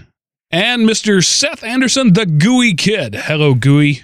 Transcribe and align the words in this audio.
And 0.51 0.83
Mr. 0.83 1.25
Seth 1.25 1.65
Anderson, 1.65 2.13
the 2.13 2.27
Gooey 2.27 2.75
Kid. 2.75 3.15
Hello, 3.15 3.55
Gooey. 3.55 4.03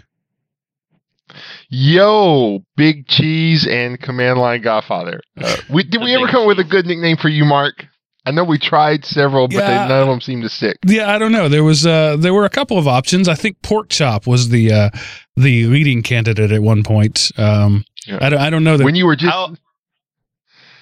Yo, 1.71 2.65
Big 2.77 3.07
Cheese 3.07 3.67
and 3.71 4.01
Command 4.01 4.39
Line 4.39 4.63
Godfather. 4.63 5.21
Uh, 5.41 5.57
we, 5.71 5.83
did 5.83 6.01
we 6.03 6.15
ever 6.15 6.27
come 6.27 6.43
up 6.43 6.49
with 6.49 6.59
a 6.59 6.65
good 6.65 6.87
nickname 6.87 7.17
for 7.17 7.29
you, 7.29 7.45
Mark? 7.45 7.87
I 8.25 8.31
know 8.31 8.45
we 8.45 8.59
tried 8.59 9.05
several, 9.05 9.49
but 9.49 9.55
Yeah. 9.57 9.83
they, 9.85 9.89
none 9.89 10.03
of 10.03 10.09
them 10.09 10.21
seemed 10.21 10.43
to 10.43 10.49
stick. 10.49 10.77
Yeah, 10.87 11.11
I 11.15 11.19
don't 11.19 11.33
know. 11.33 11.49
There 11.49 11.65
was 11.65 11.87
uh, 11.87 12.17
there 12.19 12.35
were 12.35 12.45
a 12.45 12.51
couple 12.51 12.77
of 12.79 12.87
options. 12.87 13.27
I 13.29 13.35
think 13.35 13.61
pork 13.63 13.89
chop 13.89 14.27
was 14.27 14.51
the 14.51 14.71
uh, 14.73 14.91
the 15.37 15.65
leading 15.67 16.03
candidate 16.03 16.51
at 16.53 16.61
one 16.63 16.83
point. 16.85 17.31
Um, 17.39 17.85
Yeah. 18.07 18.19
I 18.21 18.29
don't 18.29 18.41
I 18.41 18.51
don't 18.51 18.65
know 18.65 18.77
that 18.77 18.85
When 18.85 18.95
you 18.97 19.07
were 19.07 19.17
just 19.17 19.33
How- 19.33 19.55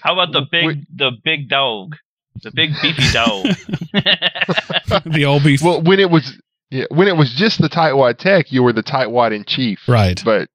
How 0.03 0.13
about 0.15 0.33
the 0.33 0.43
big 0.51 0.67
Wait. 0.67 0.79
the 0.97 1.13
big 1.25 1.49
dog? 1.49 1.97
The 2.43 2.51
big 2.51 2.71
beefy 2.83 3.13
dog. 3.13 3.47
the 5.07 5.25
all 5.25 5.41
beef. 5.41 5.63
well, 5.63 5.81
when 5.83 6.01
it 6.01 6.11
was 6.11 6.41
yeah, 6.71 6.85
when 6.91 7.07
it 7.07 7.17
was 7.17 7.33
just 7.33 7.61
the 7.61 7.69
tightwad 7.69 8.19
tech, 8.19 8.51
you 8.51 8.63
were 8.65 8.73
the 8.73 8.83
tightwad 8.83 9.33
in 9.33 9.45
chief. 9.45 9.79
right. 9.87 10.21
But 10.25 10.49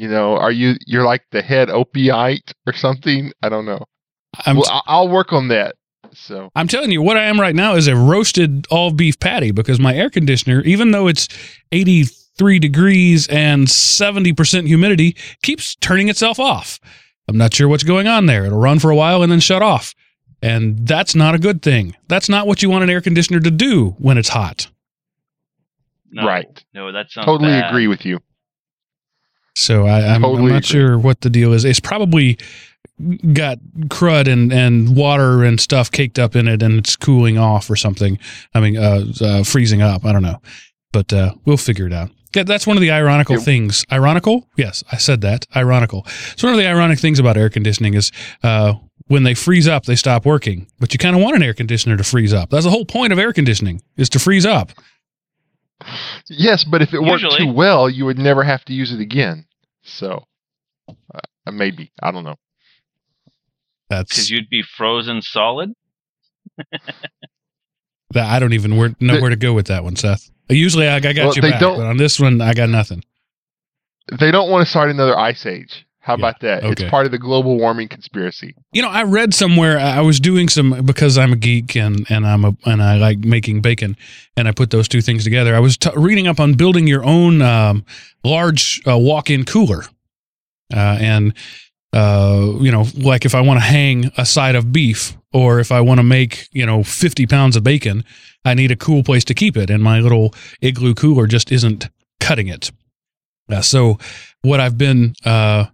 you 0.00 0.08
know, 0.08 0.36
are 0.36 0.50
you 0.50 0.76
you're 0.86 1.04
like 1.04 1.22
the 1.30 1.42
head 1.42 1.68
opiate 1.68 2.52
or 2.66 2.72
something? 2.72 3.32
I 3.42 3.48
don't 3.50 3.66
know. 3.66 3.84
I'm 4.46 4.56
well, 4.56 4.70
I- 4.70 4.82
I'll 4.86 5.08
work 5.08 5.32
on 5.32 5.48
that. 5.48 5.74
So 6.12 6.50
I'm 6.56 6.66
telling 6.66 6.90
you, 6.90 7.02
what 7.02 7.16
I 7.16 7.24
am 7.24 7.40
right 7.40 7.54
now 7.54 7.74
is 7.76 7.86
a 7.86 7.94
roasted 7.94 8.66
all 8.70 8.90
beef 8.92 9.20
patty 9.20 9.50
because 9.52 9.78
my 9.78 9.94
air 9.94 10.10
conditioner, 10.10 10.60
even 10.62 10.90
though 10.90 11.06
it's 11.06 11.28
83 11.70 12.58
degrees 12.58 13.28
and 13.28 13.68
70% 13.68 14.66
humidity, 14.66 15.16
keeps 15.42 15.76
turning 15.76 16.08
itself 16.08 16.40
off. 16.40 16.80
I'm 17.28 17.36
not 17.36 17.54
sure 17.54 17.68
what's 17.68 17.84
going 17.84 18.08
on 18.08 18.26
there. 18.26 18.44
It'll 18.44 18.58
run 18.58 18.80
for 18.80 18.90
a 18.90 18.96
while 18.96 19.22
and 19.22 19.30
then 19.30 19.38
shut 19.40 19.62
off. 19.62 19.94
And 20.42 20.84
that's 20.86 21.14
not 21.14 21.34
a 21.34 21.38
good 21.38 21.62
thing. 21.62 21.94
That's 22.08 22.28
not 22.28 22.46
what 22.48 22.60
you 22.62 22.70
want 22.70 22.82
an 22.82 22.90
air 22.90 23.00
conditioner 23.02 23.38
to 23.40 23.50
do 23.50 23.90
when 23.98 24.18
it's 24.18 24.30
hot. 24.30 24.68
No, 26.10 26.26
Right. 26.26 26.64
No, 26.74 26.90
that 26.90 27.10
sounds 27.10 27.26
totally 27.26 27.50
bad. 27.50 27.70
agree 27.70 27.86
with 27.86 28.04
you. 28.04 28.18
So 29.60 29.86
I, 29.86 30.00
I'm, 30.00 30.16
I'm 30.16 30.22
Totally 30.22 30.52
not 30.52 30.58
agree. 30.58 30.80
sure 30.80 30.98
what 30.98 31.20
the 31.20 31.30
deal 31.30 31.52
is. 31.52 31.64
It's 31.64 31.80
probably 31.80 32.38
got 33.32 33.58
crud 33.88 34.26
and, 34.30 34.52
and 34.52 34.96
water 34.96 35.42
and 35.44 35.60
stuff 35.60 35.90
caked 35.90 36.18
up 36.18 36.36
in 36.36 36.48
it, 36.48 36.62
and 36.62 36.78
it's 36.78 36.96
cooling 36.96 37.38
off 37.38 37.70
or 37.70 37.76
something. 37.76 38.18
I 38.54 38.60
mean, 38.60 38.76
uh, 38.76 39.04
uh, 39.20 39.44
freezing 39.44 39.82
up. 39.82 40.04
I 40.04 40.12
don't 40.12 40.22
know, 40.22 40.40
but 40.92 41.12
uh, 41.12 41.34
we'll 41.44 41.56
figure 41.56 41.86
it 41.86 41.92
out. 41.92 42.10
Yeah, 42.34 42.44
that's 42.44 42.66
one 42.66 42.76
of 42.76 42.80
the 42.80 42.90
ironical 42.92 43.36
Yeah. 43.36 43.42
things. 43.42 43.84
Ironical? 43.90 44.46
Yes, 44.56 44.84
I 44.92 44.98
said 44.98 45.20
that. 45.22 45.46
Ironical. 45.56 46.06
So 46.36 46.46
one 46.46 46.54
of 46.54 46.58
the 46.60 46.68
ironic 46.68 47.00
things 47.00 47.18
about 47.18 47.36
air 47.36 47.50
conditioning 47.50 47.94
is 47.94 48.12
uh, 48.44 48.74
when 49.08 49.24
they 49.24 49.34
freeze 49.34 49.66
up, 49.66 49.86
they 49.86 49.96
stop 49.96 50.24
working. 50.24 50.68
But 50.78 50.92
you 50.92 50.98
kind 50.98 51.16
of 51.16 51.22
want 51.22 51.34
an 51.34 51.42
air 51.42 51.54
conditioner 51.54 51.96
to 51.96 52.04
freeze 52.04 52.32
up. 52.32 52.50
That's 52.50 52.64
the 52.64 52.70
whole 52.70 52.84
point 52.84 53.12
of 53.12 53.18
air 53.18 53.32
conditioning 53.32 53.82
is 53.96 54.08
to 54.10 54.20
freeze 54.20 54.46
up. 54.46 54.70
Yes, 56.28 56.62
but 56.64 56.82
if 56.82 56.92
it 56.94 57.02
worked 57.02 57.24
too 57.36 57.52
well, 57.52 57.88
you 57.90 58.04
would 58.04 58.18
never 58.18 58.42
have 58.44 58.64
to 58.66 58.74
use 58.74 58.92
it 58.92 59.00
again. 59.00 59.46
So 59.90 60.24
uh, 60.88 61.50
maybe 61.52 61.92
I 62.02 62.10
don't 62.10 62.24
know. 62.24 62.36
That's 63.88 64.10
Because 64.10 64.30
you'd 64.30 64.48
be 64.48 64.62
frozen 64.62 65.20
solid. 65.22 65.72
That 68.12 68.26
I 68.28 68.40
don't 68.40 68.54
even 68.54 68.76
where, 68.76 68.92
know 68.98 69.14
The- 69.14 69.20
where 69.20 69.30
to 69.30 69.36
go 69.36 69.52
with 69.52 69.68
that 69.68 69.84
one, 69.84 69.94
Seth. 69.94 70.30
Usually 70.48 70.88
I, 70.88 70.96
I 70.96 71.00
got 71.00 71.14
Well, 71.16 71.32
you 71.36 71.42
they 71.42 71.50
back, 71.52 71.60
don't- 71.60 71.78
but 71.78 71.86
on 71.86 71.96
this 71.96 72.18
one 72.18 72.40
I 72.40 72.54
got 72.54 72.68
nothing. 72.68 73.04
They 74.18 74.32
don't 74.32 74.50
want 74.50 74.64
to 74.66 74.70
start 74.70 74.90
another 74.90 75.16
ice 75.16 75.46
age. 75.46 75.86
How 76.10 76.16
Yeah, 76.16 76.28
about 76.28 76.40
that? 76.40 76.64
okay. 76.64 76.84
It's 76.84 76.90
part 76.90 77.06
of 77.06 77.12
the 77.12 77.18
global 77.18 77.56
warming 77.56 77.88
conspiracy. 77.88 78.54
You 78.72 78.82
know, 78.82 78.88
I 78.88 79.04
read 79.04 79.32
somewhere 79.32 79.78
I 79.78 79.98
I 79.98 80.00
was 80.00 80.18
doing 80.18 80.48
some 80.48 80.84
because 80.84 81.16
I'm 81.16 81.32
a 81.32 81.36
geek 81.36 81.76
and 81.76 82.04
and 82.10 82.26
I'm 82.26 82.44
a 82.44 82.56
and 82.66 82.82
I 82.82 82.96
like 82.96 83.18
making 83.18 83.60
bacon, 83.62 83.96
and 84.36 84.48
I 84.48 84.52
put 84.52 84.70
those 84.70 84.88
two 84.88 85.00
things 85.00 85.22
together. 85.24 85.54
I 85.54 85.60
was 85.60 85.76
t- 85.76 85.90
reading 85.96 86.26
up 86.26 86.40
on 86.40 86.54
building 86.54 86.86
your 86.88 87.04
own 87.04 87.42
um, 87.42 87.84
large 88.24 88.80
uh, 88.86 88.98
walk-in 88.98 89.44
cooler, 89.44 89.84
uh, 90.74 90.98
and 91.00 91.32
uh, 91.92 92.54
you 92.60 92.70
know, 92.72 92.86
like 92.96 93.24
if 93.24 93.34
I 93.34 93.40
want 93.40 93.58
to 93.60 93.64
hang 93.66 94.10
a 94.16 94.24
side 94.26 94.56
of 94.56 94.72
beef 94.72 95.16
or 95.32 95.60
if 95.60 95.70
I 95.72 95.80
want 95.80 95.98
to 95.98 96.04
make 96.04 96.48
you 96.52 96.66
know 96.66 96.82
50 96.82 97.26
pounds 97.26 97.56
of 97.56 97.62
bacon, 97.62 98.04
I 98.44 98.54
need 98.54 98.70
a 98.72 98.76
cool 98.76 99.02
place 99.02 99.24
to 99.26 99.34
keep 99.34 99.56
it, 99.56 99.70
and 99.70 99.82
my 99.82 100.00
little 100.00 100.34
igloo 100.60 100.94
cooler 100.94 101.26
just 101.26 101.52
isn't 101.52 101.88
cutting 102.20 102.48
it. 102.48 102.72
Uh, 103.50 103.60
so 103.60 103.98
what 104.42 104.60
I've 104.60 104.78
been 104.78 105.14
uh, 105.24 105.66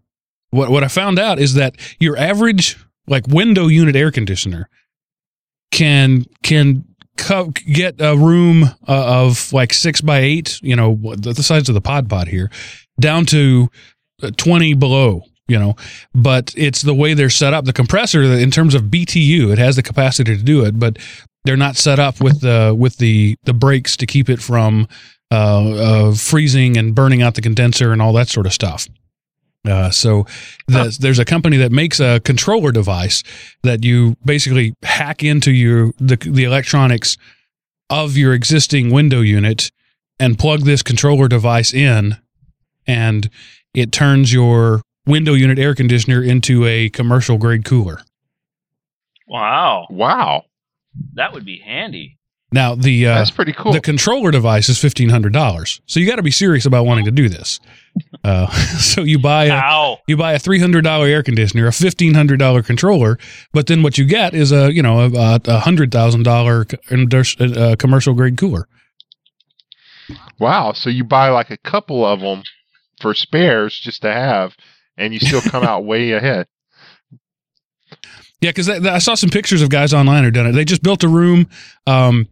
what 0.57 0.71
what 0.71 0.83
I 0.83 0.89
found 0.89 1.19
out 1.19 1.39
is 1.39 1.55
that 1.55 1.77
your 2.01 2.17
average 2.17 2.77
like 3.07 3.27
window 3.29 3.69
unit 3.69 3.95
air 3.95 4.11
conditioner 4.11 4.69
can 5.71 6.25
can 6.43 6.85
co- 7.17 7.53
get 7.73 7.97
a 8.01 8.17
room 8.17 8.65
uh, 8.65 8.73
of 8.89 9.53
like 9.53 9.73
six 9.73 10.01
by 10.01 10.19
eight, 10.19 10.61
you 10.63 10.77
know, 10.77 10.99
the, 11.17 11.33
the 11.33 11.43
size 11.43 11.69
of 11.69 11.75
the 11.75 11.81
pod 11.81 12.09
pod 12.09 12.29
here, 12.29 12.51
down 13.01 13.27
to 13.27 13.69
uh, 14.23 14.31
twenty 14.37 14.75
below. 14.75 15.23
You 15.49 15.61
know, 15.61 15.77
but 16.13 16.53
it's 16.57 16.83
the 16.83 16.95
way 16.95 17.15
they're 17.15 17.31
set 17.31 17.55
up. 17.55 17.67
The 17.67 17.73
compressor, 17.73 18.21
in 18.21 18.51
terms 18.51 18.75
of 18.75 18.85
BTU, 18.85 19.53
it 19.53 19.59
has 19.59 19.77
the 19.77 19.83
capacity 19.83 20.37
to 20.37 20.43
do 20.43 20.65
it, 20.65 20.81
but 20.81 20.99
they're 21.45 21.57
not 21.57 21.77
set 21.77 22.01
up 22.01 22.21
with 22.21 22.41
the 22.41 22.75
with 22.77 22.97
the 22.97 23.37
the 23.45 23.55
brakes 23.55 23.97
to 23.99 24.07
keep 24.07 24.29
it 24.29 24.43
from 24.43 24.89
uh, 25.31 25.71
uh, 25.71 26.15
freezing 26.15 26.77
and 26.77 26.97
burning 26.97 27.23
out 27.23 27.37
the 27.37 27.43
condenser 27.43 27.93
and 27.93 28.03
all 28.03 28.13
that 28.15 28.29
sort 28.29 28.47
of 28.47 28.53
stuff. 28.53 28.89
Uh, 29.67 29.91
so 29.91 30.27
the, 30.69 30.97
there's 31.01 31.19
a 31.19 31.25
company 31.25 31.57
that 31.57 31.73
makes 31.73 32.01
a 32.01 32.21
controller 32.21 32.73
device 32.73 33.23
that 33.63 33.85
you 33.85 34.17
basically 34.25 34.75
hack 34.83 35.23
into 35.23 35.53
your 35.53 35.93
the, 35.99 36.17
the 36.17 36.45
electronics 36.45 37.17
of 37.91 38.17
your 38.17 38.33
existing 38.35 38.91
window 38.91 39.21
unit 39.21 39.71
and 40.19 40.39
plug 40.39 40.61
this 40.61 40.83
controller 40.83 41.29
device 41.29 41.73
in 41.75 42.17
and 42.87 43.31
it 43.75 43.93
turns 43.93 44.33
your 44.33 44.83
window 45.07 45.35
unit 45.35 45.59
air 45.59 45.75
conditioner 45.75 46.23
into 46.23 46.65
a 46.65 46.89
commercial 46.91 47.39
grade 47.39 47.65
cooler. 47.65 48.01
Wow, 49.29 49.87
Wow, 49.91 50.45
that 51.15 51.33
would 51.33 51.45
be 51.45 51.59
handy. 51.59 52.19
Now 52.53 52.77
the 52.77 53.07
uh, 53.07 53.15
that's 53.17 53.31
pretty 53.33 53.53
cool. 53.53 53.73
the 53.73 53.81
controller 53.81 54.31
device 54.31 54.69
is 54.69 54.79
fifteen 54.79 55.09
hundred 55.09 55.33
dollars, 55.33 55.81
so 55.87 55.99
you 55.99 56.07
got 56.07 56.17
to 56.17 56.23
be 56.23 56.31
serious 56.31 56.65
about 56.65 56.87
wanting 56.87 57.05
to 57.07 57.11
do 57.11 57.29
this. 57.29 57.59
Uh, 58.25 58.51
so 58.79 59.03
you 59.03 59.19
buy 59.19 59.47
a 59.47 59.55
Ow! 59.55 59.99
you 60.07 60.17
buy 60.17 60.33
a 60.33 60.39
three 60.39 60.59
hundred 60.59 60.83
dollar 60.83 61.07
air 61.07 61.23
conditioner, 61.23 61.67
a 61.67 61.73
fifteen 61.73 62.15
hundred 62.15 62.39
dollar 62.39 62.63
controller, 62.63 63.19
but 63.53 63.67
then 63.67 63.83
what 63.83 63.99
you 63.99 64.05
get 64.05 64.35
is 64.35 64.53
a 64.53 64.73
you 64.73 64.83
know 64.83 65.01
a, 65.01 65.41
a 65.45 65.59
hundred 65.61 65.93
thousand 65.93 66.23
dollar 66.25 66.67
uh, 66.91 67.77
commercial 67.79 68.15
grade 68.15 68.37
cooler. 68.37 68.69
wow, 70.39 70.73
so 70.73 70.91
you 70.91 71.05
buy 71.05 71.29
like 71.29 71.51
a 71.51 71.59
couple 71.59 72.05
of 72.05 72.21
them 72.21 72.43
for 73.01 73.15
spares 73.15 73.79
just 73.79 74.03
to 74.03 74.13
have, 74.13 74.57
and 74.97 75.13
you 75.13 75.21
still 75.21 75.43
come 75.43 75.65
out 75.65 75.85
way 75.85 76.13
ahead. 76.13 76.47
Yeah, 78.41 78.51
because 78.51 78.69
I 78.69 78.99
saw 78.99 79.15
some 79.15 79.31
pictures 79.31 79.63
of 79.63 79.71
guys 79.71 79.95
online 79.95 80.25
who 80.25 80.31
done 80.31 80.47
it. 80.47 80.53
They 80.53 80.65
just 80.65 80.83
built 80.83 81.03
a 81.03 81.09
room, 81.09 81.49
um, 81.87 82.29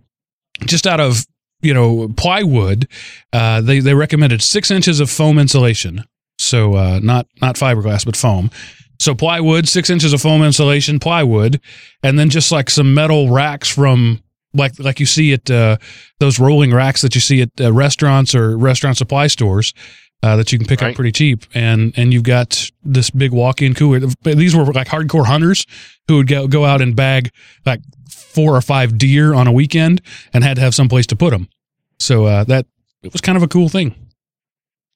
just 0.67 0.87
out 0.87 1.01
of 1.01 1.25
you 1.65 1.75
know 1.75 2.09
plywood. 2.17 2.89
Uh, 3.33 3.61
they 3.61 3.81
they 3.81 3.95
recommended 3.95 4.43
six 4.43 4.71
inches 4.71 5.01
of 5.01 5.11
foam 5.11 5.39
insulation, 5.39 6.05
so 6.39 6.75
uh, 6.75 7.01
not 7.03 7.27
not 7.41 7.57
fiberglass 7.57 8.05
but 8.05 8.17
foam. 8.17 8.51
So 9.01 9.15
plywood, 9.15 9.69
six 9.69 9.91
inches 9.91 10.13
of 10.13 10.21
foam 10.21 10.43
insulation, 10.43 10.99
plywood, 10.99 11.61
and 12.03 12.19
then 12.19 12.31
just 12.31 12.53
like 12.53 12.71
some 12.71 12.95
metal 12.95 13.31
racks 13.31 13.69
from 13.69 14.23
like 14.55 14.79
like 14.79 15.01
you 15.01 15.07
see 15.07 15.33
at 15.33 15.51
uh, 15.51 15.79
those 16.21 16.39
rolling 16.39 16.73
racks 16.73 17.03
that 17.03 17.15
you 17.15 17.21
see 17.21 17.43
at 17.43 17.51
uh, 17.61 17.73
restaurants 17.73 18.35
or 18.35 18.57
restaurant 18.57 18.97
supply 18.97 19.27
stores. 19.27 19.75
Uh, 20.23 20.37
that 20.37 20.51
you 20.53 20.59
can 20.59 20.67
pick 20.67 20.81
up 20.81 20.95
pretty 20.95 21.13
cheap, 21.13 21.45
and 21.53 21.93
and 21.99 22.15
you've 22.15 22.23
got 22.23 22.71
this 22.83 23.11
big 23.11 23.31
walk-in 23.31 23.75
cooler. 23.75 24.01
These 24.23 24.57
were 24.57 24.65
like 24.73 24.87
hardcore 24.87 25.27
hunters 25.27 25.67
who 26.09 26.17
would 26.17 26.29
go 26.29 26.49
go 26.49 26.65
out 26.65 26.81
and 26.81 26.97
bag 26.97 27.31
like 27.67 27.81
four 28.35 28.57
or 28.57 28.61
five 28.61 28.99
deer 28.99 29.35
on 29.35 29.47
a 29.47 29.53
weekend 29.53 30.01
and 30.33 30.43
had 30.43 30.57
to 30.57 30.61
have 30.61 30.75
some 30.75 30.89
place 30.89 31.07
to 31.09 31.17
put 31.17 31.31
them. 31.31 31.49
So 32.05 32.27
uh, 32.27 32.45
that 32.45 32.67
it 33.03 33.13
was 33.13 33.21
kind 33.21 33.37
of 33.37 33.43
a 33.43 33.49
cool 33.49 33.69
thing. 33.69 33.95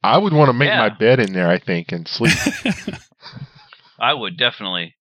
I 0.03 0.19
would 0.19 0.33
want 0.33 0.49
to 0.49 0.53
make 0.53 0.69
Yeah. 0.69 0.79
my 0.79 0.89
bed 0.91 1.19
in 1.21 1.33
there, 1.33 1.49
I 1.51 1.59
think, 1.59 1.91
and 1.93 2.07
sleep. 2.07 2.37
I 3.99 4.15
would 4.15 4.37
definitely 4.37 4.95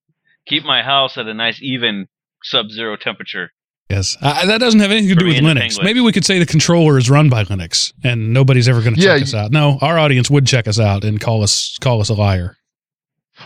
keep 0.47 0.63
my 0.63 0.81
house 0.81 1.17
at 1.17 1.27
a 1.27 1.33
nice 1.33 1.59
even 1.61 2.07
sub-zero 2.43 2.95
temperature. 2.95 3.51
Yes, 3.89 4.17
uh, 4.21 4.45
that 4.45 4.57
doesn't 4.59 4.79
have 4.81 4.91
anything 4.91 5.09
to 5.09 5.15
For 5.15 5.19
do 5.21 5.27
with 5.27 5.37
Linux. 5.37 5.81
Maybe 5.81 6.01
we 6.01 6.11
could 6.11 6.25
say 6.25 6.39
the 6.39 6.45
controller 6.45 6.97
is 6.97 7.09
run 7.09 7.29
by 7.29 7.43
Linux, 7.45 7.93
and 8.03 8.33
nobody's 8.33 8.67
ever 8.67 8.81
going 8.81 8.95
to 8.95 9.01
Yeah, 9.01 9.13
check 9.15 9.23
us 9.23 9.33
out. 9.33 9.51
No, 9.51 9.77
our 9.81 9.97
audience 9.97 10.29
would 10.29 10.45
check 10.45 10.67
us 10.67 10.77
out 10.79 11.03
and 11.05 11.21
call 11.21 11.41
us 11.43 11.77
call 11.79 12.01
us 12.01 12.09
a 12.09 12.13
liar. 12.13 12.57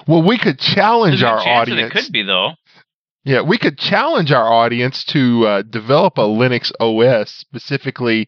well, 0.08 0.24
we 0.24 0.38
could 0.40 0.58
challenge 0.58 1.20
There's 1.20 1.24
a 1.24 1.28
our 1.28 1.38
good 1.40 1.44
chance 1.44 1.68
that 1.68 1.74
audience. 1.74 1.94
it 1.96 2.04
could 2.06 2.12
be 2.12 2.24
though. 2.24 2.52
Yeah, 3.24 3.42
we 3.42 3.58
could 3.58 3.78
challenge 3.78 4.32
our 4.32 4.52
audience 4.52 5.04
to 5.06 5.46
uh, 5.46 5.62
develop 5.62 6.18
a 6.18 6.22
Linux 6.22 6.72
OS 6.80 7.30
specifically. 7.32 8.28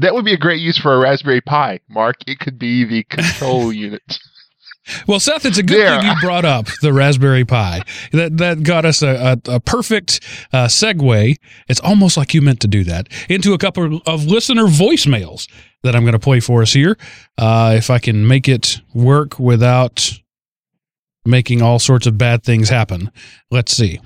That 0.00 0.14
would 0.14 0.24
be 0.24 0.32
a 0.32 0.38
great 0.38 0.60
use 0.60 0.76
for 0.78 0.94
a 0.94 0.98
Raspberry 0.98 1.40
Pi, 1.40 1.78
Mark. 1.88 2.16
It 2.26 2.40
could 2.40 2.58
be 2.58 2.84
the 2.84 3.04
control 3.04 3.72
unit. 3.72 4.18
Well, 5.06 5.20
Seth, 5.20 5.46
it's 5.46 5.58
a 5.58 5.62
good 5.62 5.78
There. 5.78 6.00
thing 6.00 6.10
you 6.10 6.20
brought 6.20 6.44
up 6.44 6.66
the 6.80 6.92
Raspberry 6.92 7.44
Pi. 7.44 7.82
That 8.10 8.38
that 8.38 8.64
got 8.64 8.84
us 8.84 9.00
a, 9.00 9.38
a, 9.46 9.52
a 9.52 9.60
perfect 9.60 10.18
uh, 10.52 10.66
segue. 10.66 11.36
It's 11.68 11.78
almost 11.80 12.16
like 12.16 12.34
you 12.34 12.42
meant 12.42 12.58
to 12.62 12.68
do 12.68 12.82
that 12.84 13.08
into 13.28 13.52
a 13.52 13.58
couple 13.58 14.00
of 14.06 14.24
listener 14.24 14.64
voicemails 14.64 15.48
that 15.84 15.94
I'm 15.94 16.02
going 16.02 16.14
to 16.14 16.18
play 16.18 16.40
for 16.40 16.62
us 16.62 16.72
here. 16.72 16.96
Uh, 17.38 17.74
if 17.76 17.90
I 17.90 18.00
can 18.00 18.26
make 18.26 18.48
it 18.48 18.80
work 18.92 19.38
without 19.38 20.18
making 21.24 21.62
all 21.62 21.78
sorts 21.78 22.08
of 22.08 22.18
bad 22.18 22.42
things 22.42 22.68
happen. 22.68 23.12
Let's 23.52 23.76
see. 23.76 24.00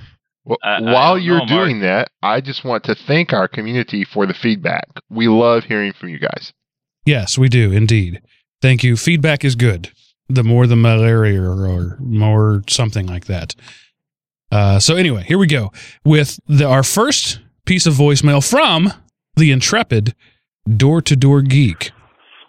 Well, 0.47 0.59
I- 0.63 0.77
I 0.77 0.81
while 0.81 1.15
don't 1.17 1.25
you're 1.25 1.41
know, 1.41 1.47
doing 1.47 1.81
that, 1.81 2.09
I 2.23 2.41
just 2.41 2.65
want 2.65 2.85
to 2.85 2.95
thank 2.95 3.33
our 3.35 3.49
community 3.49 4.05
for 4.05 4.27
the 4.27 4.35
feedback. 4.35 4.87
We 5.11 5.27
love 5.29 5.65
hearing 5.65 5.93
from 5.93 6.09
you 6.09 6.19
guys. 6.21 6.53
Yes, 7.05 7.37
we 7.37 7.49
do 7.49 7.73
indeed. 7.73 8.23
Thank 8.63 8.83
you. 8.83 8.97
Feedback 8.97 9.45
is 9.45 9.55
good. 9.57 9.91
The 10.29 10.43
more 10.45 10.67
the 10.67 10.77
malaria 10.77 11.43
or 11.43 11.97
more 12.01 12.63
something 12.69 13.07
like 13.07 13.27
that. 13.27 13.55
Uh, 14.51 14.79
so 14.79 14.95
anyway, 14.97 15.25
here 15.25 15.39
we 15.39 15.47
go 15.49 15.73
with 16.05 16.39
the, 16.47 16.65
our 16.65 16.83
first 16.83 17.41
piece 17.65 17.85
of 17.87 17.95
voicemail 17.95 18.41
from 18.49 18.93
the 19.37 19.51
intrepid 19.53 20.15
door 20.77 21.03
to 21.03 21.17
door 21.17 21.43
geek. 21.43 21.91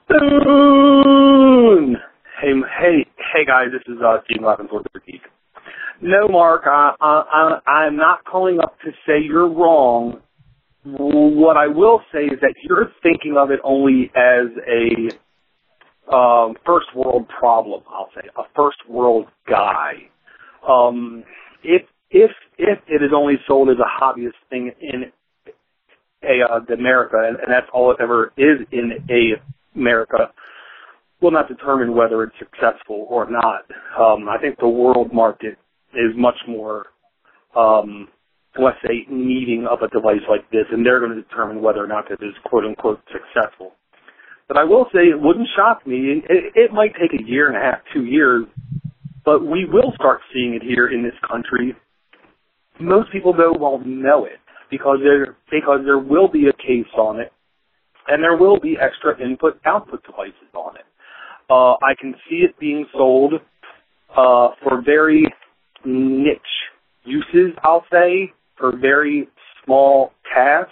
Spoon. 0.05 1.97
Hey, 2.41 2.51
hey, 2.79 3.05
hey, 3.33 3.45
guys! 3.45 3.67
This 3.71 3.81
is 3.93 4.01
uh, 4.01 4.17
Steve 4.25 4.43
Levin, 4.43 4.67
Lord 4.71 4.85
of 4.85 4.91
the 4.93 4.99
Geek. 5.11 5.21
No, 6.01 6.27
Mark, 6.27 6.63
I, 6.65 6.93
I, 7.01 7.59
I'm 7.69 7.97
not 7.97 8.23
calling 8.25 8.59
up 8.59 8.77
to 8.85 8.91
say 9.07 9.23
you're 9.23 9.49
wrong. 9.49 10.21
What 10.83 11.57
I 11.57 11.67
will 11.67 12.01
say 12.13 12.25
is 12.25 12.39
that 12.41 12.53
you're 12.63 12.91
thinking 13.03 13.35
of 13.37 13.51
it 13.51 13.59
only 13.63 14.11
as 14.15 14.47
a 14.67 16.15
um, 16.15 16.55
first 16.65 16.87
world 16.95 17.27
problem. 17.27 17.83
I'll 17.89 18.09
say 18.15 18.29
a 18.37 18.43
first 18.55 18.77
world 18.89 19.27
guy. 19.49 20.09
Um, 20.67 21.23
if 21.63 21.83
if 22.11 22.31
if 22.57 22.79
it 22.87 23.03
is 23.03 23.11
only 23.15 23.35
sold 23.47 23.69
as 23.69 23.77
a 23.79 24.03
hobbyist 24.03 24.33
thing 24.49 24.71
in 24.81 25.11
a 26.23 26.43
uh, 26.43 26.73
America, 26.73 27.17
and, 27.17 27.37
and 27.37 27.47
that's 27.49 27.67
all 27.73 27.91
it 27.91 27.97
ever 28.01 28.33
is 28.37 28.59
in 28.71 28.93
a 29.09 29.41
America 29.77 30.31
will 31.21 31.31
not 31.31 31.47
determine 31.47 31.95
whether 31.95 32.23
it's 32.23 32.35
successful 32.39 33.07
or 33.09 33.29
not. 33.29 33.65
Um, 33.99 34.29
I 34.29 34.37
think 34.39 34.59
the 34.59 34.67
world 34.67 35.13
market 35.13 35.57
is 35.97 36.15
much 36.15 36.37
more, 36.47 36.87
um, 37.55 38.07
let's 38.61 38.77
say, 38.85 39.05
needing 39.09 39.67
of 39.69 39.79
a 39.81 39.89
device 39.89 40.23
like 40.29 40.49
this, 40.51 40.65
and 40.71 40.85
they're 40.85 40.99
going 40.99 41.15
to 41.15 41.21
determine 41.21 41.61
whether 41.61 41.83
or 41.83 41.87
not 41.87 42.09
it 42.11 42.19
is 42.21 42.33
quote 42.45 42.65
unquote 42.65 43.01
successful. 43.11 43.73
But 44.47 44.57
I 44.57 44.63
will 44.63 44.85
say 44.93 45.01
it 45.01 45.19
wouldn't 45.19 45.47
shock 45.55 45.85
me. 45.85 46.23
It, 46.29 46.53
it 46.55 46.71
might 46.71 46.93
take 46.93 47.19
a 47.19 47.23
year 47.23 47.47
and 47.47 47.57
a 47.57 47.59
half, 47.59 47.79
two 47.93 48.05
years, 48.05 48.45
but 49.25 49.41
we 49.41 49.65
will 49.65 49.91
start 49.95 50.21
seeing 50.33 50.53
it 50.53 50.61
here 50.63 50.87
in 50.87 51.03
this 51.03 51.17
country. 51.29 51.75
Most 52.79 53.11
people 53.11 53.33
though 53.33 53.51
won't 53.51 53.85
know 53.85 54.25
it 54.25 54.39
because 54.71 54.99
there 55.03 55.35
because 55.51 55.81
there 55.83 55.97
will 55.97 56.29
be 56.29 56.47
a 56.47 56.53
case 56.53 56.91
on 56.97 57.19
it 57.19 57.33
and 58.07 58.23
there 58.23 58.37
will 58.37 58.59
be 58.59 58.77
extra 58.79 59.19
input 59.21 59.59
output 59.65 60.03
devices 60.05 60.53
on 60.53 60.75
it. 60.75 60.85
Uh, 61.49 61.73
I 61.73 61.95
can 61.99 62.13
see 62.29 62.37
it 62.37 62.57
being 62.59 62.85
sold 62.93 63.33
uh, 64.11 64.49
for 64.63 64.81
very 64.83 65.23
niche 65.85 66.41
uses, 67.03 67.53
I'll 67.63 67.85
say, 67.91 68.33
for 68.57 68.75
very 68.75 69.27
small 69.63 70.11
tasks, 70.33 70.71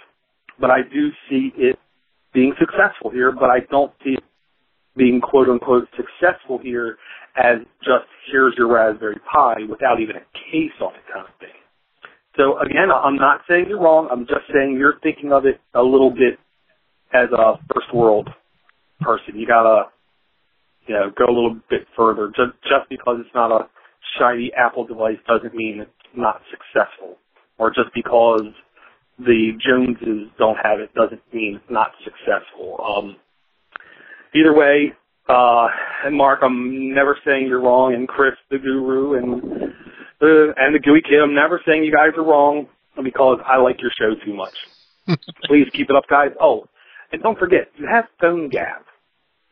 but 0.60 0.70
I 0.70 0.82
do 0.82 1.10
see 1.28 1.52
it 1.56 1.78
being 2.32 2.54
successful 2.58 3.10
here, 3.10 3.32
but 3.32 3.50
I 3.50 3.60
don't 3.70 3.92
see 4.04 4.14
it 4.14 4.24
being 4.96 5.20
quote 5.20 5.48
unquote 5.48 5.88
successful 5.96 6.58
here 6.58 6.96
as 7.36 7.58
just 7.80 8.06
here's 8.30 8.54
your 8.56 8.68
Raspberry 8.68 9.18
Pi 9.30 9.56
without 9.68 10.00
even 10.00 10.16
a 10.16 10.24
case 10.50 10.72
on 10.80 10.94
it 10.94 11.02
kind 11.12 11.26
of 11.26 11.34
thing. 11.38 11.48
So 12.36 12.58
again, 12.58 12.88
I'm 12.90 13.16
not 13.16 13.42
saying 13.48 13.66
you're 13.68 13.80
wrong. 13.80 14.08
I'm 14.10 14.26
just 14.26 14.46
saying 14.52 14.76
you're 14.78 14.98
thinking 15.02 15.32
of 15.32 15.46
it 15.46 15.60
a 15.74 15.82
little 15.82 16.10
bit 16.10 16.38
as 17.12 17.28
a 17.32 17.58
first 17.72 17.94
world 17.94 18.28
person. 19.00 19.36
You 19.38 19.46
gotta, 19.46 19.84
you 20.86 20.94
know, 20.94 21.10
go 21.16 21.24
a 21.24 21.34
little 21.34 21.58
bit 21.70 21.86
further. 21.96 22.28
Just 22.28 22.52
just 22.62 22.88
because 22.88 23.18
it's 23.20 23.34
not 23.34 23.52
a 23.52 23.68
shiny 24.18 24.52
Apple 24.56 24.86
device 24.86 25.18
doesn't 25.26 25.54
mean 25.54 25.80
it's 25.80 25.90
not 26.16 26.40
successful. 26.50 27.16
Or 27.58 27.70
just 27.70 27.90
because 27.94 28.52
the 29.18 29.52
Joneses 29.64 30.30
don't 30.38 30.58
have 30.62 30.80
it 30.80 30.94
doesn't 30.94 31.22
mean 31.32 31.56
it's 31.56 31.70
not 31.70 31.92
successful. 32.04 32.80
Um, 32.84 33.16
either 34.34 34.54
way, 34.54 34.92
uh, 35.28 35.68
and 36.04 36.16
Mark, 36.16 36.40
I'm 36.42 36.94
never 36.94 37.18
saying 37.24 37.46
you're 37.46 37.60
wrong, 37.60 37.94
and 37.94 38.06
Chris, 38.06 38.34
the 38.50 38.58
guru, 38.58 39.14
and 39.14 39.42
the 40.20 40.54
and 40.56 40.74
the 40.74 40.78
gooey 40.78 41.02
kid, 41.02 41.20
I'm 41.22 41.34
never 41.34 41.60
saying 41.66 41.84
you 41.84 41.92
guys 41.92 42.10
are 42.16 42.24
wrong 42.24 42.68
because 43.02 43.38
I 43.44 43.56
like 43.56 43.80
your 43.80 43.90
show 43.98 44.14
too 44.24 44.34
much. 44.34 44.54
Please 45.44 45.66
keep 45.72 45.90
it 45.90 45.96
up, 45.96 46.04
guys. 46.08 46.30
Oh, 46.40 46.66
and 47.12 47.22
don't 47.22 47.38
forget, 47.38 47.70
you 47.76 47.86
have 47.86 48.04
PhoneGap. 48.22 48.82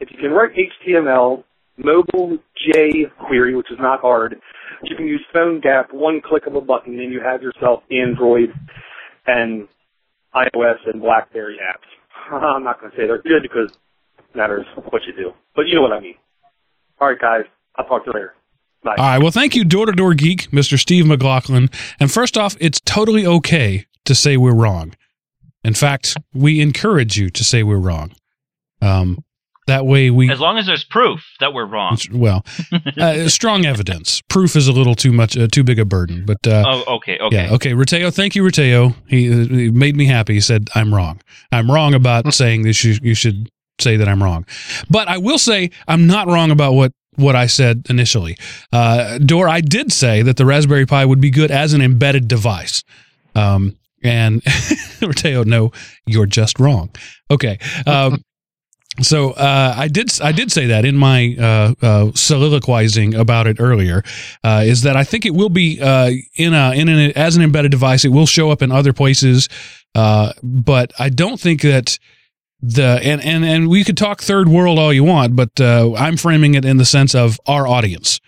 If 0.00 0.10
you 0.10 0.18
can 0.18 0.30
write 0.30 0.50
HTML, 0.54 1.44
mobile 1.76 2.38
jQuery, 2.66 3.56
which 3.56 3.70
is 3.70 3.78
not 3.80 4.00
hard, 4.00 4.40
you 4.82 4.96
can 4.96 5.06
use 5.06 5.24
PhoneGap, 5.34 5.92
one 5.92 6.20
click 6.20 6.46
of 6.46 6.54
a 6.54 6.60
button, 6.60 6.98
and 7.00 7.12
you 7.12 7.20
have 7.20 7.42
yourself 7.42 7.82
Android 7.90 8.52
and 9.26 9.68
iOS 10.34 10.76
and 10.86 11.00
BlackBerry 11.00 11.58
apps. 11.58 12.32
I'm 12.32 12.64
not 12.64 12.80
going 12.80 12.92
to 12.92 12.96
say 12.96 13.06
they're 13.06 13.22
good 13.22 13.42
because 13.42 13.70
it 14.18 14.36
matters 14.36 14.66
what 14.90 15.02
you 15.06 15.14
do. 15.14 15.32
But 15.54 15.66
you 15.66 15.74
know 15.74 15.82
what 15.82 15.92
I 15.92 16.00
mean. 16.00 16.16
All 17.00 17.08
right, 17.08 17.18
guys. 17.18 17.44
I'll 17.76 17.86
talk 17.86 18.04
to 18.04 18.10
you 18.10 18.14
later. 18.14 18.34
Bye. 18.82 18.94
All 18.98 19.04
right. 19.04 19.18
Well, 19.18 19.30
thank 19.30 19.54
you, 19.54 19.64
door 19.64 19.86
to 19.86 19.92
door 19.92 20.14
geek, 20.14 20.50
Mr. 20.50 20.78
Steve 20.78 21.06
McLaughlin. 21.06 21.70
And 21.98 22.12
first 22.12 22.36
off, 22.36 22.56
it's 22.60 22.80
totally 22.84 23.26
okay 23.26 23.86
to 24.04 24.14
say 24.14 24.36
we're 24.36 24.54
wrong. 24.54 24.94
In 25.64 25.74
fact, 25.74 26.16
we 26.34 26.60
encourage 26.60 27.16
you 27.16 27.30
to 27.30 27.42
say 27.42 27.62
we're 27.62 27.78
wrong. 27.78 28.12
Um, 28.82 29.24
that 29.66 29.86
way 29.86 30.10
we 30.10 30.30
As 30.30 30.40
long 30.40 30.58
as 30.58 30.66
there's 30.66 30.84
proof 30.84 31.20
that 31.40 31.52
we're 31.54 31.64
wrong. 31.66 31.98
well 32.12 32.44
uh, 32.98 33.28
strong 33.28 33.64
evidence. 33.66 34.20
Proof 34.28 34.56
is 34.56 34.68
a 34.68 34.72
little 34.72 34.94
too 34.94 35.12
much, 35.12 35.36
uh, 35.36 35.46
too 35.46 35.64
big 35.64 35.78
a 35.78 35.84
burden. 35.84 36.24
But 36.26 36.46
uh, 36.46 36.64
Oh, 36.66 36.96
okay, 36.96 37.18
okay. 37.18 37.36
yeah, 37.36 37.52
okay. 37.54 37.72
Rateo, 37.72 38.12
thank 38.12 38.34
you, 38.34 38.42
Rateo. 38.42 38.94
He, 39.08 39.30
uh, 39.32 39.46
he 39.46 39.70
made 39.70 39.96
me 39.96 40.06
happy. 40.06 40.34
He 40.34 40.40
said 40.40 40.68
I'm 40.74 40.94
wrong. 40.94 41.20
I'm 41.52 41.70
wrong 41.70 41.94
about 41.94 42.32
saying 42.34 42.62
this. 42.62 42.84
you 42.84 42.96
you 43.02 43.14
should 43.14 43.48
say 43.80 43.96
that 43.96 44.08
I'm 44.08 44.22
wrong. 44.22 44.46
But 44.90 45.08
I 45.08 45.18
will 45.18 45.38
say 45.38 45.70
I'm 45.88 46.06
not 46.06 46.26
wrong 46.28 46.50
about 46.50 46.72
what 46.74 46.92
what 47.16 47.36
I 47.36 47.46
said 47.46 47.86
initially. 47.88 48.36
Uh, 48.72 49.18
Dor, 49.18 49.48
I 49.48 49.60
did 49.60 49.92
say 49.92 50.22
that 50.22 50.36
the 50.36 50.44
Raspberry 50.44 50.84
Pi 50.84 51.04
would 51.04 51.20
be 51.20 51.30
good 51.30 51.50
as 51.50 51.72
an 51.72 51.80
embedded 51.80 52.26
device. 52.28 52.82
Um, 53.36 53.76
and 54.02 54.42
Rateo, 55.00 55.44
no, 55.46 55.70
you're 56.06 56.26
just 56.26 56.58
wrong. 56.58 56.90
Okay. 57.30 57.58
Um, 57.86 58.22
so 59.02 59.32
uh, 59.32 59.74
I 59.76 59.88
did 59.88 60.20
I 60.20 60.32
did 60.32 60.52
say 60.52 60.66
that 60.66 60.84
in 60.84 60.96
my 60.96 61.36
uh, 61.38 61.74
uh, 61.82 62.12
soliloquizing 62.14 63.14
about 63.14 63.46
it 63.46 63.56
earlier 63.58 64.02
uh, 64.44 64.62
is 64.64 64.82
that 64.82 64.96
I 64.96 65.04
think 65.04 65.26
it 65.26 65.34
will 65.34 65.48
be 65.48 65.80
uh, 65.80 66.10
in 66.36 66.54
a 66.54 66.72
in 66.72 66.88
an 66.88 67.12
as 67.12 67.36
an 67.36 67.42
embedded 67.42 67.72
device. 67.72 68.04
It 68.04 68.10
will 68.10 68.26
show 68.26 68.50
up 68.50 68.62
in 68.62 68.70
other 68.70 68.92
places, 68.92 69.48
uh, 69.94 70.32
but 70.42 70.92
I 70.98 71.08
don't 71.08 71.40
think 71.40 71.62
that 71.62 71.98
the 72.60 73.00
and 73.02 73.22
and 73.24 73.44
and 73.44 73.68
we 73.68 73.82
could 73.82 73.96
talk 73.96 74.22
third 74.22 74.48
world 74.48 74.78
all 74.78 74.92
you 74.92 75.04
want, 75.04 75.34
but 75.34 75.60
I'm 75.60 76.16
framing 76.16 76.54
it 76.54 76.64
in 76.64 76.76
the 76.76 76.84
sense 76.84 77.14
of 77.14 77.40
our 77.46 77.66
audience. 77.66 78.20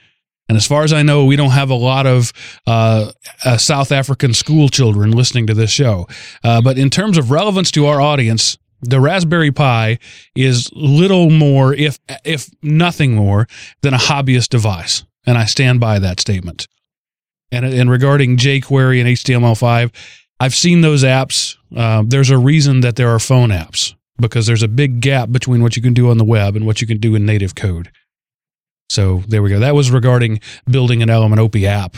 And 0.48 0.56
as 0.56 0.66
far 0.66 0.84
as 0.84 0.92
I 0.92 1.02
know, 1.02 1.24
we 1.24 1.36
don't 1.36 1.50
have 1.50 1.70
a 1.70 1.74
lot 1.74 2.06
of 2.06 2.32
uh, 2.66 3.10
uh, 3.44 3.56
South 3.56 3.90
African 3.90 4.32
school 4.32 4.68
children 4.68 5.10
listening 5.10 5.46
to 5.48 5.54
this 5.54 5.70
show. 5.70 6.06
Uh, 6.44 6.60
but 6.62 6.78
in 6.78 6.88
terms 6.88 7.18
of 7.18 7.30
relevance 7.30 7.70
to 7.72 7.86
our 7.86 8.00
audience, 8.00 8.56
the 8.82 9.00
Raspberry 9.00 9.50
Pi 9.50 9.98
is 10.34 10.70
little 10.72 11.30
more, 11.30 11.74
if 11.74 11.98
if 12.24 12.50
nothing 12.62 13.14
more, 13.14 13.48
than 13.82 13.94
a 13.94 13.98
hobbyist 13.98 14.48
device, 14.48 15.04
and 15.26 15.38
I 15.38 15.44
stand 15.44 15.80
by 15.80 15.98
that 15.98 16.20
statement. 16.20 16.68
And 17.50 17.64
and 17.64 17.90
regarding 17.90 18.36
jQuery 18.36 19.00
and 19.00 19.08
HTML5, 19.08 19.92
I've 20.40 20.54
seen 20.54 20.80
those 20.80 21.04
apps. 21.04 21.56
Uh, 21.74 22.04
there's 22.06 22.30
a 22.30 22.38
reason 22.38 22.80
that 22.80 22.96
there 22.96 23.10
are 23.10 23.18
phone 23.18 23.50
apps 23.50 23.94
because 24.18 24.46
there's 24.46 24.62
a 24.62 24.68
big 24.68 25.00
gap 25.00 25.30
between 25.30 25.62
what 25.62 25.76
you 25.76 25.82
can 25.82 25.94
do 25.94 26.10
on 26.10 26.18
the 26.18 26.24
web 26.24 26.56
and 26.56 26.66
what 26.66 26.80
you 26.80 26.86
can 26.86 26.98
do 26.98 27.14
in 27.14 27.26
native 27.26 27.54
code. 27.54 27.90
So 28.88 29.22
there 29.28 29.42
we 29.42 29.50
go. 29.50 29.58
That 29.58 29.74
was 29.74 29.90
regarding 29.90 30.40
building 30.70 31.02
an 31.02 31.10
Element 31.10 31.40
Opie 31.40 31.66
app. 31.66 31.96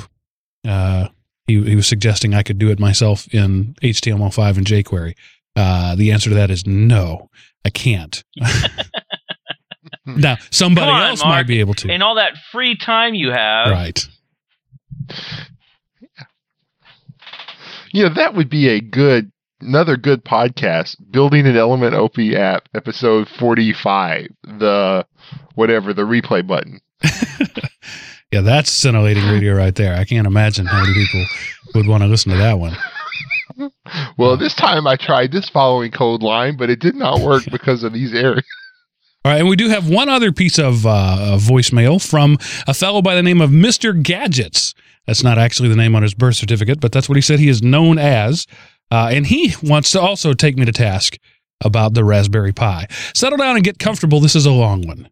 Uh, 0.67 1.09
he, 1.47 1.63
he 1.63 1.77
was 1.77 1.87
suggesting 1.87 2.35
I 2.35 2.43
could 2.43 2.59
do 2.59 2.71
it 2.71 2.79
myself 2.79 3.33
in 3.33 3.75
HTML5 3.83 4.57
and 4.57 4.67
jQuery. 4.67 5.15
Uh, 5.59 5.97
the 5.97 6.13
answer 6.13 6.31
to 6.31 6.37
that 6.37 6.53
is 6.53 6.67
no, 6.69 7.31
I 7.65 7.71
can't. 7.71 8.23
now, 10.07 10.37
somebody 10.51 10.89
on, 10.89 11.03
else 11.03 11.25
Mark. 11.25 11.33
might 11.33 11.47
be 11.49 11.59
able 11.59 11.75
to. 11.75 11.91
And 11.91 12.01
all 12.01 12.15
that 12.15 12.35
free 12.53 12.77
time 12.77 13.15
you 13.15 13.33
have. 13.33 13.71
Right. 13.71 14.07
You 17.93 18.05
know, 18.05 18.15
that 18.15 18.35
would 18.35 18.49
be 18.49 18.69
a 18.69 18.81
good, 18.81 19.33
another 19.61 19.97
good 19.97 20.25
podcast. 20.25 20.97
Building 21.11 21.45
an 21.45 21.57
Element 21.57 21.93
Opie 21.93 22.37
app, 22.37 22.69
episode 22.73 23.29
45. 23.29 24.29
The, 24.45 25.07
whatever, 25.57 25.93
the 25.93 26.03
replay 26.03 26.47
button. 26.47 26.81
Yeah, 28.31 28.43
that's 28.43 28.71
scintillating 28.71 29.25
radio 29.25 29.55
right 29.55 29.75
there. 29.75 29.97
I 29.97 30.05
can't 30.05 30.27
imagine 30.27 30.67
how 30.67 30.83
many 30.83 30.93
people 30.93 31.25
would 31.75 31.87
want 31.87 32.03
to 32.03 32.09
listen 32.09 32.31
to 32.33 32.37
that 32.37 32.59
one. 32.59 32.77
Well, 34.19 34.37
this 34.37 34.55
time 34.55 34.87
I 34.87 34.97
tried 34.97 35.33
this 35.33 35.49
following 35.49 35.91
code 35.93 36.23
line, 36.23 36.57
but 36.57 36.71
it 36.71 36.81
did 36.81 36.95
not 36.95 37.21
work 37.21 37.45
because 37.53 37.85
of 37.85 37.93
these 37.93 38.13
errors. 38.15 38.45
All 39.25 39.33
right, 39.33 39.41
and 39.41 39.49
we 39.49 39.57
do 39.57 39.69
have 39.69 39.89
one 39.89 40.09
other 40.09 40.33
piece 40.33 40.59
of 40.59 40.87
uh, 40.87 41.37
voicemail 41.39 42.05
from 42.05 42.37
a 42.67 42.75
fellow 42.75 43.03
by 43.03 43.15
the 43.15 43.23
name 43.23 43.41
of 43.41 43.51
Mr. 43.51 44.01
Gadgets. 44.01 44.75
That's 45.07 45.23
not 45.23 45.39
actually 45.39 45.69
the 45.69 45.77
name 45.77 45.95
on 45.97 46.03
his 46.03 46.15
birth 46.15 46.37
certificate, 46.37 46.81
but 46.81 46.93
that's 46.93 47.09
what 47.09 47.17
he 47.17 47.23
said 47.23 47.39
he 47.39 47.49
is 47.49 47.63
known 47.63 47.99
as. 47.99 48.47
Uh, 48.91 49.11
and 49.13 49.27
he 49.27 49.55
wants 49.63 49.91
to 49.93 50.01
also 50.01 50.33
take 50.33 50.57
me 50.57 50.65
to 50.65 50.73
task 50.73 51.19
about 51.65 51.95
the 51.95 52.05
Raspberry 52.05 52.53
Pi. 52.53 52.87
Settle 53.15 53.39
down 53.39 53.57
and 53.57 53.65
get 53.65 53.79
comfortable. 53.79 54.21
This 54.21 54.37
is 54.37 54.47
a 54.47 54.53
long 54.53 54.87
one. 54.87 55.09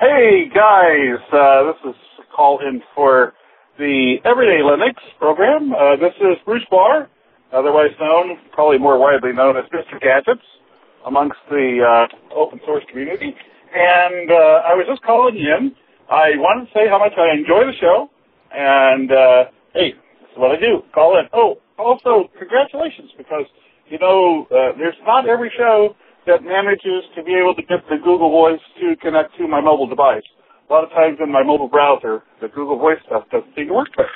Hey 0.00 0.48
guys, 0.48 1.20
uh, 1.32 1.64
this 1.64 1.90
is 1.90 1.96
a 2.18 2.34
call 2.34 2.58
in 2.66 2.82
for 2.94 3.34
the 3.80 4.20
Everyday 4.28 4.60
Linux 4.60 5.00
program. 5.18 5.72
Uh, 5.72 5.96
this 5.96 6.12
is 6.20 6.36
Bruce 6.44 6.66
Barr, 6.70 7.08
otherwise 7.50 7.96
known, 7.98 8.36
probably 8.52 8.76
more 8.76 9.00
widely 9.00 9.32
known 9.32 9.56
as 9.56 9.64
Mr. 9.72 9.98
Gadgets, 9.98 10.44
amongst 11.06 11.40
the 11.48 11.80
uh, 11.80 12.36
open 12.36 12.60
source 12.66 12.84
community. 12.90 13.32
And 13.72 14.30
uh, 14.30 14.68
I 14.68 14.76
was 14.76 14.84
just 14.86 15.00
calling 15.00 15.36
in. 15.36 15.72
I 16.12 16.36
wanted 16.36 16.68
to 16.68 16.72
say 16.76 16.92
how 16.92 16.98
much 16.98 17.16
I 17.16 17.32
enjoy 17.32 17.64
the 17.64 17.76
show, 17.80 18.10
and 18.52 19.08
uh, 19.10 19.44
hey, 19.72 19.96
this 19.96 20.28
is 20.28 20.36
what 20.36 20.52
I 20.52 20.60
do. 20.60 20.84
Call 20.92 21.16
in. 21.16 21.24
Oh, 21.32 21.56
also 21.78 22.28
congratulations 22.36 23.08
because 23.16 23.48
you 23.88 23.98
know 23.98 24.44
uh, 24.52 24.76
there's 24.76 24.98
not 25.06 25.26
every 25.26 25.50
show 25.56 25.96
that 26.26 26.44
manages 26.44 27.08
to 27.16 27.24
be 27.24 27.32
able 27.32 27.54
to 27.54 27.62
get 27.62 27.80
the 27.88 27.96
Google 27.96 28.28
Voice 28.28 28.60
to 28.82 28.94
connect 29.00 29.38
to 29.38 29.48
my 29.48 29.62
mobile 29.62 29.88
device. 29.88 30.26
A 30.70 30.72
lot 30.72 30.84
of 30.84 30.90
times 30.90 31.18
in 31.20 31.32
my 31.32 31.42
mobile 31.42 31.66
browser, 31.66 32.22
the 32.40 32.46
Google 32.46 32.78
Voice 32.78 32.98
stuff 33.04 33.24
doesn't 33.32 33.52
seem 33.56 33.66
to 33.68 33.74
work, 33.74 33.88
but 33.96 34.06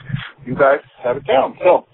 you 0.46 0.54
guys 0.54 0.78
have 1.02 1.16
it 1.16 1.26
down. 1.26 1.58
So, 1.58 1.84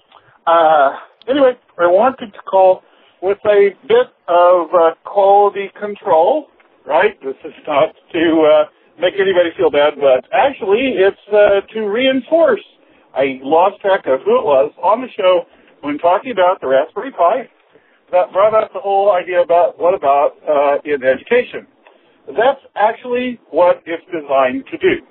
uh, 0.45 0.97
anyway, 1.27 1.53
I 1.79 1.87
wanted 1.87 2.31
to 2.31 2.39
call 2.45 2.83
with 3.23 3.39
a 3.43 3.69
bit 3.87 4.07
of 4.27 4.67
uh, 4.69 4.93
quality 5.03 5.71
control, 5.79 6.45
right? 6.85 7.19
This 7.23 7.33
is 7.43 7.53
not 7.65 7.95
to 8.13 8.41
uh, 8.45 9.01
make 9.01 9.15
anybody 9.15 9.49
feel 9.57 9.71
bad, 9.71 9.95
but 9.99 10.29
actually 10.31 10.93
it's 10.93 11.17
uh, 11.33 11.61
to 11.73 11.79
reinforce. 11.87 12.61
I 13.15 13.39
lost 13.41 13.81
track 13.81 14.01
of 14.05 14.21
who 14.21 14.37
it 14.37 14.45
was 14.45 14.71
on 14.77 15.01
the 15.01 15.07
show 15.17 15.45
when 15.81 15.97
talking 15.97 16.31
about 16.31 16.61
the 16.61 16.67
Raspberry 16.67 17.11
Pi 17.11 17.49
that 18.11 18.31
brought 18.31 18.53
up 18.53 18.71
the 18.73 18.79
whole 18.79 19.11
idea 19.11 19.41
about 19.41 19.79
what 19.79 19.95
about 19.95 20.37
uh, 20.47 20.77
in 20.85 21.01
education. 21.03 21.65
That's 22.37 22.61
actually 22.75 23.39
what 23.49 23.83
it's 23.85 24.03
designed 24.11 24.65
to 24.71 24.77
do. 24.77 25.03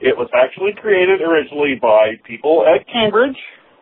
It 0.00 0.16
was 0.16 0.28
actually 0.34 0.72
created 0.80 1.20
originally 1.20 1.76
by 1.80 2.16
people 2.24 2.64
at 2.66 2.86
Cambridge, 2.88 3.36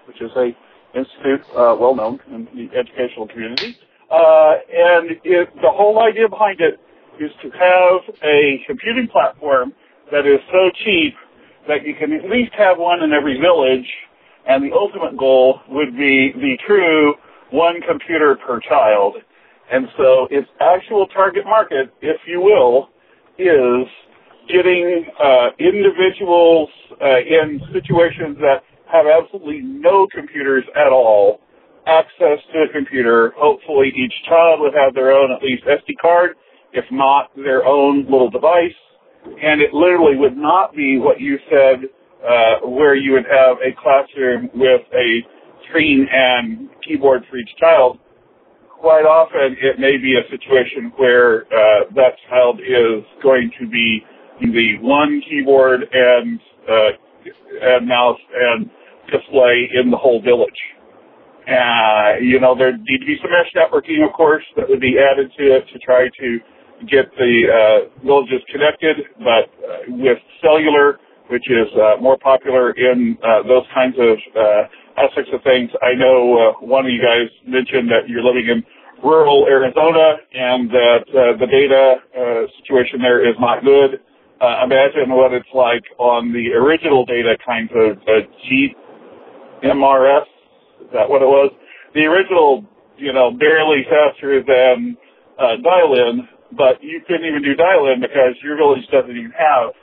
which 0.07 0.21
is 0.21 0.31
a 0.37 0.51
institute 0.97 1.45
uh, 1.55 1.77
well 1.79 1.95
known 1.95 2.19
in 2.33 2.49
the 2.57 2.67
educational 2.77 3.29
community, 3.29 3.77
uh, 4.11 4.55
and 4.73 5.11
it, 5.23 5.49
the 5.57 5.71
whole 5.71 6.01
idea 6.03 6.29
behind 6.29 6.61
it 6.61 6.81
is 7.23 7.31
to 7.43 7.51
have 7.51 8.15
a 8.25 8.59
computing 8.67 9.07
platform 9.07 9.73
that 10.11 10.27
is 10.27 10.41
so 10.51 10.71
cheap 10.85 11.15
that 11.69 11.85
you 11.85 11.95
can 11.95 12.13
at 12.13 12.29
least 12.31 12.53
have 12.57 12.79
one 12.79 13.03
in 13.03 13.13
every 13.13 13.39
village, 13.39 13.87
and 14.49 14.65
the 14.65 14.75
ultimate 14.75 15.17
goal 15.17 15.61
would 15.69 15.93
be 15.97 16.33
the 16.35 16.57
true 16.67 17.15
one 17.51 17.81
computer 17.87 18.37
per 18.47 18.61
child. 18.61 19.17
And 19.71 19.87
so 19.97 20.29
its 20.31 20.49
actual 20.61 21.07
target 21.09 21.45
market, 21.45 21.93
if 22.01 22.21
you 22.27 22.41
will, 22.41 22.89
is 23.39 23.87
getting 24.49 25.07
uh, 25.23 25.49
individuals 25.59 26.69
uh, 27.03 27.19
in 27.19 27.61
situations 27.73 28.39
that 28.41 28.63
have 28.91 29.07
absolutely 29.07 29.61
no 29.61 30.07
computers 30.13 30.65
at 30.75 30.89
all 30.91 31.41
access 31.87 32.39
to 32.53 32.65
a 32.69 32.73
computer. 32.73 33.33
Hopefully 33.37 33.93
each 33.95 34.13
child 34.29 34.61
would 34.61 34.75
have 34.75 34.95
their 34.95 35.13
own 35.13 35.33
at 35.33 35.43
least 35.43 35.65
SD 35.65 35.95
card, 36.01 36.37
if 36.73 36.85
not 36.91 37.31
their 37.37 37.65
own 37.65 38.05
little 38.05 38.31
device. 38.31 38.77
And 39.43 39.61
it 39.61 39.75
literally 39.75 40.17
would 40.17 40.37
not 40.37 40.75
be 40.75 40.99
what 40.99 41.21
you 41.21 41.39
said, 41.51 41.85
uh, 42.27 42.67
where 42.67 42.95
you 42.95 43.13
would 43.13 43.27
have 43.27 43.59
a 43.59 43.73
classroom 43.81 44.51
with 44.55 44.83
a 44.95 45.21
screen 45.69 46.07
and 46.11 46.69
keyboard 46.87 47.25
for 47.31 47.37
each 47.37 47.55
child, 47.59 47.99
quite 48.81 49.05
often 49.05 49.57
it 49.61 49.79
may 49.79 49.97
be 49.97 50.15
a 50.15 50.25
situation 50.31 50.93
where 50.97 51.43
uh, 51.51 51.91
that 51.95 52.15
child 52.29 52.61
is 52.61 53.05
going 53.23 53.51
to 53.61 53.69
be 53.69 54.01
the 54.41 54.79
one 54.81 55.21
keyboard 55.29 55.83
and 55.93 56.41
uh, 56.69 56.91
and 57.61 57.89
mouse 57.89 58.19
and 58.35 58.71
display 59.11 59.69
in 59.75 59.91
the 59.91 59.97
whole 59.97 60.23
village. 60.23 60.61
Uh, 61.49 62.21
you 62.21 62.39
know, 62.39 62.55
there 62.55 62.77
need 62.77 63.01
to 63.01 63.07
be 63.07 63.17
some 63.23 63.31
mesh 63.31 63.51
networking, 63.57 64.05
of 64.07 64.13
course, 64.13 64.45
that 64.57 64.69
would 64.69 64.81
be 64.81 64.97
added 64.99 65.33
to 65.39 65.57
it 65.57 65.65
to 65.73 65.79
try 65.79 66.07
to 66.21 66.39
get 66.87 67.11
the 67.17 67.35
uh, 67.49 68.05
villages 68.05 68.43
connected, 68.53 68.97
but 69.19 69.49
uh, 69.65 69.79
with 69.89 70.19
cellular, 70.43 71.01
which 71.31 71.49
is 71.49 71.67
uh, 71.75 72.01
more 72.01 72.19
popular 72.19 72.73
in 72.73 73.17
uh, 73.25 73.43
those 73.49 73.65
kinds 73.75 73.97
of 73.99 74.19
aspects 74.99 75.31
of 75.33 75.43
things. 75.43 75.71
I 75.83 75.95
know 75.95 76.37
uh, 76.37 76.67
one 76.67 76.87
of 76.87 76.93
you 76.93 77.01
guys 77.01 77.31
mentioned 77.47 77.91
that 77.91 78.09
you're 78.09 78.23
living 78.23 78.49
in 78.51 78.65
rural 79.03 79.47
Arizona 79.47 80.19
and 80.35 80.71
that 80.71 81.05
uh, 81.15 81.39
the 81.39 81.47
data 81.47 82.03
uh, 82.15 82.47
situation 82.59 83.01
there 83.01 83.23
is 83.23 83.37
not 83.39 83.63
good. 83.63 84.01
Uh, 84.41 84.63
imagine 84.65 85.11
what 85.11 85.33
it's 85.33 85.49
like 85.55 85.83
on 85.99 86.33
the 86.33 86.53
original 86.55 87.05
data 87.07 87.37
kinds 87.45 87.71
of 87.75 87.99
uh, 88.07 88.23
GPRS. 89.63 90.27
Is 90.83 90.91
that 90.93 91.09
what 91.09 91.23
it 91.23 91.31
was? 91.31 91.51
The 91.95 92.07
original, 92.07 92.65
you 92.97 93.13
know, 93.13 93.31
barely 93.31 93.83
faster 93.89 94.43
than 94.43 94.97
uh, 95.39 95.57
dial-in, 95.63 96.29
but 96.57 96.83
you 96.83 97.01
couldn't 97.07 97.27
even 97.27 97.43
do 97.43 97.55
dial-in 97.55 98.01
because 98.01 98.35
your 98.43 98.57
village 98.57 98.87
doesn't 98.93 99.11
even 99.11 99.33
have 99.35 99.75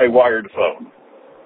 a 0.00 0.10
wired 0.10 0.48
phone 0.54 0.92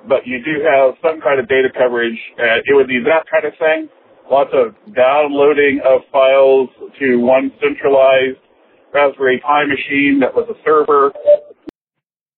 but 0.09 0.27
you 0.27 0.43
do 0.43 0.63
have 0.65 0.95
some 1.03 1.21
kind 1.21 1.41
of 1.41 1.49
data 1.49 1.69
coverage, 1.77 2.19
and 2.39 2.63
it 2.67 2.75
would 2.75 2.89
be 2.89 3.01
that 3.01 3.25
kind 3.31 3.45
of 3.45 3.53
thing. 3.59 3.89
Lots 4.31 4.51
of 4.53 4.75
downloading 4.95 5.81
of 5.85 6.01
files 6.11 6.69
to 6.99 7.19
one 7.19 7.53
centralized 7.61 8.39
Raspberry 8.93 9.41
Pi 9.41 9.65
machine 9.67 10.21
that 10.21 10.35
was 10.35 10.49
a 10.49 10.55
server. 10.65 11.13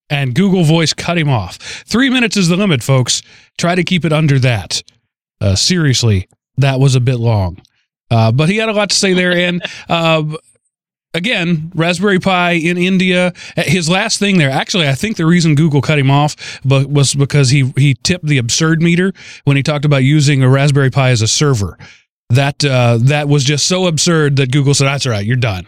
And 0.09 0.35
Google 0.35 0.65
Voice 0.65 0.93
cut 0.93 1.19
him 1.19 1.29
off. 1.29 1.57
Three 1.57 2.11
minutes 2.11 2.37
is 2.37 2.49
the 2.49 2.57
limit, 2.57 2.83
folks. 2.83 3.23
Try 3.59 3.75
to 3.75 3.85
keep 3.85 4.05
it 4.05 4.13
under 4.13 4.39
that. 4.39 4.83
Uh, 5.41 5.55
seriously, 5.55 6.29
that 6.57 6.81
was 6.81 6.95
a 6.95 7.01
bit 7.01 7.17
long. 7.17 7.61
Uh, 8.11 8.33
but 8.33 8.49
he 8.49 8.57
had 8.57 8.69
a 8.69 8.73
lot 8.73 8.91
to 8.91 8.97
say 8.97 9.13
there. 9.13 9.33
And 9.33 9.63
uh, 9.89 10.23
again, 11.17 11.73
Raspberry 11.75 12.21
Pi 12.21 12.53
in 12.53 12.77
India. 12.77 13.33
His 13.57 13.89
last 13.89 14.19
thing 14.19 14.39
there, 14.39 14.51
actually, 14.51 14.89
I 14.89 14.95
think 14.95 15.17
the 15.17 15.27
reason 15.27 15.55
Google 15.55 15.81
cut 15.81 15.99
him 15.99 16.11
off 16.11 16.61
was 16.65 17.15
because 17.15 17.51
he 17.51 17.73
he 17.77 17.95
tipped 17.95 18.27
the 18.27 18.39
absurd 18.39 18.83
meter 18.83 19.13
when 19.45 19.57
he 19.57 19.63
talked 19.63 19.85
about 19.85 20.05
using 20.05 20.43
a 20.43 20.49
Raspberry 20.49 20.91
Pi 20.91 21.11
as 21.11 21.23
a 21.23 21.29
server. 21.29 21.79
That 22.31 22.65
uh, 22.65 22.99
that 23.03 23.29
was 23.29 23.45
just 23.45 23.67
so 23.67 23.87
absurd 23.87 24.37
that 24.37 24.53
Google 24.53 24.75
said, 24.75 24.87
"That's 24.87 25.07
all 25.07 25.13
right, 25.13 25.25
you're 25.25 25.37
done." 25.37 25.67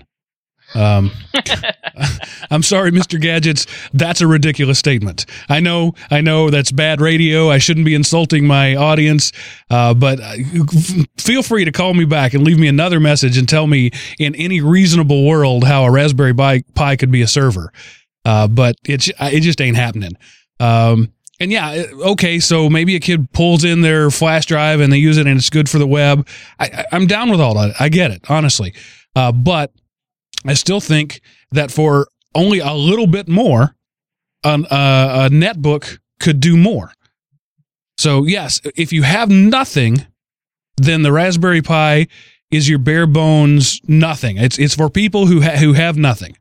Um, 0.74 1.10
I'm 2.50 2.62
sorry, 2.62 2.90
Mr. 2.90 3.20
Gadgets. 3.20 3.66
That's 3.92 4.20
a 4.20 4.26
ridiculous 4.26 4.78
statement. 4.78 5.26
I 5.48 5.60
know, 5.60 5.94
I 6.10 6.20
know 6.20 6.50
that's 6.50 6.70
bad 6.70 7.00
radio. 7.00 7.50
I 7.50 7.58
shouldn't 7.58 7.86
be 7.86 7.94
insulting 7.94 8.46
my 8.46 8.76
audience, 8.76 9.32
uh, 9.70 9.94
but 9.94 10.20
uh, 10.20 10.34
feel 11.16 11.42
free 11.42 11.64
to 11.64 11.72
call 11.72 11.94
me 11.94 12.04
back 12.04 12.34
and 12.34 12.44
leave 12.44 12.58
me 12.58 12.68
another 12.68 13.00
message 13.00 13.36
and 13.36 13.48
tell 13.48 13.66
me 13.66 13.90
in 14.18 14.34
any 14.34 14.60
reasonable 14.60 15.26
world 15.26 15.64
how 15.64 15.84
a 15.84 15.90
Raspberry 15.90 16.34
Pi, 16.34 16.96
could 16.96 17.10
be 17.10 17.22
a 17.22 17.28
server. 17.28 17.72
Uh, 18.24 18.46
but 18.48 18.76
it's 18.84 19.08
it 19.08 19.40
just 19.40 19.60
ain't 19.60 19.76
happening. 19.76 20.12
Um, 20.60 21.12
and 21.40 21.52
yeah, 21.52 21.84
okay, 22.04 22.40
so 22.40 22.68
maybe 22.68 22.96
a 22.96 23.00
kid 23.00 23.30
pulls 23.32 23.62
in 23.62 23.80
their 23.80 24.10
flash 24.10 24.46
drive 24.46 24.80
and 24.80 24.92
they 24.92 24.98
use 24.98 25.18
it 25.18 25.26
and 25.26 25.38
it's 25.38 25.50
good 25.50 25.70
for 25.70 25.78
the 25.78 25.86
web. 25.86 26.26
I, 26.58 26.84
I'm 26.90 27.06
down 27.06 27.30
with 27.30 27.40
all 27.40 27.54
that. 27.54 27.74
I 27.80 27.88
get 27.88 28.10
it, 28.10 28.28
honestly. 28.28 28.74
Uh, 29.14 29.30
but 29.30 29.72
I 30.46 30.54
still 30.54 30.80
think 30.80 31.20
that 31.52 31.70
for 31.70 32.08
only 32.34 32.58
a 32.58 32.72
little 32.72 33.06
bit 33.06 33.28
more, 33.28 33.74
an, 34.44 34.66
uh, 34.66 35.28
a 35.28 35.34
netbook 35.34 35.98
could 36.20 36.40
do 36.40 36.56
more. 36.56 36.92
So, 37.96 38.24
yes, 38.24 38.60
if 38.76 38.92
you 38.92 39.02
have 39.02 39.28
nothing, 39.30 40.06
then 40.76 41.02
the 41.02 41.12
Raspberry 41.12 41.62
Pi 41.62 42.06
is 42.50 42.68
your 42.68 42.78
bare 42.78 43.06
bones 43.06 43.80
nothing. 43.88 44.36
It's, 44.36 44.58
it's 44.58 44.74
for 44.74 44.88
people 44.88 45.26
who, 45.26 45.42
ha- 45.42 45.56
who 45.56 45.72
have 45.72 45.96
nothing. 45.96 46.36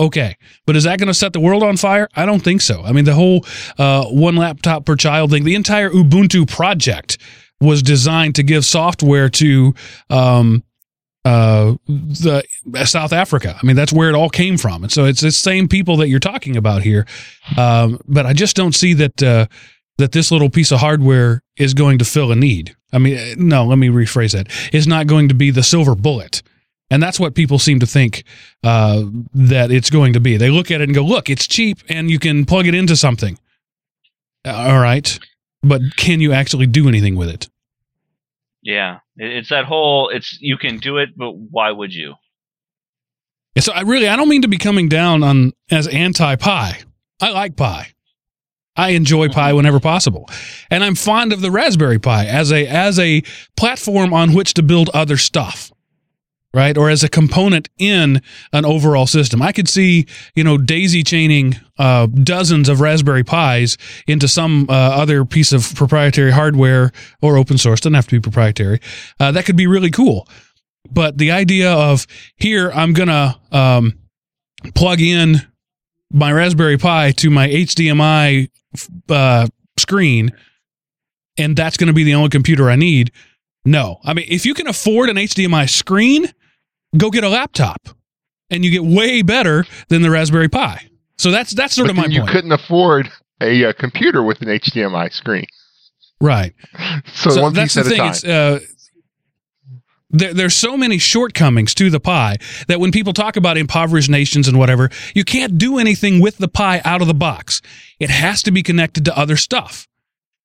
Okay. 0.00 0.36
But 0.66 0.76
is 0.76 0.84
that 0.84 0.98
going 0.98 1.08
to 1.08 1.14
set 1.14 1.34
the 1.34 1.40
world 1.40 1.62
on 1.62 1.76
fire? 1.76 2.08
I 2.16 2.24
don't 2.24 2.42
think 2.42 2.62
so. 2.62 2.82
I 2.82 2.92
mean, 2.92 3.04
the 3.04 3.14
whole 3.14 3.44
uh, 3.78 4.06
one 4.06 4.36
laptop 4.36 4.86
per 4.86 4.96
child 4.96 5.30
thing, 5.30 5.44
the 5.44 5.54
entire 5.54 5.90
Ubuntu 5.90 6.48
project 6.48 7.18
was 7.60 7.82
designed 7.82 8.34
to 8.36 8.42
give 8.42 8.64
software 8.64 9.28
to 9.28 9.74
um, 10.08 10.64
uh, 11.24 11.74
the 11.86 12.42
South 12.84 13.12
Africa. 13.12 13.58
I 13.60 13.66
mean, 13.66 13.76
that's 13.76 13.92
where 13.92 14.08
it 14.08 14.14
all 14.14 14.30
came 14.30 14.56
from. 14.56 14.82
And 14.82 14.92
so 14.92 15.04
it's 15.04 15.20
the 15.20 15.30
same 15.30 15.68
people 15.68 15.96
that 15.98 16.08
you're 16.08 16.18
talking 16.18 16.56
about 16.56 16.82
here. 16.82 17.06
Um, 17.56 18.00
but 18.06 18.26
I 18.26 18.32
just 18.32 18.56
don't 18.56 18.74
see 18.74 18.94
that 18.94 19.22
uh, 19.22 19.46
that 19.98 20.12
this 20.12 20.30
little 20.30 20.50
piece 20.50 20.72
of 20.72 20.80
hardware 20.80 21.42
is 21.56 21.74
going 21.74 21.98
to 21.98 22.04
fill 22.04 22.32
a 22.32 22.36
need. 22.36 22.74
I 22.92 22.98
mean, 22.98 23.18
uh, 23.18 23.34
no, 23.36 23.66
let 23.66 23.78
me 23.78 23.88
rephrase 23.88 24.32
that. 24.32 24.48
It's 24.72 24.86
not 24.86 25.06
going 25.06 25.28
to 25.28 25.34
be 25.34 25.50
the 25.50 25.62
silver 25.62 25.94
bullet. 25.94 26.42
And 26.90 27.00
that's 27.00 27.20
what 27.20 27.36
people 27.36 27.58
seem 27.60 27.78
to 27.80 27.86
think 27.86 28.24
uh, 28.64 29.04
that 29.32 29.70
it's 29.70 29.90
going 29.90 30.14
to 30.14 30.20
be. 30.20 30.36
They 30.36 30.50
look 30.50 30.72
at 30.72 30.80
it 30.80 30.84
and 30.84 30.94
go, 30.94 31.04
look, 31.04 31.30
it's 31.30 31.46
cheap 31.46 31.78
and 31.88 32.10
you 32.10 32.18
can 32.18 32.44
plug 32.44 32.66
it 32.66 32.74
into 32.74 32.96
something. 32.96 33.38
Uh, 34.44 34.54
All 34.54 34.80
right. 34.80 35.18
But 35.62 35.82
can 35.96 36.20
you 36.20 36.32
actually 36.32 36.66
do 36.66 36.88
anything 36.88 37.14
with 37.14 37.28
it? 37.28 37.48
Yeah, 38.62 38.98
it's 39.16 39.48
that 39.48 39.64
whole. 39.64 40.10
It's 40.10 40.36
you 40.40 40.58
can 40.58 40.78
do 40.78 40.98
it, 40.98 41.10
but 41.16 41.32
why 41.32 41.70
would 41.70 41.94
you? 41.94 42.14
And 43.56 43.64
so 43.64 43.72
I 43.72 43.82
really, 43.82 44.08
I 44.08 44.16
don't 44.16 44.28
mean 44.28 44.42
to 44.42 44.48
be 44.48 44.58
coming 44.58 44.88
down 44.88 45.22
on 45.22 45.52
as 45.70 45.88
anti 45.88 46.36
pie. 46.36 46.80
I 47.20 47.30
like 47.30 47.56
pie. 47.56 47.92
I 48.76 48.90
enjoy 48.90 49.26
mm-hmm. 49.26 49.34
pie 49.34 49.52
whenever 49.52 49.80
possible. 49.80 50.28
And 50.70 50.84
I'm 50.84 50.94
fond 50.94 51.32
of 51.32 51.40
the 51.40 51.50
Raspberry 51.50 51.98
Pi 51.98 52.26
as 52.26 52.52
a, 52.52 52.66
as 52.66 52.98
a 52.98 53.22
platform 53.56 54.14
on 54.14 54.32
which 54.32 54.54
to 54.54 54.62
build 54.62 54.88
other 54.90 55.16
stuff. 55.16 55.72
Right. 56.52 56.76
Or 56.76 56.90
as 56.90 57.04
a 57.04 57.08
component 57.08 57.68
in 57.78 58.20
an 58.52 58.64
overall 58.64 59.06
system. 59.06 59.40
I 59.40 59.52
could 59.52 59.68
see, 59.68 60.06
you 60.34 60.42
know, 60.42 60.58
daisy 60.58 61.04
chaining, 61.04 61.54
uh, 61.78 62.06
dozens 62.06 62.68
of 62.68 62.80
Raspberry 62.80 63.22
Pis 63.22 63.76
into 64.08 64.26
some, 64.26 64.66
uh, 64.68 64.72
other 64.72 65.24
piece 65.24 65.52
of 65.52 65.72
proprietary 65.76 66.32
hardware 66.32 66.90
or 67.22 67.36
open 67.36 67.56
source. 67.56 67.78
Doesn't 67.78 67.94
have 67.94 68.08
to 68.08 68.16
be 68.16 68.20
proprietary. 68.20 68.80
Uh, 69.20 69.30
that 69.30 69.44
could 69.44 69.56
be 69.56 69.68
really 69.68 69.90
cool. 69.90 70.26
But 70.90 71.18
the 71.18 71.30
idea 71.30 71.72
of 71.72 72.04
here, 72.36 72.72
I'm 72.72 72.94
to, 72.94 73.38
um, 73.52 73.94
plug 74.74 75.00
in 75.00 75.36
my 76.12 76.32
Raspberry 76.32 76.78
Pi 76.78 77.12
to 77.12 77.30
my 77.30 77.48
HDMI 77.48 78.48
uh, 79.08 79.46
screen, 79.78 80.32
and 81.38 81.56
that's 81.56 81.76
going 81.76 81.88
to 81.88 81.92
be 81.92 82.04
the 82.04 82.14
only 82.14 82.28
computer 82.28 82.68
I 82.70 82.76
need. 82.76 83.12
No, 83.64 84.00
I 84.04 84.14
mean, 84.14 84.26
if 84.28 84.46
you 84.46 84.54
can 84.54 84.66
afford 84.66 85.10
an 85.10 85.16
HDMI 85.16 85.68
screen, 85.68 86.32
go 86.96 87.10
get 87.10 87.24
a 87.24 87.28
laptop, 87.28 87.88
and 88.50 88.64
you 88.64 88.70
get 88.70 88.84
way 88.84 89.22
better 89.22 89.64
than 89.88 90.02
the 90.02 90.10
Raspberry 90.10 90.48
Pi. 90.48 90.86
So 91.18 91.30
that's 91.30 91.52
that's 91.52 91.74
sort 91.74 91.86
but 91.86 91.90
of 91.90 91.96
my 91.96 92.06
you 92.06 92.20
point, 92.20 92.32
couldn't 92.32 92.52
afford 92.52 93.10
a, 93.40 93.64
uh 93.66 93.72
computer 93.72 94.22
with 94.22 94.40
an 94.42 94.48
HDMI 94.48 95.12
screen. 95.12 95.46
right? 96.20 96.54
So, 97.12 97.42
one 97.42 97.54
piece 97.54 97.76
at 97.76 97.86
a 97.86 97.96
time. 97.96 98.10
It's 98.10 98.24
uh, 98.24 98.60
there, 100.10 100.34
there's 100.34 100.56
so 100.56 100.76
many 100.76 100.98
shortcomings 100.98 101.74
to 101.74 101.88
the 101.90 102.00
pie 102.00 102.36
that 102.66 102.80
when 102.80 102.90
people 102.90 103.12
talk 103.12 103.36
about 103.36 103.56
impoverished 103.56 104.10
nations 104.10 104.48
and 104.48 104.58
whatever, 104.58 104.90
you 105.14 105.24
can't 105.24 105.56
do 105.58 105.78
anything 105.78 106.20
with 106.20 106.38
the 106.38 106.48
pie 106.48 106.80
out 106.84 107.00
of 107.00 107.06
the 107.06 107.14
box. 107.14 107.62
It 107.98 108.10
has 108.10 108.42
to 108.44 108.50
be 108.50 108.62
connected 108.62 109.04
to 109.04 109.16
other 109.16 109.36
stuff. 109.36 109.86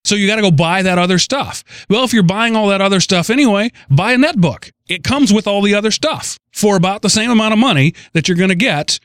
So 0.06 0.16
you 0.16 0.28
got 0.28 0.36
to 0.36 0.42
go 0.42 0.52
buy 0.52 0.84
that 0.84 0.98
other 0.98 1.18
stuff. 1.18 1.64
Well, 1.90 2.04
if 2.04 2.14
you're 2.14 2.24
buying 2.24 2.56
all 2.56 2.68
that 2.68 2.82
other 2.82 3.00
stuff 3.00 3.30
anyway, 3.30 3.72
buy 3.90 4.14
a 4.14 4.18
netbook. 4.18 4.72
It 4.88 5.04
comes 5.04 5.34
with 5.34 5.48
all 5.48 5.62
the 5.62 5.74
other 5.74 5.92
stuff 5.92 6.38
for 6.52 6.76
about 6.76 7.02
the 7.02 7.10
same 7.10 7.32
amount 7.32 7.54
of 7.54 7.60
money 7.60 7.94
that 8.14 8.28
you're 8.28 8.38
going 8.38 8.50
to 8.50 8.56
get 8.56 9.00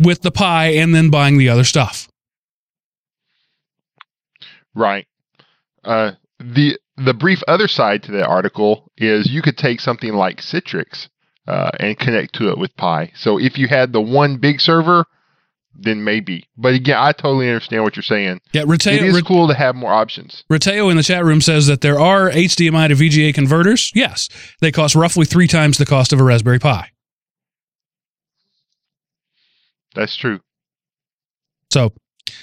with 0.00 0.22
the 0.22 0.30
pie 0.30 0.68
and 0.68 0.94
then 0.94 1.10
buying 1.10 1.38
the 1.38 1.48
other 1.48 1.64
stuff. 1.64 2.08
Right. 4.74 5.06
Uh, 5.84 6.12
the 6.38 6.78
the 6.96 7.14
brief 7.14 7.40
other 7.48 7.68
side 7.68 8.02
to 8.04 8.12
that 8.12 8.26
article 8.26 8.90
is 8.96 9.30
you 9.30 9.42
could 9.42 9.58
take 9.58 9.80
something 9.80 10.12
like 10.12 10.40
Citrix 10.40 11.08
uh, 11.46 11.70
and 11.80 11.98
connect 11.98 12.34
to 12.36 12.50
it 12.50 12.58
with 12.58 12.74
Pi. 12.76 13.12
So 13.16 13.38
if 13.38 13.58
you 13.58 13.68
had 13.68 13.92
the 13.92 14.00
one 14.00 14.38
big 14.38 14.60
server, 14.60 15.04
then 15.74 16.04
maybe. 16.04 16.44
But 16.56 16.74
again, 16.74 16.96
I 16.98 17.12
totally 17.12 17.48
understand 17.48 17.82
what 17.82 17.96
you're 17.96 18.02
saying. 18.02 18.40
Yeah, 18.52 18.62
It 18.62 18.68
Reteo, 18.68 19.02
is 19.02 19.22
cool 19.22 19.48
to 19.48 19.54
have 19.54 19.74
more 19.74 19.92
options. 19.92 20.44
Reteo 20.50 20.90
in 20.90 20.96
the 20.96 21.02
chat 21.02 21.24
room 21.24 21.40
says 21.40 21.66
that 21.66 21.80
there 21.80 21.98
are 21.98 22.30
HDMI 22.30 22.88
to 22.88 22.94
VGA 22.94 23.34
converters. 23.34 23.90
Yes, 23.94 24.28
they 24.60 24.72
cost 24.72 24.94
roughly 24.94 25.24
three 25.24 25.46
times 25.46 25.78
the 25.78 25.86
cost 25.86 26.12
of 26.12 26.20
a 26.20 26.24
Raspberry 26.24 26.58
Pi. 26.58 26.88
That's 29.94 30.16
true. 30.16 30.40
So 31.70 31.92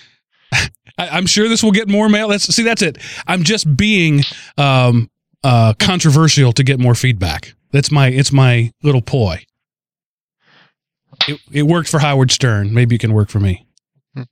I, 0.54 0.70
I'm 0.98 1.26
sure 1.26 1.48
this 1.48 1.64
will 1.64 1.72
get 1.72 1.88
more 1.88 2.10
mail. 2.10 2.28
That's 2.28 2.54
see, 2.54 2.64
that's 2.64 2.82
it. 2.82 2.98
I'm 3.28 3.44
just 3.44 3.76
being 3.76 4.22
um, 4.58 5.10
uh, 5.44 5.74
controversial 5.80 6.52
to 6.54 6.64
get 6.64 6.80
more 6.80 6.96
feedback. 6.96 7.54
That's 7.72 7.92
my 7.92 8.08
it's 8.08 8.32
my 8.32 8.72
little 8.84 9.02
ploy. 9.02 9.44
It, 11.30 11.40
it 11.52 11.64
worked 11.64 11.90
for 11.90 12.00
Howard 12.00 12.32
Stern. 12.32 12.74
Maybe 12.74 12.96
it 12.96 13.00
can 13.00 13.14
work 13.14 13.30
for 13.30 13.40
me. 13.40 13.66
And 14.16 14.28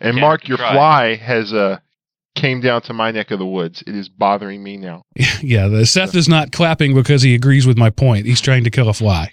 Yeah, 0.00 0.20
Mark, 0.20 0.48
your 0.48 0.58
try. 0.58 0.72
fly 0.72 1.14
has 1.16 1.52
uh, 1.52 1.78
came 2.34 2.60
down 2.60 2.82
to 2.82 2.92
my 2.92 3.10
neck 3.10 3.30
of 3.30 3.38
the 3.38 3.46
woods. 3.46 3.82
It 3.86 3.94
is 3.94 4.08
bothering 4.08 4.62
me 4.62 4.76
now. 4.76 5.02
yeah, 5.42 5.68
the 5.68 5.84
Seth 5.86 6.14
is 6.14 6.28
not 6.28 6.52
clapping 6.52 6.94
because 6.94 7.22
he 7.22 7.34
agrees 7.34 7.66
with 7.66 7.76
my 7.76 7.90
point. 7.90 8.26
He's 8.26 8.40
trying 8.40 8.64
to 8.64 8.70
kill 8.70 8.88
a 8.88 8.94
fly. 8.94 9.32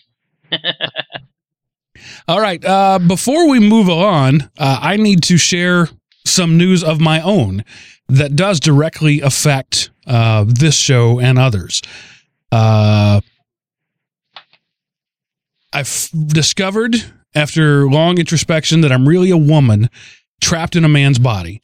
All 2.28 2.39
right. 2.41 2.63
Uh, 2.63 2.99
before 2.99 3.49
we 3.49 3.60
move 3.60 3.89
on, 3.89 4.49
uh, 4.58 4.80
I 4.82 4.97
need 4.97 5.23
to 5.23 5.38
share 5.38 5.89
some 6.26 6.58
news 6.58 6.84
of 6.84 6.99
my 6.99 7.21
own 7.21 7.63
that 8.08 8.36
does 8.36 8.60
directly 8.60 9.21
affect 9.21 9.89
uh, 10.08 10.45
this 10.47 10.76
show 10.76 11.19
and 11.19 11.38
others. 11.38 11.82
I've 15.73 16.09
discovered 16.27 16.95
after 17.36 17.89
long 17.89 18.17
introspection 18.19 18.81
that 18.81 18.91
I'm 18.91 19.07
really 19.07 19.31
a 19.31 19.38
woman 19.38 19.89
trapped 20.41 20.75
in 20.75 20.86
a 20.86 20.89
man's 20.89 21.19
body. 21.19 21.62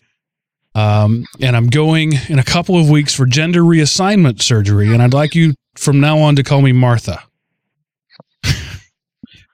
Um, 0.75 1.25
and 1.41 1.55
I'm 1.55 1.67
going 1.67 2.13
in 2.29 2.39
a 2.39 2.43
couple 2.43 2.79
of 2.79 2.89
weeks 2.89 3.13
for 3.13 3.25
gender 3.25 3.61
reassignment 3.61 4.41
surgery. 4.41 4.93
And 4.93 5.01
I'd 5.01 5.13
like 5.13 5.35
you 5.35 5.53
from 5.75 5.99
now 5.99 6.19
on 6.19 6.35
to 6.35 6.43
call 6.43 6.61
me 6.61 6.71
Martha. 6.71 7.23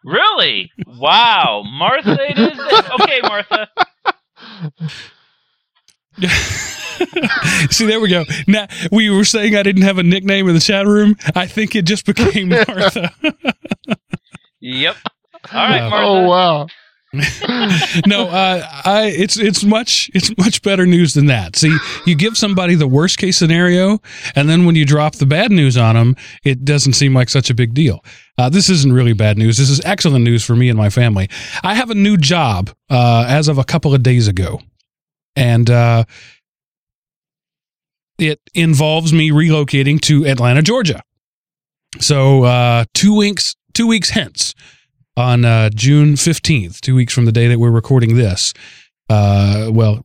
Really? 0.05 0.71
Wow, 0.85 1.63
Martha. 1.65 2.15
It 2.19 2.37
is. 2.37 2.59
Okay, 3.01 3.21
Martha. 3.23 3.67
See, 7.71 7.87
there 7.87 7.99
we 7.99 8.09
go. 8.09 8.23
Now 8.47 8.67
we 8.91 9.09
were 9.09 9.25
saying 9.25 9.55
I 9.55 9.63
didn't 9.63 9.81
have 9.81 9.97
a 9.97 10.03
nickname 10.03 10.47
in 10.47 10.53
the 10.53 10.61
chat 10.61 10.85
room. 10.85 11.15
I 11.35 11.47
think 11.47 11.75
it 11.75 11.85
just 11.85 12.05
became 12.05 12.49
Martha. 12.67 13.11
Yep. 14.61 14.95
All 15.53 15.69
right, 15.69 15.89
Martha. 15.89 16.05
Oh 16.07 16.27
wow! 16.27 16.67
no, 18.07 18.27
uh, 18.27 18.67
I 18.83 19.13
it's 19.15 19.37
it's 19.37 19.63
much 19.63 20.09
it's 20.13 20.35
much 20.37 20.61
better 20.61 20.85
news 20.85 21.13
than 21.13 21.27
that. 21.27 21.55
See, 21.55 21.75
you 22.05 22.15
give 22.15 22.37
somebody 22.37 22.75
the 22.75 22.87
worst 22.87 23.17
case 23.17 23.37
scenario, 23.37 24.01
and 24.35 24.49
then 24.49 24.65
when 24.65 24.75
you 24.75 24.85
drop 24.85 25.15
the 25.15 25.25
bad 25.25 25.51
news 25.51 25.77
on 25.77 25.95
them, 25.95 26.15
it 26.43 26.65
doesn't 26.65 26.93
seem 26.93 27.13
like 27.13 27.29
such 27.29 27.49
a 27.49 27.53
big 27.53 27.73
deal. 27.73 28.03
Uh, 28.37 28.49
this 28.49 28.69
isn't 28.69 28.91
really 28.91 29.13
bad 29.13 29.37
news. 29.37 29.57
This 29.57 29.69
is 29.69 29.81
excellent 29.85 30.25
news 30.25 30.43
for 30.43 30.55
me 30.55 30.67
and 30.67 30.77
my 30.77 30.89
family. 30.89 31.29
I 31.63 31.75
have 31.75 31.89
a 31.89 31.95
new 31.95 32.17
job 32.17 32.71
uh, 32.89 33.25
as 33.27 33.47
of 33.47 33.57
a 33.57 33.63
couple 33.63 33.93
of 33.93 34.03
days 34.03 34.27
ago, 34.27 34.59
and 35.35 35.69
uh, 35.69 36.03
it 38.17 38.41
involves 38.53 39.13
me 39.13 39.31
relocating 39.31 40.01
to 40.01 40.25
Atlanta, 40.25 40.61
Georgia. 40.61 41.01
So 41.99 42.43
uh, 42.43 42.85
two 42.93 43.15
weeks 43.15 43.55
two 43.75 43.85
weeks 43.85 44.09
hence 44.09 44.55
on 45.15 45.45
uh, 45.45 45.69
June 45.69 46.13
15th, 46.13 46.79
two 46.81 46.95
weeks 46.95 47.13
from 47.13 47.25
the 47.25 47.31
day 47.31 47.47
that 47.47 47.59
we're 47.59 47.69
recording 47.69 48.15
this. 48.15 48.53
Uh, 49.09 49.69
well, 49.71 50.03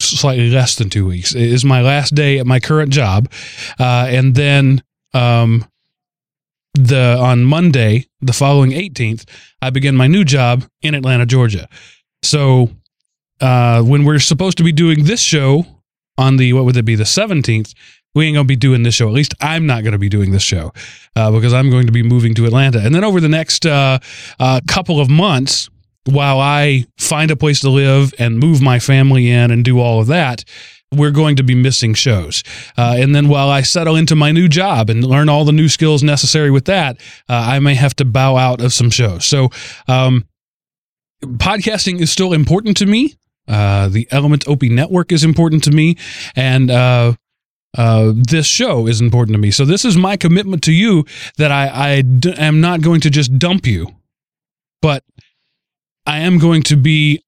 slightly 0.00 0.50
less 0.50 0.76
than 0.76 0.90
two 0.90 1.06
weeks 1.06 1.34
is 1.34 1.64
my 1.64 1.80
last 1.80 2.14
day 2.14 2.38
at 2.38 2.46
my 2.46 2.60
current 2.60 2.92
job. 2.92 3.30
Uh, 3.78 4.06
and 4.08 4.34
then 4.34 4.82
um, 5.14 5.64
the 6.74 7.16
on 7.18 7.44
Monday, 7.44 8.06
the 8.20 8.32
following 8.32 8.72
18th, 8.72 9.24
I 9.62 9.70
begin 9.70 9.96
my 9.96 10.06
new 10.06 10.24
job 10.24 10.64
in 10.82 10.94
Atlanta, 10.94 11.24
Georgia. 11.24 11.68
So 12.22 12.70
uh, 13.40 13.82
when 13.82 14.04
we're 14.04 14.18
supposed 14.18 14.58
to 14.58 14.64
be 14.64 14.72
doing 14.72 15.04
this 15.04 15.20
show 15.20 15.66
on 16.18 16.36
the 16.36 16.52
what 16.52 16.64
would 16.64 16.76
it 16.76 16.84
be 16.84 16.94
the 16.94 17.04
17th 17.04 17.74
we 18.14 18.26
ain't 18.26 18.34
gonna 18.34 18.44
be 18.44 18.56
doing 18.56 18.82
this 18.82 18.94
show. 18.94 19.08
At 19.08 19.14
least 19.14 19.34
i'm 19.40 19.66
not 19.66 19.84
gonna 19.84 19.98
be 19.98 20.08
doing 20.08 20.30
this 20.32 20.42
show 20.42 20.72
uh, 21.16 21.30
because 21.30 21.52
i'm 21.52 21.70
going 21.70 21.86
to 21.86 21.92
be 21.92 22.02
moving 22.02 22.34
to 22.34 22.46
atlanta. 22.46 22.80
And 22.80 22.94
then 22.94 23.04
over 23.04 23.20
the 23.20 23.28
next 23.28 23.66
uh, 23.66 23.98
uh, 24.38 24.60
couple 24.68 25.00
of 25.00 25.08
months 25.08 25.68
while 26.06 26.40
i 26.40 26.84
find 26.98 27.30
a 27.30 27.36
place 27.36 27.60
to 27.60 27.70
live 27.70 28.12
and 28.18 28.38
move 28.38 28.60
my 28.60 28.78
family 28.78 29.30
in 29.30 29.50
and 29.50 29.64
do 29.64 29.80
all 29.80 30.00
of 30.00 30.06
that 30.08 30.44
we're 30.94 31.10
going 31.10 31.36
to 31.36 31.42
be 31.42 31.54
missing 31.54 31.94
shows. 31.94 32.42
Uh, 32.76 32.96
and 32.98 33.14
then 33.14 33.28
while 33.28 33.48
i 33.48 33.62
settle 33.62 33.96
into 33.96 34.14
my 34.14 34.30
new 34.30 34.48
job 34.48 34.90
and 34.90 35.04
learn 35.04 35.28
all 35.28 35.44
the 35.44 35.52
new 35.52 35.68
skills 35.68 36.02
necessary 36.02 36.50
with 36.50 36.66
that 36.66 37.00
uh, 37.28 37.46
i 37.48 37.58
may 37.58 37.74
have 37.74 37.94
to 37.96 38.04
bow 38.04 38.36
out 38.36 38.60
of 38.60 38.72
some 38.72 38.90
shows. 38.90 39.24
So 39.24 39.50
um, 39.88 40.24
podcasting 41.24 42.00
is 42.00 42.10
still 42.10 42.32
important 42.32 42.76
to 42.78 42.86
me. 42.86 43.14
Uh, 43.48 43.88
the 43.88 44.06
Element 44.10 44.46
Opie 44.46 44.68
Network 44.68 45.10
is 45.10 45.24
important 45.24 45.64
to 45.64 45.72
me, 45.72 45.96
and 46.36 46.70
uh, 47.76 48.12
this 48.14 48.46
show 48.46 48.86
is 48.86 49.00
important 49.00 49.34
to 49.34 49.40
me. 49.40 49.50
So 49.50 49.64
this 49.64 49.84
is 49.84 49.96
my 49.96 50.16
commitment 50.16 50.62
to 50.64 50.72
you 50.72 51.04
that 51.38 51.50
I, 51.50 51.94
I 51.96 52.02
d- 52.02 52.34
am 52.36 52.60
not 52.60 52.82
going 52.82 53.00
to 53.02 53.10
just 53.10 53.38
dump 53.38 53.66
you, 53.66 53.88
but 54.80 55.04
I 56.06 56.18
am 56.18 56.38
going 56.38 56.62
to 56.64 56.76
be 56.76 57.22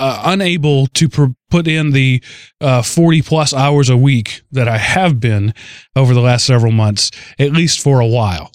uh, 0.00 0.22
unable 0.24 0.88
to 0.88 1.08
pr- 1.08 1.24
put 1.50 1.68
in 1.68 1.92
the 1.92 2.22
uh, 2.60 2.82
40 2.82 3.22
plus 3.22 3.54
hours 3.54 3.88
a 3.88 3.96
week 3.96 4.42
that 4.50 4.66
I 4.66 4.78
have 4.78 5.20
been 5.20 5.54
over 5.94 6.12
the 6.14 6.20
last 6.20 6.44
several 6.46 6.72
months, 6.72 7.10
at 7.38 7.52
least 7.52 7.80
for 7.80 8.00
a 8.00 8.06
while. 8.06 8.50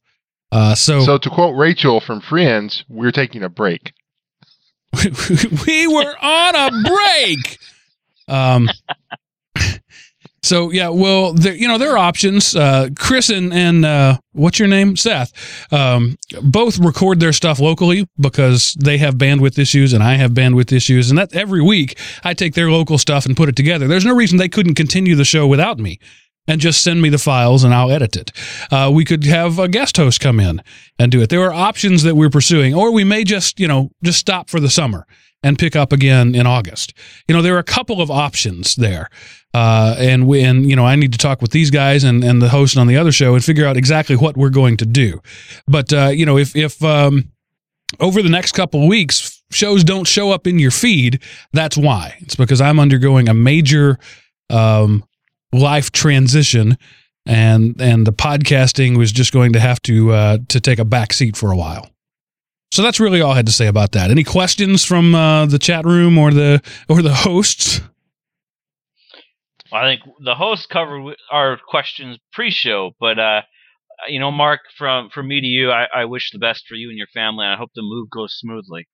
Uh, 0.51 0.75
so, 0.75 1.01
So 1.01 1.17
to 1.17 1.29
quote 1.29 1.55
Rachel 1.55 2.01
from 2.01 2.19
Friends, 2.21 2.83
we're 2.89 3.11
taking 3.11 3.43
a 3.43 3.49
break. 3.49 3.93
we 5.67 5.87
were 5.87 6.15
on 6.21 6.55
a 6.55 6.71
break. 6.89 7.57
Um, 8.27 8.67
so 10.41 10.71
yeah, 10.71 10.89
well, 10.89 11.33
there, 11.33 11.53
you 11.53 11.67
know, 11.67 11.77
there 11.77 11.91
are 11.91 11.97
options. 11.97 12.55
Uh, 12.55 12.89
Chris 12.97 13.29
and 13.29 13.53
and 13.53 13.85
uh, 13.85 14.17
what's 14.31 14.59
your 14.59 14.67
name, 14.67 14.95
Seth, 14.95 15.33
um, 15.71 16.17
both 16.41 16.79
record 16.79 17.19
their 17.19 17.33
stuff 17.33 17.59
locally 17.59 18.07
because 18.19 18.75
they 18.79 18.97
have 18.97 19.15
bandwidth 19.15 19.57
issues 19.57 19.93
and 19.93 20.03
I 20.03 20.15
have 20.15 20.31
bandwidth 20.31 20.71
issues, 20.71 21.09
and 21.09 21.17
that 21.17 21.33
every 21.35 21.61
week 21.61 21.97
I 22.23 22.33
take 22.33 22.53
their 22.53 22.71
local 22.71 22.97
stuff 22.97 23.25
and 23.25 23.35
put 23.35 23.49
it 23.49 23.55
together. 23.55 23.87
There's 23.87 24.05
no 24.05 24.15
reason 24.15 24.37
they 24.37 24.49
couldn't 24.49 24.75
continue 24.75 25.15
the 25.15 25.25
show 25.25 25.47
without 25.47 25.79
me. 25.79 25.99
And 26.47 26.59
just 26.59 26.83
send 26.83 26.99
me 26.99 27.09
the 27.09 27.19
files 27.19 27.63
and 27.63 27.75
I'll 27.75 27.91
edit 27.91 28.15
it. 28.15 28.31
Uh, 28.71 28.89
we 28.91 29.05
could 29.05 29.23
have 29.25 29.59
a 29.59 29.67
guest 29.67 29.97
host 29.97 30.19
come 30.19 30.39
in 30.39 30.63
and 30.97 31.11
do 31.11 31.21
it. 31.21 31.29
There 31.29 31.43
are 31.43 31.53
options 31.53 32.01
that 32.01 32.15
we're 32.15 32.31
pursuing, 32.31 32.73
or 32.73 32.91
we 32.91 33.03
may 33.03 33.23
just, 33.23 33.59
you 33.59 33.67
know, 33.67 33.91
just 34.03 34.17
stop 34.17 34.49
for 34.49 34.59
the 34.59 34.69
summer 34.69 35.05
and 35.43 35.57
pick 35.57 35.75
up 35.75 35.93
again 35.93 36.35
in 36.35 36.45
August. 36.45 36.93
You 37.27 37.35
know, 37.35 37.41
there 37.41 37.55
are 37.55 37.59
a 37.59 37.63
couple 37.63 38.01
of 38.01 38.11
options 38.11 38.75
there. 38.75 39.09
Uh, 39.53 39.95
and 39.97 40.27
we, 40.27 40.43
and 40.43 40.69
you 40.69 40.75
know, 40.75 40.85
I 40.85 40.95
need 40.95 41.11
to 41.11 41.17
talk 41.17 41.41
with 41.41 41.51
these 41.51 41.71
guys 41.71 42.03
and, 42.03 42.23
and 42.23 42.41
the 42.41 42.49
host 42.49 42.77
on 42.77 42.87
the 42.87 42.97
other 42.97 43.11
show 43.11 43.33
and 43.35 43.43
figure 43.43 43.65
out 43.65 43.77
exactly 43.77 44.15
what 44.15 44.37
we're 44.37 44.49
going 44.49 44.77
to 44.77 44.85
do. 44.85 45.21
But, 45.67 45.91
uh, 45.91 46.07
you 46.07 46.25
know, 46.25 46.37
if, 46.37 46.55
if, 46.55 46.83
um, 46.83 47.31
over 47.99 48.21
the 48.21 48.29
next 48.29 48.51
couple 48.51 48.87
weeks, 48.87 49.41
shows 49.49 49.83
don't 49.83 50.05
show 50.05 50.31
up 50.31 50.45
in 50.45 50.59
your 50.59 50.71
feed, 50.71 51.23
that's 51.53 51.75
why. 51.75 52.15
It's 52.19 52.35
because 52.35 52.61
I'm 52.61 52.79
undergoing 52.79 53.27
a 53.27 53.33
major, 53.33 53.97
um, 54.51 55.03
life 55.51 55.91
transition 55.91 56.77
and 57.25 57.79
and 57.79 58.07
the 58.07 58.13
podcasting 58.13 58.97
was 58.97 59.11
just 59.11 59.31
going 59.31 59.53
to 59.53 59.59
have 59.59 59.81
to 59.83 60.11
uh, 60.11 60.37
to 60.47 60.59
take 60.59 60.79
a 60.79 60.85
back 60.85 61.13
seat 61.13 61.37
for 61.37 61.51
a 61.51 61.55
while. 61.55 61.89
So 62.71 62.83
that's 62.83 62.99
really 62.99 63.21
all 63.21 63.31
I 63.31 63.35
had 63.35 63.47
to 63.47 63.51
say 63.51 63.67
about 63.67 63.93
that. 63.93 64.11
Any 64.11 64.23
questions 64.23 64.85
from 64.85 65.15
uh, 65.15 65.45
the 65.47 65.59
chat 65.59 65.85
room 65.85 66.17
or 66.17 66.31
the 66.31 66.61
or 66.87 67.01
the 67.01 67.13
hosts? 67.13 67.81
I 69.71 69.83
think 69.83 70.01
the 70.23 70.35
host 70.35 70.69
covered 70.69 71.15
our 71.31 71.57
questions 71.67 72.17
pre-show, 72.33 72.91
but 72.99 73.19
uh, 73.19 73.41
you 74.07 74.19
know, 74.19 74.31
Mark, 74.31 74.61
from 74.77 75.09
from 75.09 75.27
me 75.27 75.41
to 75.41 75.47
you, 75.47 75.71
I, 75.71 75.87
I 75.93 76.05
wish 76.05 76.31
the 76.31 76.39
best 76.39 76.65
for 76.67 76.75
you 76.75 76.89
and 76.89 76.97
your 76.97 77.07
family. 77.07 77.45
And 77.45 77.53
I 77.53 77.57
hope 77.57 77.71
the 77.75 77.81
move 77.81 78.09
goes 78.09 78.33
smoothly. 78.33 78.87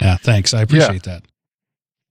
Yeah, 0.00 0.16
thanks. 0.16 0.54
I 0.54 0.62
appreciate 0.62 1.04
that. 1.04 1.24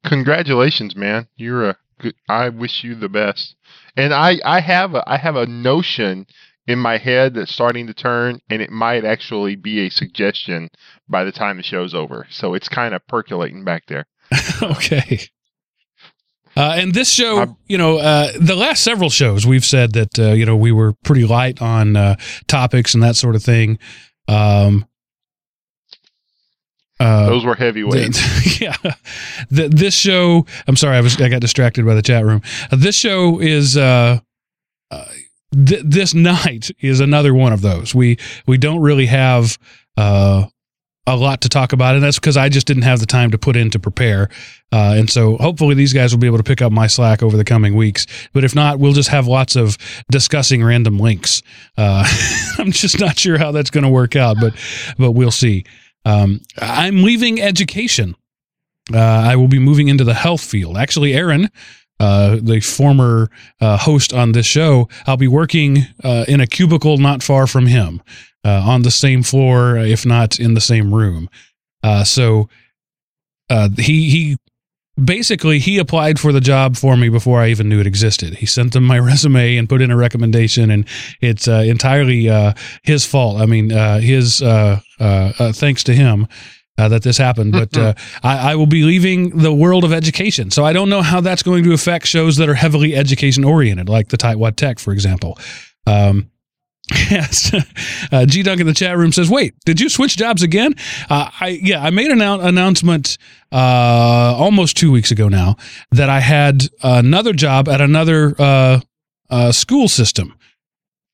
Congratulations, 0.05 0.95
man. 0.95 1.27
You're 1.35 1.69
a 1.69 1.77
good. 1.99 2.15
I 2.27 2.49
wish 2.49 2.83
you 2.83 2.95
the 2.95 3.09
best. 3.09 3.55
And 3.95 4.13
I, 4.13 4.39
I 4.43 4.59
have 4.59 4.95
a, 4.95 5.03
I 5.07 5.17
have 5.17 5.35
a 5.35 5.45
notion 5.45 6.25
in 6.67 6.79
my 6.79 6.97
head 6.97 7.33
that's 7.33 7.51
starting 7.51 7.87
to 7.87 7.93
turn, 7.93 8.39
and 8.49 8.61
it 8.61 8.69
might 8.69 9.05
actually 9.05 9.55
be 9.55 9.85
a 9.85 9.89
suggestion 9.89 10.69
by 11.09 11.23
the 11.23 11.31
time 11.31 11.57
the 11.57 11.63
show's 11.63 11.93
over. 11.93 12.25
So 12.29 12.53
it's 12.53 12.69
kind 12.69 12.93
of 12.93 13.05
percolating 13.07 13.63
back 13.63 13.83
there. 13.87 14.05
okay. 14.61 15.19
Uh, 16.55 16.75
and 16.77 16.93
this 16.93 17.11
show, 17.11 17.57
you 17.67 17.77
know, 17.77 17.97
uh, 17.97 18.31
the 18.39 18.55
last 18.55 18.83
several 18.83 19.09
shows, 19.09 19.45
we've 19.45 19.65
said 19.65 19.93
that 19.93 20.19
uh, 20.19 20.33
you 20.33 20.45
know 20.45 20.55
we 20.55 20.71
were 20.71 20.93
pretty 21.03 21.25
light 21.25 21.61
on 21.61 21.95
uh, 21.95 22.15
topics 22.47 22.93
and 22.93 23.01
that 23.01 23.15
sort 23.15 23.35
of 23.35 23.43
thing. 23.43 23.79
Um, 24.27 24.85
uh, 26.99 27.27
Those 27.27 27.43
were 27.43 27.55
heavyweights. 27.55 28.61
yeah, 28.61 28.75
the, 29.49 29.67
this 29.67 29.95
show. 29.95 30.45
I'm 30.67 30.75
sorry, 30.75 30.95
I 30.95 31.01
was 31.01 31.19
I 31.19 31.27
got 31.27 31.41
distracted 31.41 31.85
by 31.87 31.95
the 31.95 32.03
chat 32.03 32.23
room. 32.23 32.41
Uh, 32.71 32.75
this 32.75 32.95
show 32.95 33.39
is 33.39 33.75
th- 35.53 35.83
this 35.85 36.13
night 36.13 36.69
is 36.79 36.99
another 36.99 37.33
one 37.33 37.53
of 37.53 37.61
those. 37.61 37.93
We 37.93 38.17
we 38.45 38.57
don't 38.57 38.81
really 38.81 39.05
have 39.07 39.57
uh, 39.97 40.45
a 41.05 41.15
lot 41.15 41.41
to 41.41 41.49
talk 41.49 41.73
about, 41.73 41.95
and 41.95 42.03
that's 42.03 42.19
because 42.19 42.37
I 42.37 42.49
just 42.49 42.65
didn't 42.65 42.83
have 42.83 42.99
the 42.99 43.05
time 43.05 43.31
to 43.31 43.37
put 43.37 43.55
in 43.55 43.69
to 43.71 43.79
prepare. 43.79 44.29
Uh, 44.71 44.95
and 44.97 45.09
so 45.09 45.37
hopefully 45.37 45.75
these 45.75 45.93
guys 45.93 46.13
will 46.13 46.19
be 46.19 46.27
able 46.27 46.37
to 46.37 46.43
pick 46.43 46.61
up 46.61 46.71
my 46.71 46.87
slack 46.87 47.21
over 47.21 47.35
the 47.35 47.43
coming 47.43 47.75
weeks. 47.75 48.07
But 48.33 48.43
if 48.43 48.55
not, 48.55 48.79
we'll 48.79 48.93
just 48.93 49.09
have 49.09 49.27
lots 49.27 49.55
of 49.55 49.77
discussing 50.09 50.63
random 50.63 50.97
links. 50.97 51.41
Uh, 51.77 52.05
I'm 52.57 52.71
just 52.71 52.99
not 52.99 53.17
sure 53.19 53.37
how 53.37 53.51
that's 53.51 53.69
going 53.69 53.83
to 53.83 53.89
work 53.89 54.15
out, 54.15 54.37
but 54.39 54.53
but 54.97 55.11
we'll 55.11 55.31
see. 55.31 55.65
Um, 56.05 56.41
I'm 56.59 57.03
leaving 57.03 57.41
education. 57.41 58.15
Uh, 58.93 58.97
I 58.99 59.35
will 59.37 59.47
be 59.47 59.59
moving 59.59 59.87
into 59.87 60.03
the 60.03 60.13
health 60.13 60.41
field. 60.41 60.77
Actually, 60.77 61.13
Aaron, 61.13 61.49
uh, 61.99 62.37
the 62.41 62.59
former 62.59 63.29
uh, 63.61 63.77
host 63.77 64.13
on 64.13 64.31
this 64.31 64.45
show, 64.45 64.89
I'll 65.05 65.17
be 65.17 65.27
working 65.27 65.85
uh, 66.03 66.25
in 66.27 66.41
a 66.41 66.47
cubicle 66.47 66.97
not 66.97 67.23
far 67.23 67.47
from 67.47 67.67
him, 67.67 68.01
uh, 68.43 68.61
on 68.65 68.81
the 68.81 68.91
same 68.91 69.23
floor, 69.23 69.77
if 69.77 70.05
not 70.05 70.39
in 70.39 70.53
the 70.53 70.61
same 70.61 70.93
room. 70.93 71.29
Uh, 71.81 72.03
so 72.03 72.49
uh, 73.49 73.69
he 73.77 74.09
he 74.09 74.37
basically 75.01 75.59
he 75.59 75.77
applied 75.77 76.19
for 76.19 76.31
the 76.31 76.41
job 76.41 76.77
for 76.77 76.95
me 76.95 77.09
before 77.09 77.41
I 77.41 77.49
even 77.49 77.69
knew 77.69 77.79
it 77.79 77.87
existed. 77.87 78.35
He 78.35 78.45
sent 78.45 78.73
them 78.73 78.83
my 78.83 78.99
resume 78.99 79.57
and 79.57 79.69
put 79.69 79.81
in 79.81 79.91
a 79.91 79.97
recommendation, 79.97 80.71
and 80.71 80.87
it's 81.21 81.47
entirely 81.47 82.29
uh, 82.29 82.53
his 82.83 83.05
fault. 83.05 83.39
I 83.39 83.45
mean, 83.45 83.71
uh, 83.71 83.99
his 83.99 84.41
uh, 84.41 84.79
uh, 84.99 85.33
uh, 85.39 85.53
thanks 85.53 85.83
to 85.85 85.93
him. 85.93 86.27
Uh, 86.75 86.87
that 86.87 87.03
this 87.03 87.17
happened, 87.19 87.51
but 87.51 87.77
uh, 87.77 87.93
I, 88.23 88.51
I 88.53 88.55
will 88.55 88.65
be 88.65 88.81
leaving 88.81 89.29
the 89.37 89.53
world 89.53 89.83
of 89.83 89.93
education, 89.93 90.49
so 90.49 90.65
I 90.65 90.73
don't 90.73 90.89
know 90.89 91.03
how 91.03 91.21
that's 91.21 91.43
going 91.43 91.63
to 91.65 91.73
affect 91.73 92.07
shows 92.07 92.37
that 92.37 92.49
are 92.49 92.55
heavily 92.55 92.95
education 92.95 93.43
oriented, 93.43 93.89
like 93.89 94.07
the 94.07 94.17
Tightwad 94.17 94.55
Tech, 94.55 94.79
for 94.79 94.91
example. 94.91 95.37
Um, 95.85 96.31
Yes. 97.09 97.53
Uh, 98.11 98.25
G 98.25 98.43
Dunk 98.43 98.59
in 98.59 98.67
the 98.67 98.73
chat 98.73 98.97
room 98.97 99.11
says, 99.13 99.29
"Wait, 99.29 99.53
did 99.65 99.79
you 99.79 99.87
switch 99.87 100.17
jobs 100.17 100.43
again?" 100.43 100.73
Uh, 101.09 101.29
I 101.39 101.59
yeah, 101.61 101.81
I 101.81 101.91
made 101.91 102.11
an 102.11 102.19
annou- 102.19 102.43
announcement 102.43 103.17
uh, 103.51 104.35
almost 104.37 104.75
two 104.75 104.91
weeks 104.91 105.09
ago 105.11 105.29
now 105.29 105.55
that 105.91 106.09
I 106.09 106.19
had 106.19 106.67
another 106.81 107.31
job 107.33 107.69
at 107.69 107.79
another 107.81 108.35
uh, 108.37 108.79
uh, 109.29 109.51
school 109.53 109.87
system, 109.87 110.35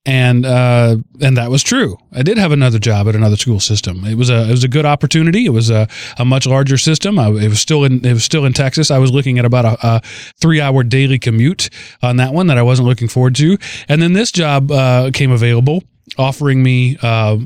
and 0.09 0.43
uh, 0.43 0.97
and 1.21 1.37
that 1.37 1.51
was 1.51 1.61
true. 1.61 1.95
I 2.11 2.23
did 2.23 2.39
have 2.39 2.51
another 2.51 2.79
job 2.79 3.07
at 3.07 3.15
another 3.15 3.35
school 3.35 3.59
system. 3.59 4.03
It 4.05 4.15
was 4.15 4.31
a 4.31 4.47
it 4.47 4.51
was 4.51 4.63
a 4.63 4.67
good 4.67 4.85
opportunity. 4.85 5.45
It 5.45 5.51
was 5.51 5.69
a, 5.69 5.87
a 6.17 6.25
much 6.25 6.47
larger 6.47 6.79
system. 6.79 7.19
I, 7.19 7.29
it 7.29 7.47
was 7.47 7.59
still 7.59 7.83
in 7.83 8.03
it 8.03 8.13
was 8.13 8.23
still 8.23 8.43
in 8.45 8.53
Texas. 8.53 8.89
I 8.89 8.97
was 8.97 9.11
looking 9.11 9.37
at 9.37 9.45
about 9.45 9.65
a, 9.65 9.77
a 9.87 10.01
three 10.41 10.59
hour 10.59 10.83
daily 10.83 11.19
commute 11.19 11.69
on 12.01 12.17
that 12.17 12.33
one 12.33 12.47
that 12.47 12.57
I 12.57 12.63
wasn't 12.63 12.87
looking 12.87 13.07
forward 13.07 13.35
to. 13.35 13.59
And 13.87 14.01
then 14.01 14.13
this 14.13 14.31
job 14.31 14.71
uh, 14.71 15.11
came 15.13 15.31
available, 15.31 15.83
offering 16.17 16.63
me 16.63 16.97
uh, 17.03 17.37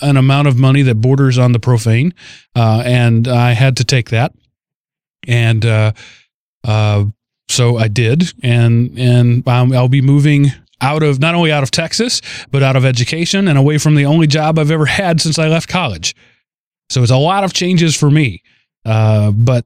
an 0.00 0.16
amount 0.16 0.48
of 0.48 0.58
money 0.58 0.82
that 0.82 0.96
borders 0.96 1.38
on 1.38 1.52
the 1.52 1.60
profane, 1.60 2.14
uh, 2.56 2.82
and 2.84 3.28
I 3.28 3.52
had 3.52 3.76
to 3.76 3.84
take 3.84 4.10
that. 4.10 4.34
And 5.28 5.64
uh, 5.64 5.92
uh, 6.64 7.04
so 7.48 7.76
I 7.76 7.86
did, 7.86 8.32
and 8.42 8.98
and 8.98 9.46
um, 9.46 9.72
I'll 9.72 9.86
be 9.86 10.02
moving 10.02 10.50
out 10.82 11.02
of 11.02 11.20
not 11.20 11.34
only 11.34 11.50
out 11.50 11.62
of 11.62 11.70
Texas 11.70 12.20
but 12.50 12.62
out 12.62 12.76
of 12.76 12.84
education 12.84 13.48
and 13.48 13.56
away 13.56 13.78
from 13.78 13.94
the 13.94 14.04
only 14.04 14.26
job 14.26 14.58
I've 14.58 14.70
ever 14.70 14.86
had 14.86 15.20
since 15.20 15.38
I 15.38 15.48
left 15.48 15.68
college. 15.68 16.14
So 16.90 17.02
it's 17.02 17.12
a 17.12 17.16
lot 17.16 17.44
of 17.44 17.54
changes 17.54 17.96
for 17.96 18.10
me, 18.10 18.42
uh, 18.84 19.30
but 19.30 19.64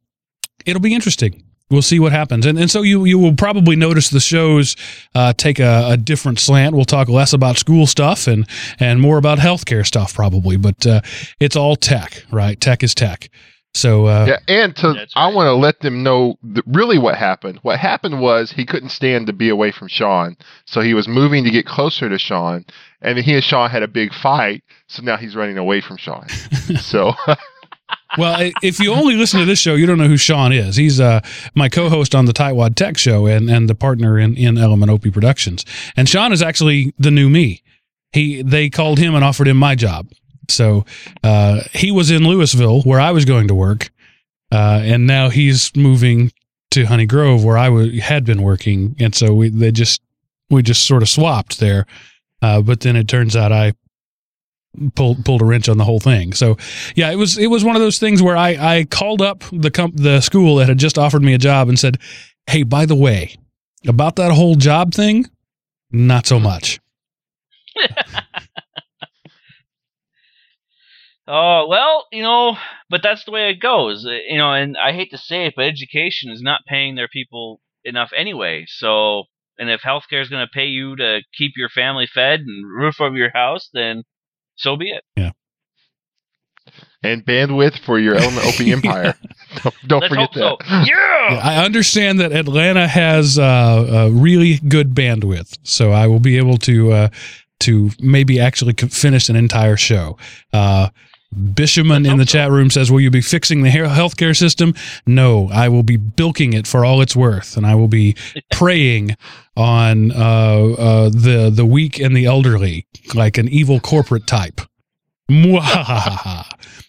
it'll 0.65 0.83
be 0.83 0.95
interesting. 0.95 1.43
We'll 1.69 1.83
see 1.83 1.99
what 1.99 2.13
happens, 2.13 2.47
and 2.47 2.57
and 2.57 2.71
so 2.71 2.83
you 2.83 3.05
you 3.07 3.19
will 3.19 3.35
probably 3.35 3.75
notice 3.75 4.11
the 4.11 4.21
shows 4.21 4.77
uh, 5.17 5.33
take 5.33 5.59
a, 5.59 5.89
a 5.91 5.97
different 5.97 6.39
slant. 6.39 6.77
We'll 6.77 6.85
talk 6.85 7.09
less 7.09 7.33
about 7.33 7.57
school 7.57 7.89
stuff 7.89 8.29
and 8.29 8.47
and 8.79 9.01
more 9.01 9.19
about 9.19 9.39
healthcare 9.39 9.85
stuff 9.85 10.15
probably, 10.15 10.57
but 10.57 10.87
uh, 10.87 11.01
it's 11.41 11.57
all 11.57 11.75
tech, 11.75 12.23
right? 12.31 12.61
Tech 12.61 12.85
is 12.85 12.95
tech. 12.95 13.31
So 13.77 14.07
uh, 14.07 14.25
Yeah, 14.29 14.39
and 14.49 14.75
to 14.77 14.95
That's 14.95 15.13
I 15.15 15.29
want 15.29 15.47
to 15.47 15.55
let 15.55 15.81
them 15.81 16.03
know 16.03 16.39
th- 16.43 16.65
really 16.67 16.99
what 16.99 17.17
happened. 17.17 17.59
What 17.63 17.79
happened 17.79 18.21
was 18.21 18.51
he 18.51 18.65
couldn't 18.65 18.89
stand 18.89 19.27
to 19.27 19.33
be 19.33 19.49
away 19.49 19.71
from 19.71 19.89
Sean, 19.89 20.37
so 20.65 20.81
he 20.81 20.95
was 20.95 21.07
moving 21.07 21.45
to 21.45 21.51
get 21.51 21.67
closer 21.67 22.09
to 22.09 22.19
Sean, 22.19 22.65
and 23.03 23.19
he 23.19 23.35
and 23.35 23.45
Sean 23.45 23.69
had 23.69 23.83
a 23.83 23.89
big 23.89 24.15
fight. 24.15 24.65
So 24.89 25.03
now 25.03 25.17
he's 25.17 25.37
running 25.37 25.59
away 25.59 25.81
from 25.81 25.99
Sean. 25.99 26.29
so 26.81 27.13
well, 28.19 28.51
if 28.63 28.81
you 28.81 28.93
only 28.93 29.15
listen 29.15 29.41
to 29.41 29.47
this 29.47 29.59
show, 29.59 29.75
you 29.75 29.87
don't 29.87 29.99
know 29.99 30.09
who 30.09 30.17
Sean 30.17 30.53
is. 30.53 30.77
He's 30.77 31.01
uh, 31.01 31.21
my 31.55 31.69
co-host 31.69 32.15
on 32.15 32.25
the 32.25 32.33
Tightwad 32.33 32.77
Tech 32.77 32.97
Show 32.97 33.27
and 33.27 33.51
and 33.51 33.69
the 33.69 33.75
partner 33.75 34.19
in 34.19 34.37
in 34.37 34.57
Element 34.57 34.91
Opie 34.91 35.11
Productions. 35.11 35.65
And 35.97 36.09
Sean 36.09 36.33
is 36.33 36.43
actually 36.43 36.95
the 36.99 37.11
new 37.11 37.29
me. 37.29 37.63
He 38.13 38.43
they 38.43 38.71
called 38.71 38.99
him 38.99 39.15
and 39.15 39.23
offered 39.23 39.49
him 39.49 39.59
my 39.59 39.75
job. 39.75 40.09
So 40.51 40.85
uh, 41.23 41.61
he 41.73 41.91
was 41.91 42.11
in 42.11 42.23
Lewisville 42.23 42.85
where 42.85 43.01
I 43.01 43.11
was 43.11 43.25
going 43.25 43.49
to 43.49 43.55
work, 43.55 43.91
uh, 44.53 44.81
and 44.83 45.07
now 45.07 45.29
he's 45.29 45.75
moving 45.77 46.33
to 46.73 46.85
Honey 46.85 47.07
Grove 47.07 47.45
where 47.45 47.57
I 47.59 47.67
w- 47.67 48.01
had 48.01 48.25
been 48.25 48.43
working. 48.43 48.97
And 48.99 49.15
so 49.15 49.35
we 49.35 49.49
they 49.49 49.73
just 49.73 50.01
we 50.51 50.63
just 50.63 50.87
sort 50.87 51.03
of 51.03 51.09
swapped 51.09 51.59
there. 51.59 51.87
Uh, 52.43 52.61
but 52.61 52.81
then 52.81 52.97
it 52.97 53.09
turns 53.09 53.35
out 53.35 53.53
I 53.53 53.73
pulled 54.95 55.25
pulled 55.25 55.43
a 55.43 55.45
wrench 55.45 55.69
on 55.69 55.79
the 55.79 55.85
whole 55.85 56.01
thing. 56.01 56.33
So 56.33 56.57
yeah, 56.95 57.11
it 57.11 57.17
was 57.17 57.39
it 57.39 57.49
was 57.49 57.65
one 57.65 57.77
of 57.77 57.83
those 57.83 57.99
things 57.99 58.23
where 58.23 58.37
I 58.37 58.51
I 58.79 58.85
called 58.85 59.23
up 59.23 59.45
the 59.53 59.71
comp- 59.71 59.97
the 59.97 60.21
school 60.21 60.57
that 60.57 60.69
had 60.69 60.79
just 60.79 60.99
offered 60.99 61.23
me 61.23 61.35
a 61.35 61.39
job 61.39 61.69
and 61.69 61.79
said, 61.79 61.99
"Hey, 62.47 62.63
by 62.63 62.87
the 62.87 62.95
way, 62.95 63.37
about 63.87 64.17
that 64.17 64.33
whole 64.33 64.55
job 64.55 64.93
thing, 64.93 65.27
not 65.91 66.27
so 66.27 66.39
much." 66.39 66.79
Oh 71.29 71.67
well, 71.69 72.07
you 72.13 72.23
know, 72.23 72.57
but 72.89 73.03
that's 73.03 73.25
the 73.25 73.33
way 73.33 73.51
it 73.51 73.61
goes, 73.61 74.07
uh, 74.07 74.11
you 74.29 74.39
know. 74.39 74.53
And 74.53 74.77
I 74.77 74.93
hate 74.93 75.11
to 75.11 75.19
say 75.19 75.47
it, 75.47 75.55
but 75.57 75.65
education 75.67 76.31
is 76.31 76.41
not 76.41 76.61
paying 76.69 76.95
their 76.95 77.09
people 77.09 77.61
enough 77.85 78.11
anyway. 78.17 78.65
So, 78.69 79.25
and 79.59 79.69
if 79.69 79.81
healthcare 79.81 80.23
is 80.23 80.29
going 80.29 80.47
to 80.47 80.51
pay 80.53 80.67
you 80.67 80.95
to 80.97 81.21
keep 81.37 81.53
your 81.57 81.69
family 81.69 82.07
fed 82.07 82.41
and 82.41 82.67
roof 82.67 83.01
over 83.01 83.17
your 83.17 83.31
house, 83.33 83.69
then 83.73 84.05
so 84.55 84.77
be 84.77 84.91
it. 84.91 85.03
Yeah. 85.17 85.33
And 87.03 87.25
bandwidth 87.25 87.79
for 87.85 87.99
your 87.99 88.15
Element 88.17 88.47
Opie 88.47 88.73
Empire. 88.73 89.15
don't 89.63 89.75
don't 89.87 90.01
Let's 90.03 90.15
forget 90.15 90.29
hope 90.35 90.59
that. 90.61 90.67
so. 90.69 90.93
Yeah. 90.93 91.33
Yeah, 91.33 91.41
I 91.43 91.65
understand 91.65 92.21
that 92.21 92.31
Atlanta 92.33 92.87
has 92.87 93.37
uh, 93.39 93.43
uh, 93.43 94.11
really 94.13 94.59
good 94.69 94.95
bandwidth, 94.95 95.59
so 95.65 95.91
I 95.91 96.07
will 96.07 96.21
be 96.21 96.37
able 96.39 96.57
to 96.59 96.93
uh, 96.93 97.09
to 97.61 97.91
maybe 97.99 98.39
actually 98.39 98.75
finish 98.75 99.29
an 99.29 99.35
entire 99.37 99.77
show. 99.77 100.17
Uh, 100.53 100.91
Bishaman 101.35 102.09
in 102.11 102.19
the 102.19 102.25
chat 102.25 102.51
room 102.51 102.71
says, 102.71 102.91
"Will 102.91 103.01
you 103.01 103.11
be 103.11 103.21
fixing 103.21 103.63
the 103.63 103.71
he- 103.71 103.79
healthcare 103.79 104.37
system?" 104.37 104.75
No, 105.07 105.49
I 105.51 105.69
will 105.69 105.83
be 105.83 105.97
bilking 105.97 106.53
it 106.53 106.67
for 106.67 106.85
all 106.85 107.01
it's 107.01 107.17
worth, 107.17 107.57
and 107.57 107.67
I 107.67 107.75
will 107.75 107.89
be 107.89 108.15
preying 108.53 109.17
on 109.57 110.13
uh, 110.13 110.15
uh, 110.79 111.09
the 111.11 111.51
the 111.53 111.67
weak 111.67 111.99
and 111.99 112.17
the 112.17 112.27
elderly 112.27 112.87
like 113.15 113.39
an 113.39 113.49
evil 113.49 113.81
corporate 113.81 114.27
type. 114.27 114.61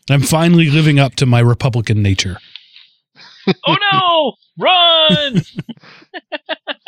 I'm 0.10 0.22
finally 0.22 0.70
living 0.70 1.00
up 1.00 1.16
to 1.16 1.26
my 1.26 1.40
Republican 1.40 2.02
nature. 2.04 2.38
oh 3.66 3.76
no! 3.92 4.34
Run! 4.60 5.42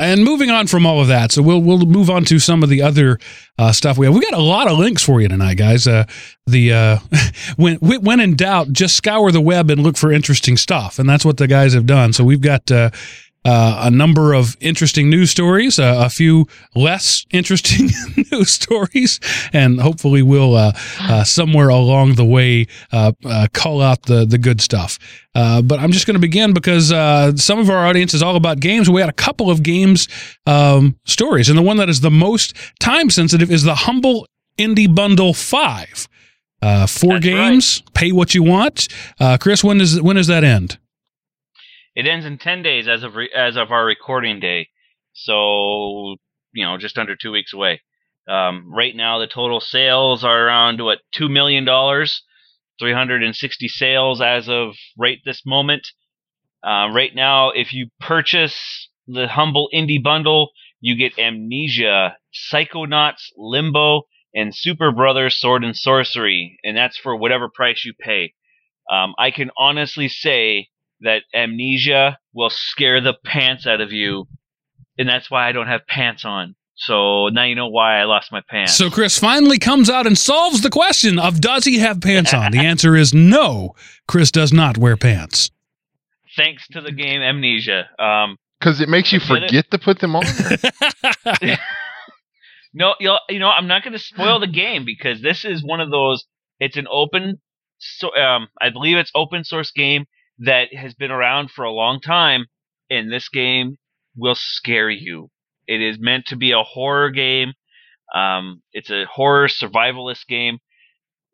And 0.00 0.24
moving 0.24 0.48
on 0.48 0.66
from 0.66 0.86
all 0.86 1.02
of 1.02 1.08
that, 1.08 1.30
so 1.30 1.42
we'll 1.42 1.60
we'll 1.60 1.84
move 1.84 2.08
on 2.08 2.24
to 2.24 2.38
some 2.38 2.62
of 2.62 2.70
the 2.70 2.80
other 2.80 3.18
uh, 3.58 3.70
stuff 3.70 3.98
we 3.98 4.06
have. 4.06 4.14
We 4.14 4.22
got 4.22 4.32
a 4.32 4.42
lot 4.42 4.66
of 4.66 4.78
links 4.78 5.04
for 5.04 5.20
you 5.20 5.28
tonight, 5.28 5.58
guys. 5.58 5.86
Uh, 5.86 6.04
the 6.46 6.72
uh, 6.72 6.98
when 7.56 7.76
when 7.76 8.18
in 8.18 8.34
doubt, 8.34 8.72
just 8.72 8.96
scour 8.96 9.30
the 9.30 9.42
web 9.42 9.68
and 9.68 9.82
look 9.82 9.98
for 9.98 10.10
interesting 10.10 10.56
stuff, 10.56 10.98
and 10.98 11.06
that's 11.06 11.24
what 11.24 11.36
the 11.36 11.46
guys 11.46 11.74
have 11.74 11.84
done. 11.84 12.14
So 12.14 12.24
we've 12.24 12.40
got 12.40 12.70
uh, 13.44 13.82
a 13.84 13.90
number 13.90 14.34
of 14.34 14.56
interesting 14.60 15.08
news 15.08 15.30
stories, 15.30 15.78
uh, 15.78 16.02
a 16.04 16.10
few 16.10 16.46
less 16.74 17.24
interesting 17.30 17.88
news 18.32 18.50
stories, 18.50 19.20
and 19.52 19.80
hopefully 19.80 20.22
we'll 20.22 20.54
uh, 20.54 20.72
uh, 21.00 21.24
somewhere 21.24 21.68
along 21.68 22.14
the 22.14 22.24
way 22.24 22.66
uh, 22.92 23.12
uh, 23.24 23.46
call 23.52 23.80
out 23.80 24.02
the 24.02 24.24
the 24.24 24.38
good 24.38 24.60
stuff. 24.60 24.98
Uh, 25.34 25.62
but 25.62 25.78
I'm 25.78 25.92
just 25.92 26.06
going 26.06 26.14
to 26.14 26.20
begin 26.20 26.52
because 26.52 26.90
uh, 26.90 27.36
some 27.36 27.58
of 27.58 27.70
our 27.70 27.86
audience 27.86 28.14
is 28.14 28.22
all 28.22 28.36
about 28.36 28.60
games. 28.60 28.90
We 28.90 29.00
had 29.00 29.10
a 29.10 29.14
couple 29.14 29.50
of 29.50 29.62
games 29.62 30.08
um, 30.46 30.98
stories, 31.04 31.48
and 31.48 31.56
the 31.56 31.62
one 31.62 31.76
that 31.76 31.88
is 31.88 32.00
the 32.00 32.10
most 32.10 32.54
time 32.80 33.10
sensitive 33.10 33.50
is 33.50 33.62
the 33.62 33.74
Humble 33.74 34.26
Indie 34.58 34.92
Bundle 34.92 35.34
Five. 35.34 36.08
Uh, 36.62 36.86
four 36.86 37.14
That's 37.14 37.24
games, 37.24 37.82
pay 37.94 38.12
what 38.12 38.34
you 38.34 38.42
want. 38.42 38.88
Uh, 39.18 39.38
Chris, 39.40 39.64
when 39.64 39.78
does 39.78 40.00
when 40.02 40.16
does 40.16 40.26
that 40.26 40.44
end? 40.44 40.78
It 42.00 42.06
ends 42.06 42.24
in 42.24 42.38
ten 42.38 42.62
days 42.62 42.88
as 42.88 43.02
of 43.02 43.14
re- 43.14 43.30
as 43.36 43.56
of 43.56 43.70
our 43.70 43.84
recording 43.84 44.40
day, 44.40 44.70
so 45.12 46.16
you 46.54 46.64
know 46.64 46.78
just 46.78 46.96
under 46.96 47.14
two 47.14 47.30
weeks 47.30 47.52
away. 47.52 47.82
Um, 48.26 48.72
right 48.74 48.96
now, 48.96 49.18
the 49.18 49.26
total 49.26 49.60
sales 49.60 50.24
are 50.24 50.46
around 50.46 50.82
what 50.82 51.00
two 51.12 51.28
million 51.28 51.66
dollars, 51.66 52.22
three 52.78 52.94
hundred 52.94 53.22
and 53.22 53.36
sixty 53.36 53.68
sales 53.68 54.22
as 54.22 54.48
of 54.48 54.76
right 54.96 55.18
this 55.26 55.42
moment. 55.44 55.88
Uh, 56.64 56.88
right 56.90 57.14
now, 57.14 57.50
if 57.50 57.74
you 57.74 57.90
purchase 58.00 58.88
the 59.06 59.28
humble 59.28 59.68
indie 59.74 60.02
bundle, 60.02 60.52
you 60.80 60.96
get 60.96 61.18
Amnesia, 61.18 62.16
Psychonauts, 62.32 63.24
Limbo, 63.36 64.04
and 64.34 64.56
Super 64.56 64.90
Brothers 64.90 65.38
Sword 65.38 65.64
and 65.64 65.76
Sorcery, 65.76 66.58
and 66.64 66.74
that's 66.74 66.96
for 66.96 67.14
whatever 67.14 67.50
price 67.50 67.84
you 67.84 67.92
pay. 67.92 68.32
Um, 68.90 69.12
I 69.18 69.30
can 69.30 69.50
honestly 69.58 70.08
say 70.08 70.68
that 71.02 71.22
amnesia 71.34 72.18
will 72.32 72.50
scare 72.50 73.00
the 73.00 73.14
pants 73.24 73.66
out 73.66 73.80
of 73.80 73.92
you, 73.92 74.26
and 74.98 75.08
that's 75.08 75.30
why 75.30 75.48
I 75.48 75.52
don't 75.52 75.66
have 75.66 75.86
pants 75.86 76.24
on. 76.24 76.54
So 76.74 77.28
now 77.28 77.44
you 77.44 77.54
know 77.54 77.68
why 77.68 78.00
I 78.00 78.04
lost 78.04 78.32
my 78.32 78.40
pants. 78.48 78.74
So 78.74 78.88
Chris 78.88 79.18
finally 79.18 79.58
comes 79.58 79.90
out 79.90 80.06
and 80.06 80.16
solves 80.16 80.62
the 80.62 80.70
question 80.70 81.18
of 81.18 81.40
does 81.40 81.64
he 81.66 81.78
have 81.80 82.00
pants 82.00 82.32
on? 82.32 82.52
The 82.52 82.60
answer 82.60 82.96
is 82.96 83.12
no. 83.12 83.74
Chris 84.08 84.30
does 84.30 84.50
not 84.52 84.78
wear 84.78 84.96
pants. 84.96 85.50
thanks 86.36 86.66
to 86.68 86.80
the 86.80 86.92
game 86.92 87.20
Amnesia. 87.20 87.88
Um, 87.98 88.38
Because 88.58 88.80
it 88.80 88.88
makes 88.88 89.12
you 89.12 89.20
I 89.22 89.26
get 89.28 89.42
it. 89.42 89.46
forget 89.48 89.70
to 89.72 89.78
put 89.78 89.98
them 90.00 90.16
on. 90.16 90.24
no, 92.74 92.94
you 93.00 93.14
you 93.28 93.38
know 93.38 93.50
I'm 93.50 93.66
not 93.66 93.82
going 93.82 93.92
to 93.92 93.98
spoil 93.98 94.38
the 94.40 94.46
game 94.46 94.84
because 94.84 95.20
this 95.22 95.44
is 95.44 95.62
one 95.64 95.80
of 95.80 95.90
those. 95.90 96.24
It's 96.60 96.76
an 96.76 96.86
open, 96.90 97.40
so 97.78 98.14
um, 98.16 98.48
I 98.60 98.70
believe 98.70 98.96
it's 98.96 99.10
open 99.14 99.44
source 99.44 99.70
game 99.70 100.04
that 100.40 100.74
has 100.74 100.94
been 100.94 101.10
around 101.10 101.50
for 101.50 101.64
a 101.64 101.72
long 101.72 102.00
time, 102.00 102.46
and 102.88 103.12
this 103.12 103.28
game 103.28 103.76
will 104.16 104.34
scare 104.36 104.90
you. 104.90 105.30
It 105.66 105.80
is 105.80 105.98
meant 106.00 106.26
to 106.26 106.36
be 106.36 106.52
a 106.52 106.62
horror 106.62 107.10
game. 107.10 107.52
Um, 108.14 108.62
it's 108.72 108.90
a 108.90 109.04
horror 109.04 109.48
survivalist 109.48 110.26
game. 110.26 110.58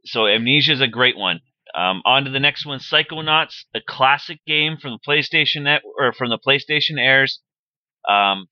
So 0.04 0.26
Amnesia 0.26 0.72
is 0.72 0.80
a 0.80 0.86
great 0.86 1.16
one. 1.16 1.40
Um, 1.74 2.02
on 2.04 2.24
to 2.24 2.30
the 2.30 2.40
next 2.40 2.64
one, 2.64 2.78
Psychonauts, 2.78 3.64
a 3.74 3.80
classic 3.86 4.38
game 4.46 4.76
from 4.76 4.92
the 4.92 4.98
PlayStation 5.06 5.62
net 5.62 5.82
or 5.98 6.12
from 6.12 6.30
the 6.30 6.38
PlayStation 6.38 6.98
airs. 6.98 7.40
Um, 8.08 8.46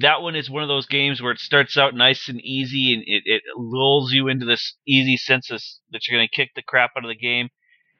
that 0.00 0.22
one 0.22 0.34
is 0.34 0.48
one 0.48 0.62
of 0.62 0.68
those 0.68 0.86
games 0.86 1.20
where 1.20 1.32
it 1.32 1.40
starts 1.40 1.76
out 1.76 1.94
nice 1.94 2.28
and 2.28 2.40
easy 2.40 2.94
and 2.94 3.02
it, 3.06 3.22
it 3.26 3.42
lulls 3.56 4.12
you 4.12 4.28
into 4.28 4.46
this 4.46 4.76
easy 4.86 5.16
sense 5.16 5.50
of, 5.50 5.60
that 5.90 6.06
you're 6.06 6.18
going 6.18 6.28
to 6.28 6.34
kick 6.34 6.52
the 6.54 6.62
crap 6.62 6.92
out 6.96 7.04
of 7.04 7.08
the 7.10 7.16
game. 7.16 7.48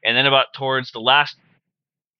And 0.04 0.16
then 0.16 0.26
about 0.26 0.52
towards 0.54 0.92
the 0.92 1.00
last 1.00 1.36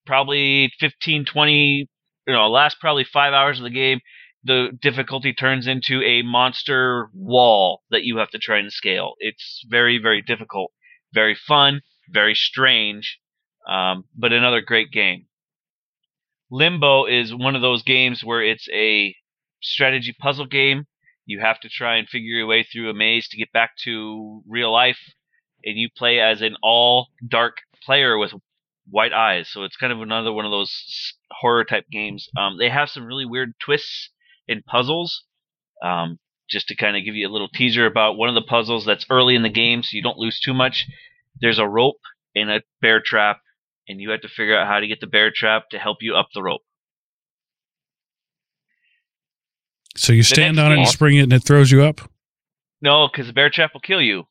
probably 0.07 0.73
15, 0.81 1.25
20, 1.25 1.89
you 2.27 2.33
know, 2.33 2.49
last 2.49 2.79
probably 2.81 3.05
five 3.05 3.33
hours 3.33 3.59
of 3.59 3.65
the 3.65 3.71
game, 3.71 4.01
the 4.45 4.69
difficulty 4.81 5.33
turns 5.33 5.67
into 5.67 6.03
a 6.03 6.23
monster 6.23 7.09
wall 7.15 7.83
that 7.91 8.05
you 8.05 8.19
have 8.19 8.31
to 8.31 8.39
try 8.39 8.59
and 8.59 8.73
scale. 8.73 9.15
It's 9.19 9.65
very, 9.69 9.99
very 9.99 10.23
difficult, 10.23 10.73
very 11.13 11.35
fun, 11.35 11.81
very 12.11 12.35
strange, 12.35 13.19
um, 13.69 14.05
but 14.15 14.33
another 14.33 14.61
great 14.61 14.91
game. 14.91 15.27
Limbo 16.51 17.07
is 17.07 17.35
one 17.35 17.57
of 17.57 17.63
those 17.63 17.83
games 17.83 18.23
where 18.23 18.43
it's 18.43 18.69
a 18.73 19.17
strategy 19.63 20.15
puzzle 20.19 20.47
game. 20.47 20.85
You 21.25 21.41
have 21.41 21.59
to 21.61 21.71
try 21.71 21.97
and 21.97 22.07
figure 22.07 22.37
your 22.37 22.47
way 22.47 22.65
through 22.65 22.91
a 22.91 22.95
maze 22.95 23.29
to 23.29 23.39
get 23.39 23.51
back 23.51 23.77
to 23.85 24.43
real 24.47 24.71
life, 24.71 25.01
and 25.65 25.77
you 25.79 25.89
play 25.97 26.21
as 26.21 26.43
an 26.43 26.57
all 26.63 27.09
dark 27.27 27.57
player 27.85 28.19
with 28.19 28.33
white 28.89 29.13
eyes. 29.13 29.49
So 29.51 29.65
it's 29.65 29.77
kind 29.77 29.93
of 29.93 30.01
another 30.01 30.33
one 30.33 30.45
of 30.45 30.51
those 30.51 31.15
horror 31.31 31.65
type 31.65 31.87
games. 31.91 32.29
Um, 32.37 32.59
they 32.59 32.69
have 32.69 32.91
some 32.91 33.05
really 33.05 33.27
weird 33.27 33.55
twists 33.65 34.11
in 34.47 34.63
puzzles. 34.63 35.25
Um, 35.83 36.19
just 36.49 36.69
to 36.69 36.77
kind 36.77 36.97
of 36.97 37.05
give 37.05 37.15
you 37.15 37.29
a 37.29 37.33
little 37.33 37.49
teaser 37.49 37.87
about 37.87 38.17
one 38.17 38.29
of 38.29 38.35
the 38.35 38.43
puzzles 38.43 38.85
that's 38.85 39.07
early 39.11 39.35
in 39.35 39.43
the 39.43 39.49
game, 39.49 39.83
so 39.83 39.97
you 39.97 40.03
don't 40.03 40.19
lose 40.19 40.39
too 40.41 40.55
much. 40.55 40.87
There's 41.41 41.59
a 41.59 41.67
rope 41.67 42.01
in 42.35 42.51
a 42.51 42.61
bear 42.81 43.01
trap, 43.05 43.41
and 43.89 44.01
you 44.01 44.11
have 44.11 44.21
to 44.23 44.29
figure 44.29 44.57
out 44.57 44.67
how 44.67 44.81
to 44.81 44.87
get 44.87 45.01
the 45.01 45.07
bear 45.07 45.31
trap 45.35 45.71
to 45.71 45.79
help 45.79 45.99
you 46.01 46.15
up 46.15 46.29
the 46.35 46.43
rope. 46.43 46.63
So 49.97 50.13
you 50.13 50.23
stand 50.23 50.59
on 50.59 50.73
it 50.73 50.79
and 50.79 50.89
spring 50.89 51.17
it 51.17 51.23
and 51.23 51.33
it 51.33 51.45
throws 51.45 51.71
you 51.71 51.85
up? 51.85 52.01
No, 52.83 53.09
because 53.09 53.29
the 53.29 53.33
bear 53.33 53.49
trap 53.49 53.71
will 53.73 53.81
kill 53.81 54.03
you. 54.03 54.25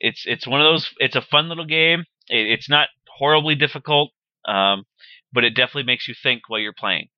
It's 0.00 0.24
it's 0.26 0.46
one 0.46 0.60
of 0.60 0.64
those. 0.64 0.90
It's 0.98 1.16
a 1.16 1.20
fun 1.22 1.48
little 1.48 1.66
game. 1.66 2.00
It, 2.28 2.46
it's 2.50 2.68
not 2.68 2.88
horribly 3.18 3.54
difficult, 3.54 4.10
um, 4.48 4.84
but 5.32 5.44
it 5.44 5.50
definitely 5.50 5.84
makes 5.84 6.08
you 6.08 6.14
think 6.20 6.42
while 6.48 6.60
you're 6.60 6.72
playing. 6.72 7.08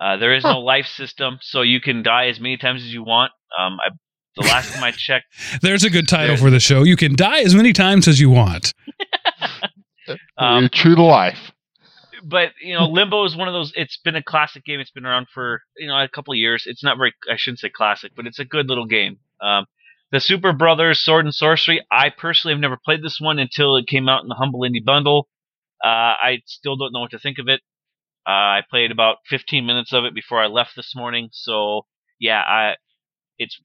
Uh, 0.00 0.16
there 0.16 0.34
is 0.34 0.42
Huh. 0.42 0.52
no 0.54 0.60
life 0.60 0.86
system, 0.86 1.38
so 1.40 1.62
you 1.62 1.80
can 1.80 2.02
die 2.02 2.26
as 2.26 2.38
many 2.40 2.56
times 2.56 2.82
as 2.82 2.92
you 2.92 3.02
want. 3.04 3.32
Um, 3.58 3.78
I, 3.80 3.90
the 4.36 4.42
last 4.42 4.72
time 4.74 4.82
I 4.84 4.90
checked, 4.96 5.26
There's 5.62 5.84
a 5.84 5.90
good 5.90 6.08
title 6.08 6.36
for 6.36 6.50
the 6.50 6.58
show. 6.60 6.82
You 6.82 6.96
can 6.96 7.14
die 7.16 7.40
as 7.40 7.54
many 7.54 7.72
times 7.72 8.08
as 8.08 8.20
you 8.20 8.28
want. 8.30 8.74
um, 10.36 10.68
true 10.72 10.94
to 10.96 11.02
life. 11.02 11.52
but 12.24 12.50
you 12.60 12.74
know, 12.74 12.86
Limbo 12.86 13.24
is 13.24 13.36
one 13.36 13.48
of 13.48 13.54
those. 13.54 13.72
It's 13.76 13.96
been 13.98 14.16
a 14.16 14.22
classic 14.22 14.64
game. 14.64 14.80
It's 14.80 14.90
been 14.90 15.06
around 15.06 15.28
for 15.32 15.62
you 15.78 15.86
know 15.88 15.96
a 16.02 16.08
couple 16.08 16.32
of 16.32 16.38
years. 16.38 16.64
It's 16.66 16.82
not 16.84 16.96
very. 16.98 17.14
I 17.30 17.36
shouldn't 17.36 17.60
say 17.60 17.70
classic, 17.70 18.12
but 18.16 18.26
it's 18.26 18.38
a 18.38 18.44
good 18.44 18.68
little 18.68 18.86
game. 18.86 19.18
Um, 19.40 19.66
the 20.14 20.20
Superbrothers 20.20 20.98
Sword 20.98 21.24
and 21.24 21.34
Sworcery. 21.34 21.80
I 21.90 22.08
personally 22.08 22.54
have 22.54 22.60
never 22.60 22.78
played 22.82 23.02
this 23.02 23.18
one 23.20 23.40
until 23.40 23.74
it 23.74 23.88
came 23.88 24.08
out 24.08 24.22
in 24.22 24.28
the 24.28 24.36
Humble 24.36 24.60
Indie 24.60 24.84
Bundle. 24.84 25.26
Uh, 25.84 26.14
I 26.22 26.42
still 26.46 26.76
don't 26.76 26.92
know 26.92 27.00
what 27.00 27.10
to 27.10 27.18
think 27.18 27.38
of 27.40 27.48
it. 27.48 27.60
Uh, 28.24 28.30
I 28.30 28.62
played 28.70 28.92
about 28.92 29.16
15 29.28 29.66
minutes 29.66 29.92
of 29.92 30.04
it 30.04 30.14
before 30.14 30.40
I 30.40 30.46
left 30.46 30.76
this 30.76 30.94
morning. 30.94 31.30
So 31.32 31.86
yeah, 32.20 32.40
I 32.40 32.76
it's 33.38 33.60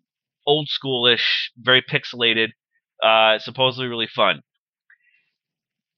old 0.48 0.70
schoolish, 0.70 1.52
very 1.56 1.84
pixelated. 1.84 2.48
Uh, 3.02 3.38
supposedly 3.38 3.88
really 3.88 4.08
fun. 4.08 4.42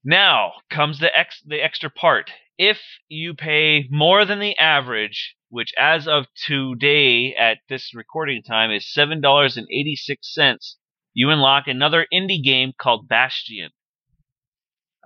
Now 0.04 0.52
comes 0.70 1.00
the 1.00 1.18
ex 1.18 1.42
the 1.46 1.64
extra 1.64 1.90
part. 1.90 2.30
If 2.58 2.82
you 3.08 3.36
pay 3.36 3.88
more 3.90 4.26
than 4.26 4.40
the 4.40 4.58
average, 4.58 5.34
which 5.52 5.74
as 5.78 6.08
of 6.08 6.26
today 6.34 7.36
at 7.36 7.58
this 7.68 7.94
recording 7.94 8.42
time 8.42 8.72
is 8.72 8.92
seven 8.92 9.20
dollars 9.20 9.58
and 9.58 9.68
eighty 9.70 9.96
six 9.96 10.34
cents, 10.34 10.78
you 11.14 11.30
unlock 11.30 11.68
another 11.68 12.08
indie 12.12 12.42
game 12.42 12.72
called 12.80 13.08
Bastion. 13.10 13.70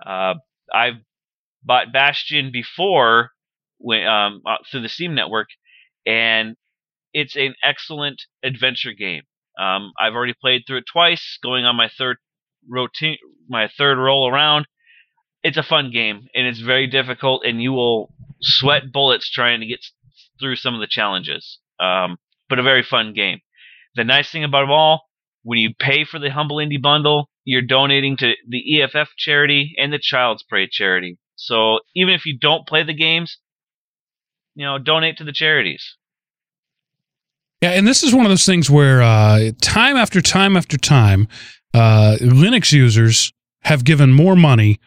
Uh, 0.04 0.34
I've 0.72 1.02
bought 1.64 1.92
Bastion 1.92 2.50
before 2.52 3.30
when, 3.78 4.06
um, 4.06 4.42
uh, 4.46 4.58
through 4.70 4.82
the 4.82 4.88
Steam 4.88 5.16
network, 5.16 5.48
and 6.06 6.54
it's 7.12 7.34
an 7.36 7.54
excellent 7.62 8.22
adventure 8.44 8.92
game. 8.92 9.22
Um, 9.58 9.92
I've 9.98 10.14
already 10.14 10.34
played 10.40 10.62
through 10.66 10.78
it 10.78 10.84
twice, 10.90 11.38
going 11.42 11.64
on 11.64 11.76
my 11.76 11.88
third 11.88 12.18
my 13.48 13.68
third 13.76 13.98
roll 13.98 14.28
around. 14.28 14.66
It's 15.42 15.56
a 15.56 15.62
fun 15.62 15.90
game, 15.92 16.28
and 16.34 16.46
it's 16.46 16.60
very 16.60 16.86
difficult, 16.86 17.44
and 17.44 17.60
you 17.60 17.72
will 17.72 18.12
sweat 18.42 18.92
bullets 18.92 19.28
trying 19.30 19.60
to 19.60 19.66
get 19.66 19.84
through 20.40 20.56
some 20.56 20.74
of 20.74 20.80
the 20.80 20.86
challenges. 20.88 21.58
Um, 21.80 22.16
but 22.48 22.58
a 22.58 22.62
very 22.62 22.82
fun 22.82 23.12
game. 23.12 23.40
The 23.94 24.04
nice 24.04 24.30
thing 24.30 24.44
about 24.44 24.68
all, 24.68 25.02
when 25.42 25.58
you 25.58 25.74
pay 25.78 26.04
for 26.04 26.18
the 26.18 26.30
Humble 26.30 26.56
Indie 26.56 26.80
Bundle, 26.80 27.28
you're 27.44 27.62
donating 27.62 28.16
to 28.18 28.32
the 28.48 28.82
EFF 28.82 29.10
charity 29.16 29.74
and 29.78 29.92
the 29.92 29.98
Child's 29.98 30.42
Play 30.42 30.68
charity. 30.70 31.18
So 31.36 31.80
even 31.94 32.14
if 32.14 32.26
you 32.26 32.38
don't 32.38 32.66
play 32.66 32.82
the 32.82 32.94
games, 32.94 33.38
you 34.54 34.64
know, 34.64 34.78
donate 34.78 35.18
to 35.18 35.24
the 35.24 35.32
charities. 35.32 35.96
Yeah, 37.62 37.70
and 37.70 37.86
this 37.86 38.02
is 38.02 38.14
one 38.14 38.26
of 38.26 38.30
those 38.30 38.44
things 38.44 38.68
where 38.68 39.02
uh, 39.02 39.50
time 39.60 39.96
after 39.96 40.20
time 40.20 40.56
after 40.56 40.76
time, 40.76 41.28
uh, 41.72 42.16
Linux 42.20 42.72
users 42.72 43.32
have 43.62 43.84
given 43.84 44.12
more 44.12 44.36
money 44.36 44.78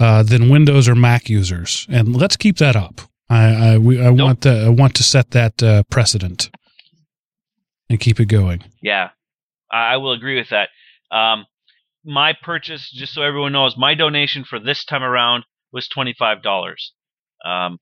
uh, 0.00 0.22
than 0.22 0.48
Windows 0.48 0.88
or 0.88 0.94
Mac 0.94 1.28
users, 1.28 1.86
and 1.88 2.16
let's 2.16 2.36
keep 2.36 2.58
that 2.58 2.76
up. 2.76 3.00
I 3.30 3.44
I, 3.74 3.78
we, 3.78 4.00
I 4.00 4.10
Nope. 4.10 4.18
want 4.24 4.40
to 4.42 4.50
I 4.50 4.68
want 4.68 4.94
to 4.96 5.02
set 5.02 5.30
that 5.32 5.62
uh, 5.62 5.82
precedent 5.90 6.50
and 7.90 8.00
keep 8.00 8.20
it 8.20 8.26
going. 8.26 8.64
Yeah, 8.82 9.10
I 9.70 9.94
I 9.94 9.96
will 9.96 10.12
agree 10.12 10.36
with 10.36 10.48
that. 10.50 10.68
Um, 11.14 11.46
my 12.04 12.34
purchase, 12.42 12.90
just 12.90 13.12
so 13.14 13.22
everyone 13.22 13.52
knows, 13.52 13.76
my 13.76 13.94
donation 13.94 14.44
for 14.44 14.58
this 14.58 14.84
time 14.84 15.02
around 15.02 15.44
was 15.72 15.88
twenty 15.88 16.14
five 16.18 16.42
dollars. 16.42 16.92
Um, 17.44 17.78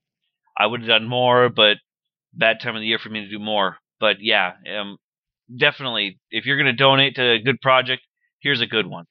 I 0.57 0.65
would 0.67 0.81
have 0.81 0.89
done 0.89 1.07
more, 1.07 1.49
but 1.49 1.77
bad 2.33 2.59
time 2.61 2.75
of 2.75 2.81
the 2.81 2.87
year 2.87 2.99
for 2.99 3.09
me 3.09 3.21
to 3.21 3.29
do 3.29 3.39
more. 3.39 3.77
But 3.99 4.17
yeah, 4.19 4.53
um, 4.79 4.97
definitely, 5.55 6.19
if 6.29 6.45
you're 6.45 6.57
going 6.57 6.67
to 6.67 6.73
donate 6.73 7.15
to 7.15 7.31
a 7.31 7.39
good 7.41 7.61
project, 7.61 8.01
here's 8.41 8.61
a 8.61 8.67
good 8.67 8.87
one. 8.87 9.05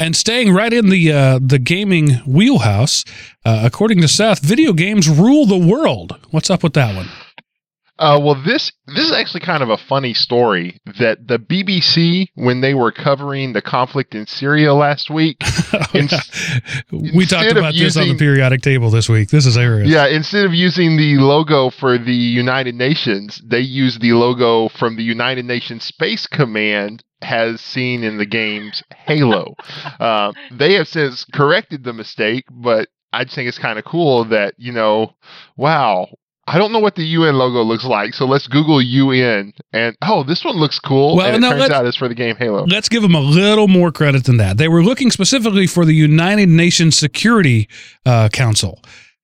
And 0.00 0.16
staying 0.16 0.52
right 0.52 0.72
in 0.72 0.88
the 0.88 1.12
uh, 1.12 1.38
the 1.42 1.58
gaming 1.58 2.14
wheelhouse, 2.26 3.04
uh, 3.44 3.62
according 3.64 4.00
to 4.00 4.08
Seth, 4.08 4.40
video 4.40 4.72
games 4.72 5.08
rule 5.08 5.46
the 5.46 5.58
world. 5.58 6.18
What's 6.30 6.50
up 6.50 6.62
with 6.62 6.74
that 6.74 6.94
one? 6.96 7.08
Uh, 7.96 8.18
well, 8.20 8.34
this 8.44 8.72
this 8.88 9.04
is 9.06 9.12
actually 9.12 9.40
kind 9.40 9.62
of 9.62 9.70
a 9.70 9.76
funny 9.76 10.14
story 10.14 10.80
that 10.98 11.28
the 11.28 11.38
BBC, 11.38 12.26
when 12.34 12.60
they 12.60 12.74
were 12.74 12.90
covering 12.90 13.52
the 13.52 13.62
conflict 13.62 14.14
in 14.16 14.26
Syria 14.26 14.74
last 14.74 15.10
week, 15.10 15.36
Oh, 15.72 15.84
Ins- 15.94 16.12
yeah. 16.92 17.10
we 17.14 17.24
talked 17.26 17.50
about 17.52 17.74
this 17.74 17.96
on 17.96 18.08
the 18.08 18.16
periodic 18.16 18.62
table 18.62 18.90
this 18.90 19.08
week. 19.08 19.28
This 19.30 19.46
is 19.46 19.54
hilarious. 19.54 19.88
yeah, 19.88 20.06
instead 20.08 20.44
of 20.44 20.52
using 20.54 20.96
the 20.96 21.18
logo 21.18 21.70
for 21.70 21.96
the 21.98 22.12
United 22.12 22.74
Nations, 22.74 23.40
they 23.44 23.60
used 23.60 24.00
the 24.00 24.12
logo 24.12 24.68
from 24.70 24.96
the 24.96 25.02
United 25.04 25.44
Nations 25.44 25.84
Space 25.84 26.26
Command 26.26 27.02
has 27.22 27.60
seen 27.60 28.02
in 28.02 28.18
the 28.18 28.26
games 28.26 28.82
Halo. 29.06 29.54
uh, 30.00 30.32
they 30.50 30.74
have 30.74 30.88
since 30.88 31.24
corrected 31.32 31.84
the 31.84 31.92
mistake, 31.92 32.44
but 32.50 32.88
I 33.12 33.24
just 33.24 33.36
think 33.36 33.48
it's 33.48 33.58
kind 33.58 33.78
of 33.78 33.84
cool 33.84 34.24
that 34.26 34.54
you 34.58 34.72
know, 34.72 35.14
wow. 35.56 36.08
I 36.46 36.58
don't 36.58 36.72
know 36.72 36.78
what 36.78 36.94
the 36.94 37.04
UN 37.04 37.36
logo 37.36 37.62
looks 37.62 37.84
like, 37.84 38.12
so 38.14 38.26
let's 38.26 38.46
Google 38.46 38.82
UN 38.82 39.52
and 39.72 39.96
oh, 40.02 40.24
this 40.24 40.44
one 40.44 40.56
looks 40.56 40.78
cool. 40.78 41.16
Well, 41.16 41.26
and 41.34 41.42
it 41.42 41.48
turns 41.48 41.70
out 41.70 41.86
it's 41.86 41.96
for 41.96 42.08
the 42.08 42.14
game 42.14 42.36
Halo. 42.36 42.64
Let's 42.66 42.88
give 42.88 43.02
them 43.02 43.14
a 43.14 43.20
little 43.20 43.68
more 43.68 43.90
credit 43.90 44.24
than 44.24 44.36
that. 44.38 44.58
They 44.58 44.68
were 44.68 44.82
looking 44.82 45.10
specifically 45.10 45.66
for 45.66 45.84
the 45.84 45.94
United 45.94 46.48
Nations 46.48 46.98
Security 46.98 47.68
uh, 48.04 48.28
Council. 48.28 48.80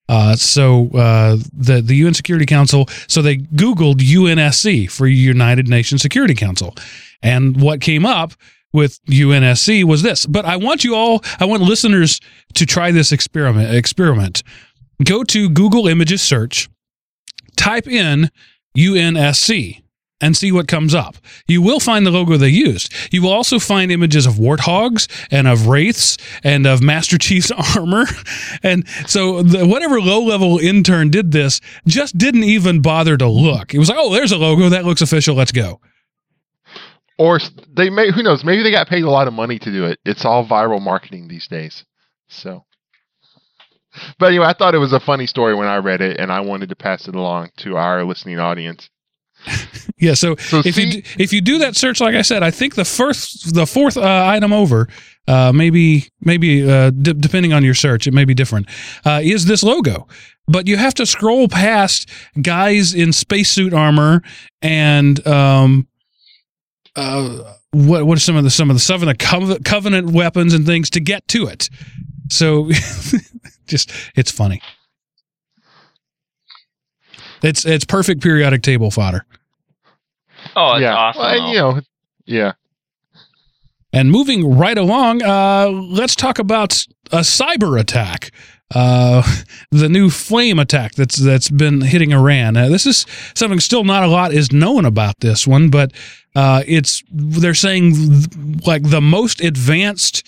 Uh, 0.09 0.35
so 0.35 0.89
uh, 0.89 1.37
the 1.53 1.81
the 1.81 1.95
UN 1.95 2.13
Security 2.13 2.45
Council. 2.45 2.87
So 3.07 3.21
they 3.21 3.37
Googled 3.37 3.99
UNSC 3.99 4.91
for 4.91 5.07
United 5.07 5.67
Nations 5.67 6.01
Security 6.01 6.33
Council, 6.35 6.75
and 7.21 7.61
what 7.61 7.81
came 7.81 8.05
up 8.05 8.33
with 8.73 9.03
UNSC 9.05 9.83
was 9.83 10.01
this. 10.01 10.25
But 10.25 10.45
I 10.45 10.55
want 10.57 10.83
you 10.83 10.95
all, 10.95 11.23
I 11.39 11.45
want 11.45 11.61
listeners 11.61 12.19
to 12.55 12.65
try 12.65 12.91
this 12.91 13.11
experiment. 13.11 13.73
Experiment. 13.73 14.43
Go 15.03 15.23
to 15.23 15.49
Google 15.49 15.87
Images 15.87 16.21
search, 16.21 16.69
type 17.61 17.87
in 17.87 18.29
UNSC, 18.75 19.81
and 20.21 20.37
see 20.37 20.51
what 20.51 20.67
comes 20.67 20.93
up. 20.93 21.17
You 21.47 21.61
will 21.61 21.79
find 21.79 22.05
the 22.05 22.11
logo 22.11 22.37
they 22.37 22.49
used. 22.49 22.93
You 23.11 23.23
will 23.23 23.31
also 23.31 23.59
find 23.59 23.91
images 23.91 24.25
of 24.25 24.35
warthogs 24.35 25.07
and 25.31 25.47
of 25.47 25.67
wraiths 25.67 26.17
and 26.43 26.65
of 26.67 26.81
Master 26.81 27.17
Chief's 27.17 27.51
armor. 27.75 28.05
And 28.63 28.87
so, 29.07 29.41
the, 29.41 29.65
whatever 29.65 29.99
low 29.99 30.21
level 30.21 30.59
intern 30.59 31.09
did 31.09 31.31
this 31.31 31.59
just 31.87 32.17
didn't 32.17 32.43
even 32.43 32.81
bother 32.81 33.17
to 33.17 33.27
look. 33.27 33.73
It 33.73 33.79
was 33.79 33.89
like, 33.89 33.97
oh, 33.99 34.13
there's 34.13 34.31
a 34.31 34.37
logo. 34.37 34.69
That 34.69 34.85
looks 34.85 35.01
official. 35.01 35.35
Let's 35.35 35.51
go. 35.51 35.81
Or 37.17 37.39
they 37.75 37.89
may, 37.89 38.11
who 38.11 38.23
knows? 38.23 38.43
Maybe 38.43 38.63
they 38.63 38.71
got 38.71 38.87
paid 38.87 39.03
a 39.03 39.09
lot 39.09 39.27
of 39.27 39.33
money 39.33 39.59
to 39.59 39.71
do 39.71 39.85
it. 39.85 39.99
It's 40.05 40.25
all 40.25 40.45
viral 40.45 40.81
marketing 40.81 41.27
these 41.27 41.47
days. 41.47 41.83
So, 42.29 42.65
but 44.19 44.27
anyway, 44.27 44.45
I 44.45 44.53
thought 44.53 44.75
it 44.75 44.79
was 44.79 44.93
a 44.93 44.99
funny 44.99 45.27
story 45.27 45.55
when 45.55 45.67
I 45.67 45.77
read 45.77 46.01
it, 46.01 46.19
and 46.19 46.31
I 46.31 46.39
wanted 46.41 46.69
to 46.69 46.75
pass 46.75 47.07
it 47.07 47.15
along 47.15 47.49
to 47.57 47.77
our 47.77 48.03
listening 48.03 48.39
audience. 48.39 48.89
Yeah. 49.97 50.15
So, 50.15 50.35
So 50.37 50.63
if 50.65 50.75
see, 50.75 50.97
you 50.97 51.03
if 51.19 51.31
you 51.31 51.41
do 51.41 51.59
that 51.59 51.75
search, 51.75 52.01
like 52.01 52.15
I 52.15 52.23
said, 52.23 52.41
I 52.41 52.49
think 52.49 52.73
the 52.73 52.85
first 52.85 53.53
the 53.53 53.67
fourth 53.67 53.97
uh, 53.97 54.25
item 54.25 54.51
over, 54.51 54.87
uh, 55.27 55.51
maybe 55.53 56.09
maybe 56.21 56.67
uh, 56.67 56.89
d- 56.89 57.13
depending 57.13 57.53
on 57.53 57.63
your 57.63 57.75
search, 57.75 58.07
it 58.07 58.13
may 58.13 58.25
be 58.25 58.33
different. 58.33 58.67
Uh, 59.05 59.19
is 59.21 59.45
this 59.45 59.61
logo? 59.61 60.07
But 60.47 60.67
you 60.67 60.77
have 60.77 60.95
to 60.95 61.05
scroll 61.05 61.47
past 61.47 62.09
guys 62.41 62.95
in 62.95 63.13
spacesuit 63.13 63.75
armor 63.75 64.23
and 64.63 65.25
um, 65.27 65.87
uh, 66.95 67.53
what 67.69 68.05
what 68.05 68.17
are 68.17 68.21
some 68.21 68.35
of 68.35 68.43
the 68.43 68.49
some 68.49 68.71
of 68.71 68.75
the 68.75 68.79
some 68.79 69.01
of 69.03 69.07
the 69.07 69.15
covenant, 69.15 69.65
covenant 69.65 70.11
weapons 70.11 70.53
and 70.53 70.65
things 70.65 70.89
to 70.91 70.99
get 70.99 71.27
to 71.27 71.45
it. 71.45 71.69
So, 72.31 72.69
just 73.67 73.91
it's 74.15 74.31
funny. 74.31 74.61
It's 77.43 77.65
it's 77.65 77.85
perfect 77.85 78.21
periodic 78.21 78.61
table 78.61 78.89
fodder. 78.89 79.25
Oh, 80.55 80.75
it's 80.75 80.81
yeah, 80.81 80.95
awesome. 80.95 81.21
Well, 81.21 81.39
though. 81.39 81.51
you 81.51 81.57
know, 81.57 81.81
yeah. 82.25 82.53
And 83.93 84.09
moving 84.09 84.57
right 84.57 84.77
along, 84.77 85.21
uh, 85.21 85.67
let's 85.67 86.15
talk 86.15 86.39
about 86.39 86.85
a 87.11 87.19
cyber 87.19 87.79
attack. 87.79 88.31
Uh, 88.73 89.21
the 89.71 89.89
new 89.89 90.09
flame 90.09 90.57
attack 90.57 90.93
that's 90.95 91.17
that's 91.17 91.49
been 91.49 91.81
hitting 91.81 92.13
Iran. 92.13 92.55
Uh, 92.55 92.69
this 92.69 92.85
is 92.85 93.05
something 93.33 93.59
still 93.59 93.83
not 93.83 94.03
a 94.03 94.07
lot 94.07 94.33
is 94.33 94.53
known 94.53 94.85
about 94.85 95.19
this 95.19 95.45
one, 95.45 95.69
but 95.69 95.91
uh, 96.35 96.63
it's 96.65 97.03
they're 97.11 97.53
saying 97.53 97.93
th- 97.93 98.65
like 98.65 98.83
the 98.83 99.01
most 99.01 99.41
advanced 99.41 100.25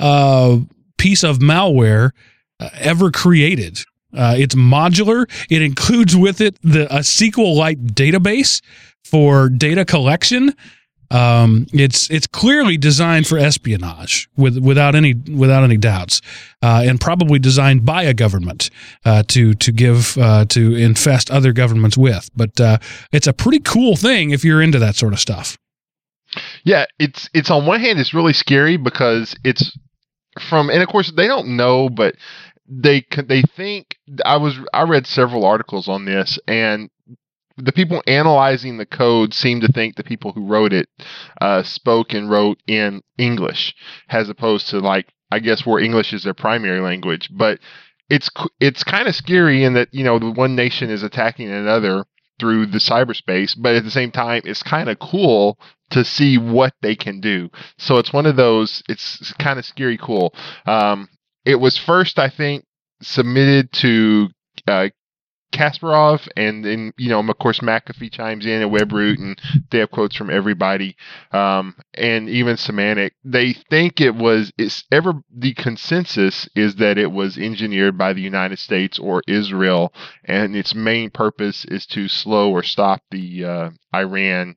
uh, 0.00 0.58
piece 0.98 1.24
of 1.24 1.38
malware 1.38 2.10
uh, 2.60 2.70
ever 2.78 3.10
created. 3.10 3.80
Uh, 4.16 4.34
it's 4.38 4.54
modular. 4.54 5.28
It 5.50 5.62
includes 5.62 6.16
with 6.16 6.40
it 6.40 6.58
the 6.62 6.86
a 6.94 7.00
SQLite 7.00 7.92
database 7.92 8.62
for 9.04 9.48
data 9.48 9.84
collection 9.84 10.54
Um, 11.10 11.66
it's 11.72 12.10
it's 12.10 12.26
clearly 12.26 12.76
designed 12.76 13.26
for 13.28 13.38
espionage, 13.38 14.28
with 14.36 14.58
without 14.58 14.94
any 14.96 15.14
without 15.14 15.62
any 15.62 15.76
doubts, 15.76 16.20
uh, 16.62 16.82
and 16.84 17.00
probably 17.00 17.38
designed 17.38 17.84
by 17.84 18.02
a 18.02 18.14
government 18.14 18.70
uh, 19.04 19.22
to 19.28 19.54
to 19.54 19.72
give 19.72 20.18
uh, 20.18 20.46
to 20.46 20.74
infest 20.74 21.30
other 21.30 21.52
governments 21.52 21.96
with. 21.96 22.28
But 22.34 22.50
it's 23.12 23.28
a 23.28 23.32
pretty 23.32 23.60
cool 23.60 23.96
thing 23.96 24.30
if 24.30 24.44
you're 24.44 24.60
into 24.60 24.78
that 24.80 24.96
sort 24.96 25.12
of 25.12 25.20
stuff. 25.20 25.56
Yeah, 26.64 26.86
it's 26.98 27.30
it's 27.32 27.50
on 27.50 27.66
one 27.66 27.80
hand 27.80 28.00
it's 28.00 28.12
really 28.12 28.32
scary 28.32 28.76
because 28.76 29.36
it's 29.44 29.78
from 30.40 30.70
and 30.70 30.82
of 30.82 30.88
course 30.88 31.10
they 31.10 31.26
don't 31.26 31.56
know, 31.56 31.88
but 31.88 32.14
they 32.68 33.04
they 33.26 33.42
think 33.42 33.96
I 34.24 34.36
was 34.36 34.58
I 34.72 34.82
read 34.82 35.06
several 35.06 35.44
articles 35.44 35.88
on 35.88 36.04
this 36.04 36.38
and 36.46 36.90
the 37.58 37.72
people 37.72 38.02
analyzing 38.06 38.76
the 38.76 38.86
code 38.86 39.32
seem 39.32 39.60
to 39.60 39.68
think 39.68 39.96
the 39.96 40.04
people 40.04 40.32
who 40.32 40.46
wrote 40.46 40.72
it 40.72 40.88
uh, 41.40 41.62
spoke 41.62 42.12
and 42.12 42.28
wrote 42.28 42.60
in 42.66 43.02
English 43.16 43.74
as 44.10 44.28
opposed 44.28 44.68
to 44.68 44.78
like 44.80 45.06
I 45.30 45.38
guess 45.38 45.66
where 45.66 45.82
English 45.82 46.12
is 46.12 46.22
their 46.22 46.34
primary 46.34 46.80
language, 46.80 47.28
but 47.32 47.58
it's 48.08 48.30
it's 48.60 48.84
kind 48.84 49.08
of 49.08 49.14
scary 49.14 49.64
in 49.64 49.74
that 49.74 49.92
you 49.92 50.04
know 50.04 50.18
the 50.18 50.30
one 50.30 50.54
nation 50.54 50.90
is 50.90 51.02
attacking 51.02 51.50
another 51.50 52.04
through 52.38 52.66
the 52.66 52.78
cyberspace, 52.78 53.54
but 53.58 53.74
at 53.74 53.84
the 53.84 53.90
same 53.90 54.10
time 54.10 54.42
it's 54.44 54.62
kind 54.62 54.88
of 54.88 54.98
cool 54.98 55.58
to 55.90 56.04
see 56.04 56.38
what 56.38 56.74
they 56.82 56.94
can 56.94 57.20
do. 57.20 57.48
So 57.78 57.98
it's 57.98 58.12
one 58.12 58.26
of 58.26 58.36
those. 58.36 58.82
It's 58.88 59.32
kind 59.34 59.58
of 59.58 59.64
scary 59.64 59.98
cool. 59.98 60.34
Um, 60.66 61.08
it 61.44 61.56
was 61.56 61.78
first, 61.78 62.18
I 62.18 62.28
think, 62.28 62.64
submitted 63.02 63.72
to 63.74 64.28
uh, 64.66 64.88
Kaspersky, 65.52 66.28
and 66.36 66.64
then 66.64 66.92
you 66.98 67.08
know, 67.08 67.20
of 67.20 67.38
course, 67.38 67.60
McAfee 67.60 68.12
chimes 68.12 68.46
in 68.46 68.62
and 68.62 68.70
WebRoot, 68.70 69.18
and 69.18 69.40
they 69.70 69.78
have 69.78 69.90
quotes 69.90 70.16
from 70.16 70.30
everybody, 70.30 70.96
um, 71.32 71.76
and 71.94 72.28
even 72.28 72.56
Symantec. 72.56 73.12
They 73.24 73.54
think 73.70 74.00
it 74.00 74.14
was. 74.14 74.52
It's 74.58 74.84
ever 74.92 75.14
the 75.34 75.54
consensus 75.54 76.48
is 76.54 76.76
that 76.76 76.98
it 76.98 77.10
was 77.10 77.38
engineered 77.38 77.96
by 77.96 78.12
the 78.12 78.20
United 78.20 78.58
States 78.58 78.98
or 78.98 79.22
Israel, 79.26 79.92
and 80.24 80.56
its 80.56 80.74
main 80.74 81.10
purpose 81.10 81.64
is 81.66 81.86
to 81.86 82.08
slow 82.08 82.50
or 82.50 82.62
stop 82.62 83.00
the 83.10 83.44
uh, 83.44 83.70
Iran 83.94 84.56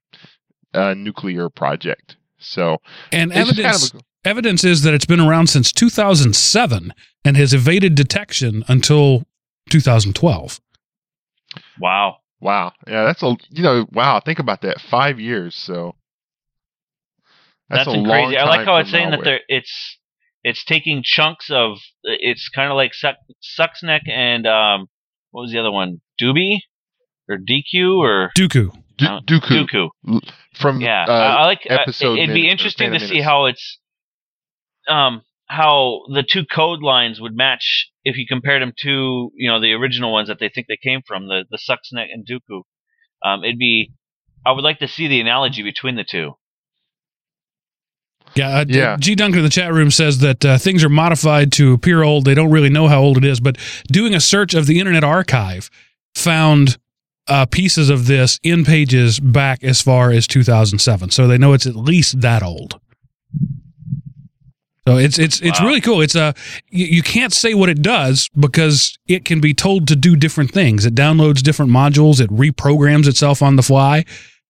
uh, 0.73 0.93
nuclear 0.95 1.49
project. 1.49 2.17
So 2.39 2.77
And 3.11 3.31
evidence 3.31 3.89
kind 3.91 4.01
of 4.01 4.07
evidence 4.25 4.63
is 4.63 4.83
that 4.83 4.93
it's 4.93 5.05
been 5.05 5.19
around 5.19 5.47
since 5.47 5.71
2007 5.71 6.93
and 7.25 7.37
has 7.37 7.53
evaded 7.53 7.95
detection 7.95 8.63
until 8.67 9.23
2012. 9.69 10.59
Wow. 11.79 12.17
wow. 12.39 12.73
Yeah, 12.87 13.05
that's 13.05 13.23
a 13.23 13.35
you 13.49 13.63
know 13.63 13.85
wow. 13.91 14.19
Think 14.23 14.39
about 14.39 14.61
that. 14.61 14.79
Five 14.81 15.19
years. 15.19 15.55
So 15.55 15.95
That's, 17.69 17.87
a 17.87 17.91
crazy. 17.91 18.05
long 18.05 18.35
I 18.35 18.43
like 18.45 18.65
how 18.65 18.77
it's 18.77 18.89
saying 18.91 19.11
that 19.11 19.19
malware. 19.19 19.23
they're 19.25 19.39
it's 19.47 19.97
it's 20.43 20.63
taking 20.65 21.01
chunks 21.03 21.49
of 21.51 21.77
it's 22.03 22.49
kind 22.49 22.71
of 22.71 22.75
like 22.75 22.93
Suck, 22.93 23.15
Sucksneck 23.59 24.09
and 24.09 24.47
um 24.47 24.87
what 25.31 25.41
was 25.43 25.51
the 25.51 25.59
other 25.59 25.71
one? 25.71 26.01
Doobie 26.21 26.57
or 27.29 27.37
DQ 27.37 27.97
or 27.97 28.31
Dooku. 28.35 28.71
Du- 28.97 29.05
uh, 29.05 29.21
Dooku, 29.21 29.65
Dooku. 30.03 30.19
from 30.55 30.81
Yeah, 30.81 31.05
uh, 31.07 31.11
I 31.11 31.33
I 31.35 31.45
like. 31.45 31.61
uh, 31.69 31.73
episode 31.75 32.17
it'd 32.17 32.29
be 32.29 32.41
minute- 32.41 32.47
or 32.47 32.51
interesting 32.51 32.87
to 32.91 32.99
Phantom 32.99 33.07
see 33.07 33.13
Menace. 33.15 33.25
how 33.27 33.45
it's, 33.45 33.79
um, 34.89 35.21
how 35.49 36.01
the 36.13 36.23
two 36.23 36.45
code 36.45 36.81
lines 36.81 37.19
would 37.19 37.35
match 37.35 37.89
if 38.03 38.17
you 38.17 38.25
compared 38.27 38.61
them 38.61 38.73
to 38.77 39.31
you 39.35 39.49
know 39.49 39.59
the 39.59 39.73
original 39.73 40.13
ones 40.13 40.29
that 40.29 40.39
they 40.39 40.49
think 40.49 40.67
they 40.67 40.77
came 40.81 41.01
from 41.05 41.27
the 41.27 41.43
the 41.49 41.57
Stuxnet 41.57 42.07
and 42.13 42.25
Dooku. 42.25 42.61
Um, 43.23 43.43
it'd 43.43 43.57
be. 43.57 43.91
I 44.45 44.53
would 44.53 44.63
like 44.63 44.79
to 44.79 44.87
see 44.87 45.07
the 45.07 45.19
analogy 45.19 45.63
between 45.63 45.95
the 45.95 46.05
two. 46.09 46.35
Yeah, 48.35 48.59
uh, 48.59 48.65
Yeah. 48.67 48.97
G 48.97 49.15
Duncan 49.15 49.39
in 49.39 49.43
the 49.43 49.49
chat 49.49 49.73
room 49.73 49.91
says 49.91 50.19
that 50.19 50.45
uh, 50.45 50.57
things 50.57 50.83
are 50.83 50.89
modified 50.89 51.51
to 51.53 51.73
appear 51.73 52.03
old. 52.03 52.25
They 52.25 52.35
don't 52.35 52.51
really 52.51 52.69
know 52.69 52.87
how 52.87 53.01
old 53.01 53.17
it 53.17 53.25
is, 53.25 53.39
but 53.39 53.57
doing 53.91 54.13
a 54.13 54.19
search 54.19 54.53
of 54.53 54.67
the 54.67 54.79
Internet 54.79 55.03
Archive 55.03 55.69
found 56.15 56.77
uh, 57.27 57.45
pieces 57.45 57.89
of 57.89 58.07
this 58.07 58.39
in 58.43 58.65
pages 58.65 59.19
back 59.19 59.63
as 59.63 59.81
far 59.81 60.11
as 60.11 60.27
2007. 60.27 61.11
So 61.11 61.27
they 61.27 61.37
know 61.37 61.53
it's 61.53 61.67
at 61.67 61.75
least 61.75 62.21
that 62.21 62.43
old. 62.43 62.79
So 64.87 64.97
it's 64.97 65.19
it's 65.19 65.39
it's 65.41 65.59
Wow. 65.59 65.67
really 65.67 65.81
cool. 65.81 66.01
It's 66.01 66.15
a 66.15 66.33
you, 66.69 66.85
you 66.85 67.03
can't 67.03 67.33
say 67.33 67.53
what 67.53 67.69
it 67.69 67.81
does 67.81 68.27
because 68.39 68.97
it 69.07 69.25
can 69.25 69.39
be 69.39 69.53
told 69.53 69.87
to 69.89 69.95
do 69.95 70.15
different 70.15 70.51
things. 70.51 70.85
It 70.85 70.95
downloads 70.95 71.41
different 71.43 71.71
modules. 71.71 72.19
It 72.19 72.29
reprograms 72.31 73.07
itself 73.07 73.41
on 73.41 73.55
the 73.55 73.63
fly. 73.63 74.05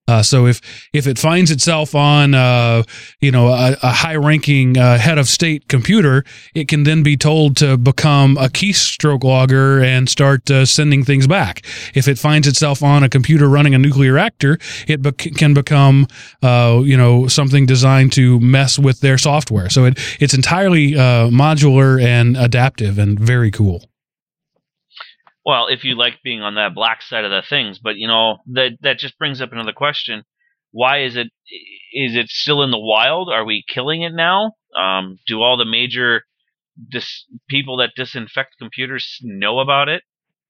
Uh, 0.10 0.24
so 0.24 0.48
if 0.48 0.60
if 0.92 1.06
it 1.06 1.20
finds 1.20 1.52
itself 1.52 1.94
on 1.94 2.34
uh, 2.34 2.82
you 3.22 3.32
know 3.32 3.50
a, 3.50 3.78
a 3.84 3.92
high 3.92 4.16
ranking 4.16 4.76
uh, 4.76 4.98
head 4.98 5.20
of 5.20 5.28
state 5.28 5.68
computer, 5.68 6.24
it 6.56 6.68
can 6.68 6.84
then 6.84 7.04
be 7.04 7.16
told 7.16 7.56
to 7.58 7.78
become 7.78 8.36
a 8.38 8.50
keystroke 8.50 9.24
logger 9.24 9.80
and 9.84 10.10
start 10.10 10.50
uh, 10.50 10.66
sending 10.66 11.06
things 11.06 11.28
back. 11.28 11.64
If 11.94 12.08
it 12.08 12.18
finds 12.18 12.48
itself 12.48 12.82
on 12.82 13.04
a 13.04 13.10
computer 13.10 13.48
running 13.48 13.76
a 13.76 13.78
nuclear 13.78 14.14
reactor, 14.14 14.58
it 14.88 15.04
bec- 15.04 15.36
can 15.38 15.54
become 15.54 16.08
uh, 16.42 16.82
you 16.84 16.98
know 16.98 17.28
something 17.28 17.68
designed 17.68 18.12
to 18.14 18.40
mess 18.40 18.80
with 18.80 19.02
their 19.02 19.20
software. 19.20 19.70
So 19.70 19.86
it 19.86 20.00
it's 20.20 20.34
entirely 20.34 20.96
uh, 20.96 21.30
modular 21.30 22.02
and 22.02 22.36
adaptive 22.36 22.98
and 22.98 23.20
very 23.20 23.52
cool. 23.52 23.89
Well, 25.50 25.66
if 25.68 25.84
you 25.84 25.96
like 25.96 26.20
being 26.24 26.42
on 26.42 26.56
that 26.56 26.76
black 26.76 27.02
side 27.02 27.26
of 27.26 27.32
the 27.32 27.42
things, 27.42 27.80
but 27.80 27.96
you 27.98 28.08
know 28.08 28.38
that 28.54 28.78
that 28.82 29.00
just 29.00 29.18
brings 29.18 29.42
up 29.42 29.52
another 29.52 29.74
question: 29.74 30.24
Why 30.72 31.02
is 31.04 31.16
it 31.16 31.28
is 31.94 32.16
it 32.16 32.30
still 32.30 32.62
in 32.62 32.70
the 32.70 32.78
wild? 32.80 33.30
Are 33.34 33.44
we 33.44 33.64
killing 33.68 34.04
it 34.04 34.14
now? 34.14 34.52
Um, 34.80 35.18
do 35.26 35.42
all 35.42 35.58
the 35.58 35.66
major 35.66 36.22
dis- 36.92 37.26
people 37.50 37.78
that 37.78 37.92
disinfect 37.96 38.58
computers 38.60 39.18
know 39.24 39.58
about 39.60 39.90
it? 39.90 40.04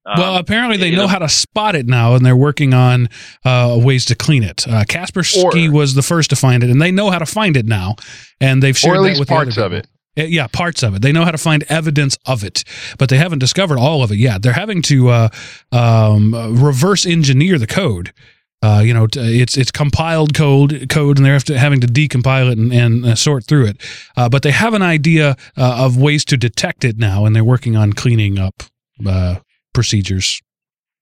Um, 0.06 0.20
well, 0.20 0.36
apparently 0.38 0.76
they 0.78 0.88
you 0.90 0.96
know 0.98 1.04
know- 1.04 1.08
how 1.08 1.20
to 1.20 1.30
spot 1.30 1.76
it 1.76 1.88
now, 1.88 2.16
and 2.16 2.26
they're 2.26 2.36
working 2.36 2.74
on 2.74 3.08
uh, 3.46 3.78
ways 3.82 4.04
to 4.06 4.16
clean 4.16 4.44
it. 4.44 4.68
Uh, 4.68 4.84
Kaspersky 4.84 5.70
Or- 5.70 5.72
was 5.74 5.94
the 5.94 6.02
first 6.02 6.30
to 6.32 6.36
find 6.36 6.62
it, 6.64 6.70
and 6.70 6.82
they 6.82 6.92
know 6.92 7.10
how 7.10 7.20
to 7.20 7.26
find 7.26 7.56
it 7.56 7.66
now, 7.66 7.96
and 8.42 8.62
they've 8.62 8.78
shared 8.78 8.96
or 8.98 9.00
at 9.00 9.02
that 9.04 9.08
least 9.10 9.20
with 9.20 9.28
the 9.30 9.34
parts 9.34 9.58
other 9.58 9.66
of 9.66 9.72
people. 9.84 9.90
it. 9.92 9.99
Uh, 10.20 10.24
Yeah, 10.24 10.48
parts 10.48 10.84
of 10.84 10.96
it. 10.96 11.02
They 11.02 11.12
know 11.12 11.26
how 11.26 11.32
to 11.32 11.38
find 11.38 11.64
evidence 11.70 12.18
of 12.26 12.44
it, 12.44 12.64
but 12.98 13.10
they 13.10 13.18
haven't 13.18 13.40
discovered 13.40 13.78
all 13.80 14.04
of 14.04 14.12
it 14.12 14.18
yet. 14.18 14.42
They're 14.42 14.54
having 14.54 14.82
to 14.84 15.10
uh, 15.10 15.30
um, 15.72 16.34
uh, 16.34 16.50
reverse 16.50 17.06
engineer 17.06 17.58
the 17.58 17.68
code. 17.68 18.14
Uh, 18.62 18.82
you 18.84 18.94
know, 18.94 19.08
it's 19.16 19.58
it's 19.58 19.72
compiled 19.72 20.34
code 20.34 20.90
code, 20.90 21.18
and 21.18 21.26
they're 21.26 21.40
to, 21.40 21.58
having 21.58 21.80
to 21.80 21.88
decompile 21.88 22.52
it 22.52 22.58
and, 22.58 22.74
and 22.74 23.06
uh, 23.06 23.16
sort 23.16 23.46
through 23.46 23.66
it. 23.66 23.78
Uh, 24.18 24.28
but 24.28 24.44
they 24.44 24.52
have 24.52 24.74
an 24.74 24.82
idea 24.82 25.38
uh, 25.56 25.86
of 25.86 25.96
ways 25.96 26.26
to 26.26 26.36
detect 26.36 26.84
it 26.84 26.98
now, 26.98 27.26
and 27.26 27.34
they're 27.34 27.44
working 27.44 27.78
on 27.78 27.94
cleaning 27.94 28.38
up 28.38 28.64
uh, 29.08 29.36
procedures. 29.74 30.42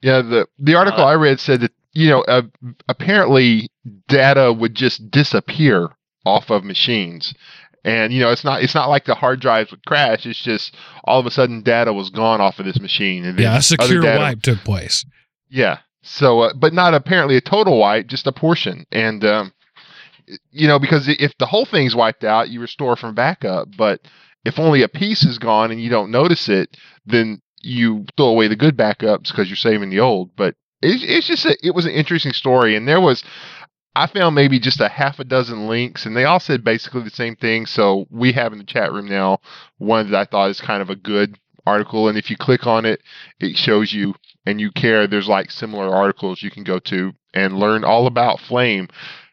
Yeah, 0.02 0.22
the 0.22 0.48
the 0.60 0.76
article 0.76 1.04
Uh, 1.04 1.08
I 1.08 1.16
read 1.16 1.40
said 1.40 1.62
that 1.62 1.72
you 1.94 2.10
know 2.10 2.22
uh, 2.22 2.44
apparently 2.88 3.70
data 4.08 4.54
would 4.54 4.76
just 4.76 5.10
disappear 5.10 5.90
off 6.26 6.52
of 6.52 6.64
machines, 6.64 7.34
and 7.88 8.12
you 8.12 8.20
know 8.20 8.32
it's 8.32 8.44
not 8.44 8.62
it's 8.62 8.76
not 8.76 8.90
like 8.90 9.06
the 9.06 9.16
hard 9.16 9.40
drives 9.40 9.72
would 9.72 9.86
crash. 9.86 10.26
It's 10.26 10.42
just 10.42 10.76
all 11.06 11.20
of 11.20 11.26
a 11.26 11.32
sudden 11.32 11.62
data 11.64 11.94
was 11.94 12.10
gone 12.10 12.42
off 12.42 12.60
of 12.60 12.66
this 12.66 12.80
machine, 12.80 13.26
and 13.26 13.40
Yeah, 13.40 13.58
a 13.58 13.62
secure 13.62 14.02
data- 14.02 14.20
wipe 14.20 14.42
took 14.42 14.60
place. 14.60 15.06
Yeah. 15.50 15.80
So, 16.04 16.42
uh, 16.42 16.54
but 16.54 16.74
not 16.74 16.94
apparently 16.94 17.36
a 17.36 17.42
total 17.42 17.78
wipe, 17.80 18.08
just 18.08 18.28
a 18.28 18.32
portion. 18.32 18.86
And, 18.92 19.26
um, 19.26 19.54
you 20.52 20.68
know, 20.68 20.80
because 20.80 21.08
if 21.08 21.38
the 21.38 21.46
whole 21.46 21.66
thing's 21.66 21.96
wiped 21.96 22.24
out, 22.24 22.50
you 22.50 22.62
restore 22.62 22.96
from 22.96 23.14
backup. 23.14 23.68
But 23.78 24.02
if 24.46 24.58
only 24.58 24.84
a 24.84 24.88
piece 24.88 25.24
is 25.24 25.38
gone 25.38 25.70
and 25.70 25.82
you 25.82 25.90
don't 25.90 26.12
notice 26.12 26.48
it, 26.48 26.78
then 27.06 27.42
you 27.62 28.06
throw 28.16 28.28
away 28.28 28.48
the 28.48 28.56
good 28.56 28.78
backups 28.78 29.30
because 29.30 29.50
you're 29.50 29.58
saving 29.58 29.90
the 29.90 30.00
old. 30.00 30.34
But 30.38 30.56
it's, 30.82 31.04
it's 31.06 31.28
just, 31.28 31.46
a, 31.46 31.58
it 31.62 31.76
was 31.76 31.86
an 31.86 31.92
interesting 31.92 32.32
story. 32.34 32.76
And 32.78 32.88
there 32.88 33.02
was, 33.02 33.24
I 33.98 34.06
found 34.06 34.36
maybe 34.36 34.60
just 34.60 34.80
a 34.80 34.88
half 34.88 35.20
a 35.20 35.24
dozen 35.24 35.68
links, 35.68 36.06
and 36.06 36.16
they 36.16 36.26
all 36.26 36.40
said 36.40 36.64
basically 36.64 37.02
the 37.02 37.10
same 37.10 37.36
thing. 37.36 37.66
So 37.66 38.06
we 38.12 38.32
have 38.34 38.54
in 38.54 38.60
the 38.60 38.64
chat 38.64 38.94
room 38.94 39.08
now 39.08 39.40
one 39.80 40.12
that 40.12 40.20
I 40.20 40.26
thought 40.26 40.52
is 40.52 40.62
kind 40.62 40.84
of 40.84 40.92
a 40.92 40.96
good 40.96 41.40
article. 41.66 42.08
And 42.08 42.16
if 42.16 42.30
you 42.30 42.38
click 42.38 42.68
on 42.68 42.86
it, 42.86 43.02
it 43.40 43.58
shows 43.58 43.92
you 43.92 44.14
and 44.46 44.62
you 44.62 44.72
care, 44.72 45.08
there's 45.08 45.28
like 45.28 45.50
similar 45.50 45.90
articles 45.90 46.44
you 46.44 46.52
can 46.52 46.64
go 46.64 46.78
to 46.78 47.12
and 47.34 47.60
learn 47.60 47.84
all 47.84 48.06
about 48.06 48.40
Flame. 48.40 48.88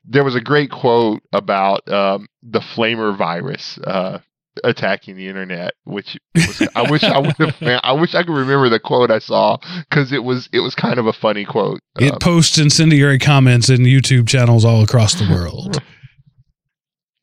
There 0.07 0.25
was 0.25 0.35
a 0.35 0.41
great 0.41 0.71
quote 0.71 1.23
about 1.33 1.87
um, 1.89 2.27
the 2.43 2.61
Flamer 2.61 3.17
virus 3.17 3.79
uh, 3.85 4.21
attacking 4.63 5.17
the 5.17 5.27
internet, 5.29 5.73
which 5.85 6.17
was, 6.35 6.69
I 6.77 6.89
wish 6.91 7.03
I 7.03 7.19
would 7.19 7.37
have. 7.37 7.81
I 7.83 7.93
wish 7.93 8.15
I 8.15 8.23
could 8.23 8.35
remember 8.35 8.69
the 8.69 8.79
quote 8.79 9.11
I 9.11 9.19
saw 9.19 9.57
because 9.89 10.13
it 10.13 10.23
was 10.23 10.49
it 10.53 10.61
was 10.61 10.75
kind 10.75 10.99
of 10.99 11.07
a 11.07 11.13
funny 11.13 11.45
quote. 11.45 11.81
It 11.99 12.13
Um, 12.13 12.19
posts 12.21 12.59
incendiary 12.59 13.19
comments 13.19 13.69
in 13.69 13.81
YouTube 13.83 14.29
channels 14.29 14.65
all 14.65 14.83
across 14.83 15.15
the 15.15 15.29
world. 15.29 15.83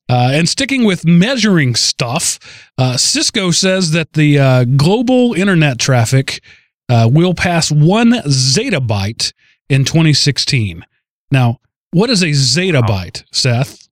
Uh, 0.09 0.29
and 0.33 0.49
sticking 0.49 0.83
with 0.83 1.05
measuring 1.05 1.73
stuff, 1.73 2.37
uh, 2.77 2.97
Cisco 2.97 3.49
says 3.49 3.91
that 3.91 4.11
the 4.11 4.37
uh, 4.37 4.63
global 4.65 5.33
internet 5.33 5.79
traffic 5.79 6.41
uh, 6.89 7.09
will 7.09 7.33
pass 7.33 7.71
one 7.71 8.11
zettabyte 8.25 9.31
in 9.69 9.85
2016. 9.85 10.85
Now, 11.31 11.59
what 11.91 12.09
is 12.09 12.23
a 12.23 12.31
zettabyte, 12.31 13.23
Seth? 13.31 13.87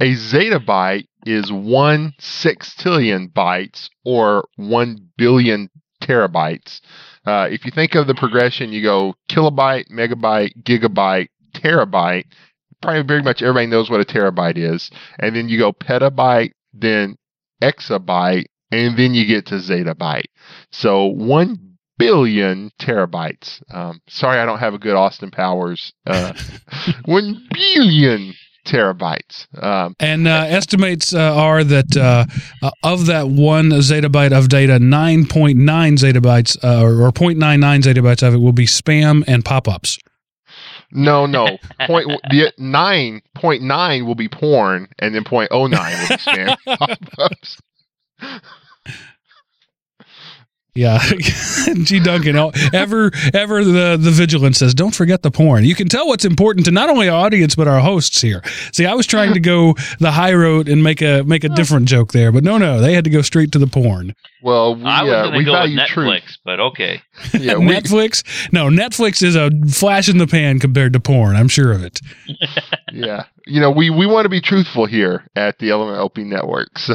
A 0.00 0.14
zettabyte 0.14 1.04
is 1.26 1.52
one 1.52 2.14
sextillion 2.20 3.32
bytes 3.32 3.88
or 4.04 4.46
one 4.56 5.08
billion 5.16 5.68
terabytes. 6.02 6.80
Uh, 7.26 7.48
if 7.50 7.64
you 7.64 7.70
think 7.70 7.94
of 7.94 8.06
the 8.06 8.14
progression, 8.14 8.72
you 8.72 8.82
go 8.82 9.14
kilobyte, 9.28 9.90
megabyte, 9.90 10.62
gigabyte, 10.62 11.28
terabyte. 11.54 12.24
Probably 12.80 13.02
very 13.02 13.22
much 13.22 13.42
everybody 13.42 13.66
knows 13.66 13.90
what 13.90 14.00
a 14.00 14.04
terabyte 14.04 14.56
is. 14.56 14.90
And 15.18 15.34
then 15.34 15.48
you 15.48 15.58
go 15.58 15.72
petabyte, 15.72 16.52
then 16.72 17.16
exabyte, 17.62 18.44
and 18.70 18.96
then 18.96 19.14
you 19.14 19.26
get 19.26 19.46
to 19.46 19.54
zettabyte. 19.56 20.26
So 20.70 21.06
one 21.06 21.76
billion 21.98 22.70
terabytes. 22.78 23.62
Um, 23.74 24.00
sorry, 24.08 24.38
I 24.38 24.44
don't 24.44 24.58
have 24.58 24.74
a 24.74 24.78
good 24.78 24.94
Austin 24.94 25.30
Powers. 25.30 25.92
Uh, 26.06 26.32
one 27.06 27.48
billion 27.52 28.34
terabytes. 28.66 29.46
Um, 29.62 29.94
And 30.00 30.26
uh, 30.28 30.44
estimates 30.48 31.14
uh, 31.14 31.34
are 31.34 31.64
that 31.64 31.96
uh, 31.96 32.26
uh, 32.62 32.70
of 32.82 33.06
that 33.06 33.28
one 33.28 33.70
zettabyte 33.70 34.36
of 34.36 34.48
data, 34.48 34.74
9.9 34.74 35.56
zettabytes 35.56 36.62
uh, 36.62 36.82
or, 36.82 37.06
or 37.06 37.12
0.99 37.12 37.82
zettabytes 37.82 38.26
of 38.26 38.34
it 38.34 38.38
will 38.38 38.52
be 38.52 38.66
spam 38.66 39.24
and 39.26 39.44
pop 39.44 39.68
ups. 39.68 39.98
no, 40.92 41.26
no. 41.26 41.58
Point 41.86 42.06
the 42.30 42.52
nine 42.58 43.20
point 43.34 43.62
nine 43.62 44.06
will 44.06 44.14
be 44.14 44.28
porn, 44.28 44.88
and 44.98 45.14
then 45.14 45.24
point 45.24 45.48
oh 45.50 45.66
nine 45.66 45.96
will 46.00 46.08
be 46.16 46.22
spam 46.22 46.56
pop-ups. 46.78 47.58
Yeah, 50.76 50.98
G 51.82 52.00
Duncan. 52.00 52.36
Ever, 52.72 53.10
ever 53.32 53.64
the 53.64 53.96
the 53.98 54.10
vigilance 54.10 54.58
says, 54.58 54.74
don't 54.74 54.94
forget 54.94 55.22
the 55.22 55.30
porn. 55.30 55.64
You 55.64 55.74
can 55.74 55.88
tell 55.88 56.06
what's 56.06 56.24
important 56.24 56.66
to 56.66 56.70
not 56.70 56.90
only 56.90 57.08
our 57.08 57.24
audience 57.24 57.54
but 57.54 57.66
our 57.66 57.80
hosts 57.80 58.20
here. 58.20 58.42
See, 58.72 58.86
I 58.86 58.94
was 58.94 59.06
trying 59.06 59.34
to 59.34 59.40
go 59.40 59.74
the 59.98 60.12
high 60.12 60.34
road 60.34 60.68
and 60.68 60.82
make 60.82 61.02
a 61.02 61.22
make 61.22 61.44
a 61.44 61.48
different 61.48 61.88
joke 61.88 62.12
there, 62.12 62.30
but 62.30 62.44
no, 62.44 62.58
no, 62.58 62.80
they 62.80 62.94
had 62.94 63.04
to 63.04 63.10
go 63.10 63.22
straight 63.22 63.52
to 63.52 63.58
the 63.58 63.66
porn. 63.66 64.14
Well, 64.42 64.76
we 64.76 64.84
I 64.84 65.02
was 65.02 65.12
uh, 65.12 65.22
gonna 65.24 65.36
we 65.38 65.44
go 65.44 65.52
with 65.52 65.58
value 65.60 65.78
Netflix, 65.78 66.22
truth. 66.22 66.38
but 66.44 66.60
okay. 66.60 67.02
Yeah, 67.32 67.56
we, 67.56 67.66
Netflix, 67.66 68.22
no, 68.52 68.66
Netflix 68.68 69.22
is 69.22 69.36
a 69.36 69.50
flash 69.72 70.08
in 70.08 70.18
the 70.18 70.26
pan 70.26 70.58
compared 70.58 70.92
to 70.92 71.00
porn. 71.00 71.36
I'm 71.36 71.48
sure 71.48 71.72
of 71.72 71.82
it. 71.82 72.00
yeah. 72.92 73.24
You 73.46 73.60
know, 73.60 73.70
we 73.70 73.90
we 73.90 74.06
want 74.06 74.24
to 74.24 74.28
be 74.28 74.40
truthful 74.40 74.86
here 74.86 75.24
at 75.36 75.58
the 75.58 75.70
Element 75.70 75.98
Opie 75.98 76.24
Network. 76.24 76.78
So 76.78 76.94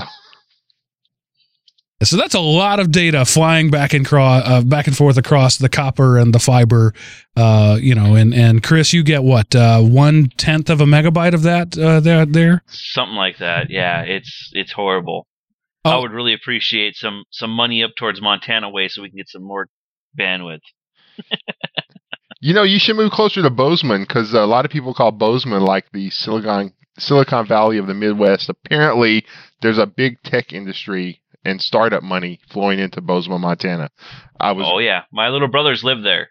So 2.03 2.17
that's 2.17 2.33
a 2.33 2.39
lot 2.39 2.79
of 2.79 2.91
data 2.91 3.25
flying 3.25 3.69
back 3.69 3.93
and 3.93 4.05
cro- 4.05 4.23
uh, 4.23 4.61
back 4.63 4.87
and 4.87 4.97
forth 4.97 5.17
across 5.17 5.57
the 5.57 5.69
copper 5.69 6.17
and 6.17 6.33
the 6.33 6.39
fiber. 6.39 6.93
Uh, 7.35 7.77
you 7.79 7.93
know, 7.95 8.15
and 8.15 8.33
and 8.33 8.63
Chris, 8.63 8.91
you 8.93 9.03
get 9.03 9.23
what 9.23 9.55
uh, 9.55 9.81
one 9.81 10.29
tenth 10.37 10.69
of 10.69 10.81
a 10.81 10.85
megabyte 10.85 11.33
of 11.33 11.43
that 11.43 11.77
uh, 11.77 11.99
there 11.99 12.25
there. 12.25 12.63
Something 12.67 13.15
like 13.15 13.37
that. 13.37 13.69
Yeah, 13.69 14.01
it's 14.01 14.49
it's 14.53 14.71
horrible. 14.71 15.27
I 15.85 15.95
Oh. 15.95 16.01
would 16.01 16.11
really 16.11 16.33
appreciate 16.33 16.95
some 16.95 17.23
some 17.31 17.51
money 17.51 17.83
up 17.83 17.91
towards 17.97 18.21
Montana 18.21 18.69
way 18.69 18.87
so 18.87 19.01
we 19.01 19.09
can 19.09 19.17
get 19.17 19.29
some 19.29 19.43
more 19.43 19.67
bandwidth. 20.19 20.59
you 22.41 22.53
know, 22.53 22.63
you 22.63 22.79
should 22.79 22.95
move 22.95 23.11
closer 23.11 23.41
to 23.41 23.49
Bozeman 23.49 24.01
because 24.01 24.33
a 24.33 24.45
lot 24.45 24.65
of 24.65 24.71
people 24.71 24.93
call 24.93 25.11
Bozeman 25.11 25.61
like 25.63 25.85
the 25.91 26.09
Silicon 26.09 26.73
Silicon 26.97 27.45
Valley 27.47 27.77
of 27.77 27.87
the 27.87 27.93
Midwest. 27.93 28.49
Apparently, 28.49 29.25
there's 29.61 29.77
a 29.77 29.85
big 29.85 30.21
tech 30.23 30.51
industry 30.53 31.20
and 31.43 31.61
startup 31.61 32.03
money 32.03 32.39
flowing 32.49 32.79
into 32.79 33.01
Bozeman, 33.01 33.41
Montana. 33.41 33.89
I 34.39 34.51
was 34.51 34.67
Oh 34.69 34.79
yeah, 34.79 35.03
my 35.11 35.29
little 35.29 35.47
brothers 35.47 35.83
live 35.83 36.03
there. 36.03 36.29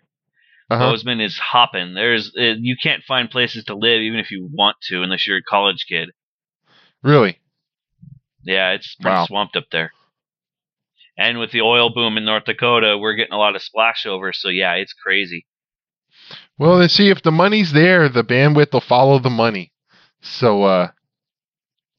uh-huh. 0.70 0.90
Bozeman 0.92 1.20
is 1.20 1.38
hopping. 1.38 1.94
There's 1.94 2.32
uh, 2.38 2.54
you 2.60 2.76
can't 2.82 3.02
find 3.04 3.30
places 3.30 3.64
to 3.64 3.74
live 3.74 4.00
even 4.00 4.18
if 4.20 4.30
you 4.30 4.48
want 4.52 4.76
to 4.88 5.02
unless 5.02 5.26
you're 5.26 5.38
a 5.38 5.42
college 5.42 5.84
kid. 5.88 6.10
really 7.02 7.38
Yeah, 8.44 8.70
it's 8.72 8.94
pretty 9.00 9.14
Wow. 9.16 9.26
swamped 9.26 9.56
up 9.56 9.66
there. 9.72 9.92
And 11.18 11.38
with 11.38 11.50
the 11.52 11.60
oil 11.60 11.90
boom 11.92 12.16
in 12.16 12.24
North 12.24 12.44
Dakota, 12.44 12.96
we're 12.96 13.14
getting 13.14 13.34
a 13.34 13.38
lot 13.38 13.54
of 13.56 13.62
splashover. 13.62 14.34
So 14.34 14.48
yeah, 14.48 14.74
it's 14.74 14.92
crazy. 14.94 15.46
well. 16.58 16.78
Then 16.78 16.88
see 16.88 17.10
if 17.10 17.22
the 17.22 17.30
money's 17.32 17.72
there, 17.72 18.08
the 18.08 18.24
bandwidth 18.24 18.72
will 18.72 18.80
follow 18.80 19.18
the 19.18 19.30
money. 19.30 19.72
So 20.22 20.62
uh, 20.64 20.90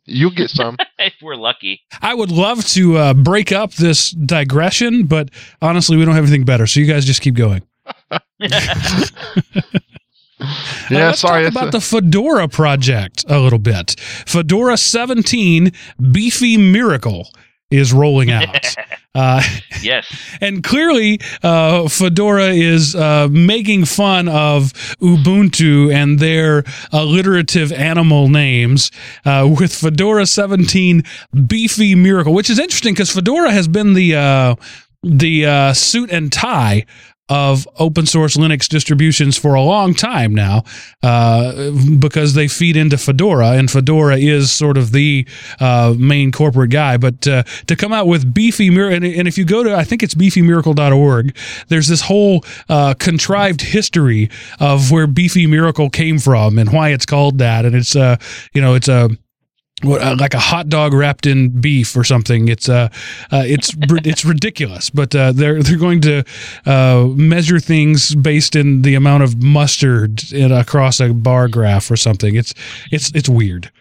you'll 0.05 0.31
get 0.31 0.49
some. 0.49 0.77
if 0.99 1.13
we're 1.21 1.35
lucky. 1.35 1.81
I 2.01 2.13
would 2.13 2.31
love 2.31 2.65
to 2.69 2.97
uh, 2.97 3.13
break 3.13 3.51
up 3.51 3.73
this 3.73 4.11
digression, 4.11 5.05
but 5.05 5.29
honestly, 5.61 5.97
we 5.97 6.05
don't 6.05 6.15
have 6.15 6.23
anything 6.25 6.45
better. 6.45 6.67
So 6.67 6.79
you 6.79 6.85
guys 6.85 7.05
just 7.05 7.21
keep 7.21 7.35
going. 7.35 7.63
Uh, 8.09 8.19
yeah, 10.89 11.07
let's 11.07 11.19
sorry. 11.19 11.43
talk 11.43 11.51
about 11.51 11.67
a- 11.69 11.71
the 11.71 11.81
Fedora 11.81 12.47
project 12.47 13.25
a 13.27 13.39
little 13.39 13.59
bit. 13.59 13.99
Fedora 13.99 14.77
17 14.77 15.71
Beefy 16.11 16.57
Miracle 16.57 17.29
is 17.69 17.93
rolling 17.93 18.31
out. 18.31 18.75
Uh, 19.13 19.43
yes. 19.81 20.07
and 20.41 20.63
clearly, 20.63 21.19
uh, 21.43 21.87
Fedora 21.87 22.47
is 22.47 22.95
uh, 22.95 23.27
making 23.29 23.85
fun 23.85 24.27
of 24.27 24.73
Ubuntu 25.01 25.93
and 25.93 26.19
their 26.19 26.63
alliterative 26.91 27.71
animal 27.73 28.29
names 28.29 28.91
uh, 29.25 29.53
with 29.59 29.73
Fedora 29.73 30.25
17 30.25 31.03
Beefy 31.47 31.95
Miracle, 31.95 32.33
which 32.33 32.49
is 32.49 32.59
interesting 32.59 32.93
because 32.93 33.11
Fedora 33.11 33.51
has 33.51 33.67
been 33.67 33.93
the 33.93 34.15
uh, 34.15 34.55
the 35.03 35.45
uh, 35.45 35.73
suit 35.73 36.11
and 36.11 36.31
tie 36.31 36.85
of 37.31 37.65
open 37.79 38.05
source 38.05 38.35
Linux 38.35 38.67
distributions 38.67 39.37
for 39.37 39.53
a 39.53 39.61
long 39.61 39.93
time 39.93 40.35
now, 40.35 40.65
uh, 41.01 41.71
because 41.97 42.33
they 42.33 42.49
feed 42.49 42.75
into 42.75 42.97
Fedora, 42.97 43.51
and 43.51 43.71
Fedora 43.71 44.17
is 44.17 44.51
sort 44.51 44.77
of 44.77 44.91
the 44.91 45.25
uh, 45.61 45.95
main 45.97 46.33
corporate 46.33 46.71
guy. 46.71 46.97
But 46.97 47.25
uh, 47.25 47.43
to 47.67 47.77
come 47.77 47.93
out 47.93 48.07
with 48.07 48.33
Beefy 48.33 48.69
Miracle, 48.69 48.97
and, 48.97 49.05
and 49.05 49.27
if 49.29 49.37
you 49.37 49.45
go 49.45 49.63
to, 49.63 49.73
I 49.73 49.85
think 49.85 50.03
it's 50.03 50.13
beefymiracle.org, 50.13 51.37
there's 51.69 51.87
this 51.87 52.01
whole 52.01 52.43
uh, 52.67 52.95
contrived 52.95 53.61
history 53.61 54.29
of 54.59 54.91
where 54.91 55.07
Beefy 55.07 55.47
Miracle 55.47 55.89
came 55.89 56.19
from 56.19 56.59
and 56.59 56.73
why 56.73 56.89
it's 56.89 57.05
called 57.05 57.37
that, 57.37 57.63
and 57.63 57.73
it's 57.73 57.95
uh, 57.95 58.17
you 58.53 58.61
know, 58.61 58.73
it's 58.73 58.89
a 58.89 59.09
what, 59.83 60.01
uh, 60.01 60.15
like 60.19 60.33
a 60.33 60.39
hot 60.39 60.69
dog 60.69 60.93
wrapped 60.93 61.25
in 61.25 61.49
beef 61.61 61.95
or 61.95 62.03
something. 62.03 62.47
It's 62.47 62.69
uh, 62.69 62.89
uh 63.31 63.43
it's 63.45 63.75
it's 63.79 64.25
ridiculous, 64.25 64.89
but 64.89 65.15
uh, 65.15 65.31
they're 65.31 65.61
they're 65.61 65.77
going 65.77 66.01
to 66.01 66.23
uh, 66.65 67.07
measure 67.15 67.59
things 67.59 68.15
based 68.15 68.55
in 68.55 68.81
the 68.81 68.95
amount 68.95 69.23
of 69.23 69.41
mustard 69.41 70.31
in, 70.31 70.51
across 70.51 70.99
a 70.99 71.13
bar 71.13 71.47
graph 71.47 71.89
or 71.91 71.97
something. 71.97 72.35
It's 72.35 72.53
it's 72.91 73.11
it's 73.13 73.29
weird. 73.29 73.71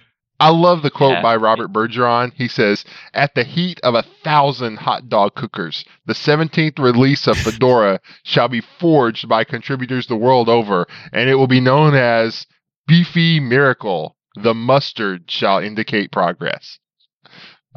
I 0.40 0.48
love 0.48 0.80
the 0.80 0.90
quote 0.90 1.12
Yeah. 1.12 1.22
by 1.22 1.36
Robyn 1.36 1.68
Bergeron. 1.68 2.32
He 2.34 2.48
says, 2.48 2.86
"At 3.12 3.34
the 3.34 3.44
heat 3.44 3.78
of 3.82 3.94
a 3.94 4.04
thousand 4.24 4.78
hot 4.78 5.10
dog 5.10 5.34
cookers, 5.34 5.84
the 6.06 6.14
17th 6.14 6.78
release 6.78 7.26
of 7.26 7.36
Fedora 7.36 8.00
shall 8.24 8.48
be 8.48 8.62
forged 8.62 9.28
by 9.28 9.44
contributors 9.44 10.06
the 10.06 10.16
world 10.16 10.48
over, 10.48 10.86
and 11.12 11.28
it 11.28 11.34
will 11.34 11.46
be 11.46 11.60
known 11.60 11.94
as 11.94 12.46
Beefy 12.86 13.38
Miracle. 13.38 14.16
The 14.36 14.54
mustard 14.54 15.30
shall 15.30 15.58
indicate 15.58 16.12
progress." 16.12 16.78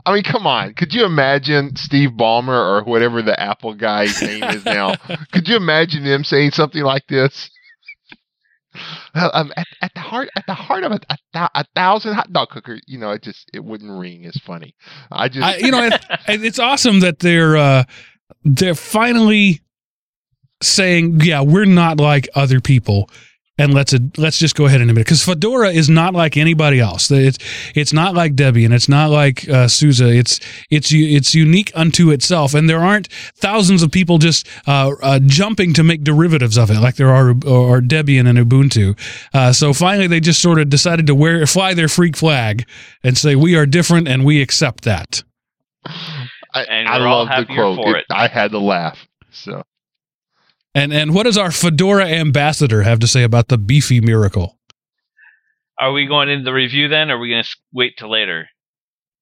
I 0.05 0.13
mean, 0.13 0.23
come 0.23 0.47
on. 0.47 0.73
Could 0.73 0.93
you 0.93 1.05
imagine 1.05 1.75
Steve 1.75 2.11
Ballmer 2.11 2.49
or 2.49 2.83
whatever 2.83 3.21
the 3.21 3.39
Apple 3.39 3.73
guy's 3.73 4.21
name 4.21 4.43
is 4.43 4.65
now? 4.65 4.95
Could 5.31 5.47
you 5.47 5.55
imagine 5.55 6.03
him 6.03 6.23
saying 6.23 6.51
something 6.51 6.81
like 6.81 7.05
this? 7.07 7.49
Um, 9.13 9.53
at, 9.55 9.67
at 9.81 9.91
the 9.93 9.99
heart, 9.99 10.29
at 10.35 10.45
the 10.47 10.55
heart 10.55 10.83
of 10.83 10.93
a, 10.93 10.99
a, 11.35 11.49
a 11.53 11.65
thousand 11.75 12.15
hot 12.15 12.33
dog 12.33 12.49
cooker, 12.49 12.79
you 12.87 12.97
know, 12.97 13.11
it 13.11 13.21
just 13.21 13.49
it 13.53 13.63
wouldn't 13.63 13.99
ring 13.99 14.25
as 14.25 14.35
funny. 14.37 14.75
I 15.11 15.29
just, 15.29 15.45
I, 15.45 15.57
you 15.57 15.69
know, 15.69 15.83
it, 15.83 15.93
it's 16.27 16.57
awesome 16.57 17.01
that 17.01 17.19
they're 17.19 17.55
uh, 17.55 17.83
they're 18.43 18.73
finally 18.73 19.61
saying, 20.63 21.21
yeah, 21.21 21.41
we're 21.41 21.65
not 21.65 21.99
like 21.99 22.27
other 22.33 22.59
people. 22.59 23.11
And 23.59 23.71
let's 23.71 23.93
let's 24.17 24.39
just 24.39 24.55
go 24.55 24.65
ahead 24.65 24.81
and 24.81 24.89
admit 24.89 25.01
it 25.01 25.05
because 25.05 25.23
Fedora 25.23 25.69
is 25.69 25.87
not 25.87 26.15
like 26.15 26.37
anybody 26.37 26.79
else. 26.79 27.11
It's 27.11 27.37
it's 27.75 27.93
not 27.93 28.15
like 28.15 28.33
Debian. 28.33 28.73
It's 28.73 28.89
not 28.89 29.11
like 29.11 29.47
uh, 29.47 29.67
SUSE. 29.67 30.01
It's 30.01 30.39
it's 30.71 30.91
it's 30.91 31.35
unique 31.35 31.71
unto 31.75 32.09
itself. 32.09 32.55
And 32.55 32.67
there 32.67 32.79
aren't 32.79 33.09
thousands 33.35 33.83
of 33.83 33.91
people 33.91 34.17
just 34.17 34.47
uh, 34.65 34.93
uh, 35.03 35.19
jumping 35.19 35.73
to 35.73 35.83
make 35.83 36.03
derivatives 36.03 36.57
of 36.57 36.71
it 36.71 36.79
like 36.79 36.95
there 36.95 37.11
are 37.11 37.29
or 37.29 37.79
Debian 37.79 38.27
and 38.27 38.39
Ubuntu. 38.39 38.97
Uh, 39.35 39.53
so 39.53 39.71
finally, 39.71 40.07
they 40.07 40.19
just 40.19 40.41
sort 40.41 40.57
of 40.57 40.69
decided 40.69 41.05
to 41.05 41.13
wear 41.13 41.45
fly 41.45 41.75
their 41.75 41.87
freak 41.87 42.17
flag 42.17 42.67
and 43.03 43.15
say 43.19 43.35
we 43.35 43.55
are 43.55 43.67
different 43.67 44.07
and 44.07 44.25
we 44.25 44.41
accept 44.41 44.83
that. 44.85 45.23
I, 46.55 46.63
and 46.63 46.87
I 46.87 46.97
love 46.97 47.27
the 47.29 47.53
quote. 47.53 47.77
for 47.77 47.97
it. 47.97 48.05
I 48.11 48.27
had 48.27 48.51
to 48.51 48.59
laugh. 48.59 48.97
So 49.31 49.63
And 50.75 50.91
and 50.93 51.13
what 51.13 51.23
does 51.23 51.37
our 51.37 51.51
Fedora 51.51 52.05
ambassador 52.05 52.81
have 52.83 52.99
to 52.99 53.07
say 53.07 53.23
about 53.23 53.47
the 53.47 53.57
beefy 53.57 54.01
miracle? 54.01 54.57
Are 55.79 55.91
we 55.91 56.05
going 56.05 56.29
into 56.29 56.45
the 56.45 56.53
review 56.53 56.87
then, 56.87 57.11
or 57.11 57.15
are 57.15 57.19
we 57.19 57.29
going 57.29 57.43
to 57.43 57.49
wait 57.73 57.93
till 57.97 58.11
later? 58.11 58.47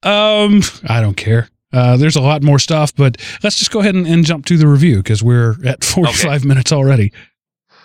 Um, 0.03 0.61
I 0.87 1.01
don't 1.01 1.15
care. 1.15 1.49
Uh, 1.73 1.95
there's 1.95 2.15
a 2.15 2.21
lot 2.21 2.43
more 2.43 2.59
stuff, 2.59 2.93
but 2.95 3.17
let's 3.43 3.57
just 3.57 3.71
go 3.71 3.79
ahead 3.79 3.95
and, 3.95 4.05
and 4.05 4.25
jump 4.25 4.45
to 4.47 4.57
the 4.57 4.67
review 4.67 4.97
because 4.97 5.23
we're 5.23 5.55
at 5.65 5.83
45 5.83 6.43
minutes 6.45 6.71
already. 6.71 7.11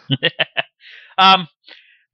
Um, 1.19 1.49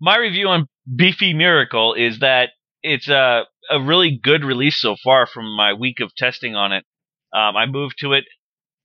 my 0.00 0.16
review 0.16 0.46
on 0.46 0.68
Beefy 0.94 1.34
Miracle 1.34 1.94
is 1.94 2.20
that 2.20 2.50
it's 2.84 3.08
a 3.08 3.42
a 3.70 3.80
really 3.80 4.18
good 4.22 4.44
release 4.44 4.80
so 4.80 4.96
far 5.02 5.26
from 5.26 5.56
my 5.56 5.72
week 5.72 6.00
of 6.00 6.14
testing 6.14 6.54
on 6.54 6.72
it. 6.72 6.84
Um, 7.32 7.56
I 7.56 7.66
moved 7.66 7.96
to 8.00 8.12
it. 8.12 8.24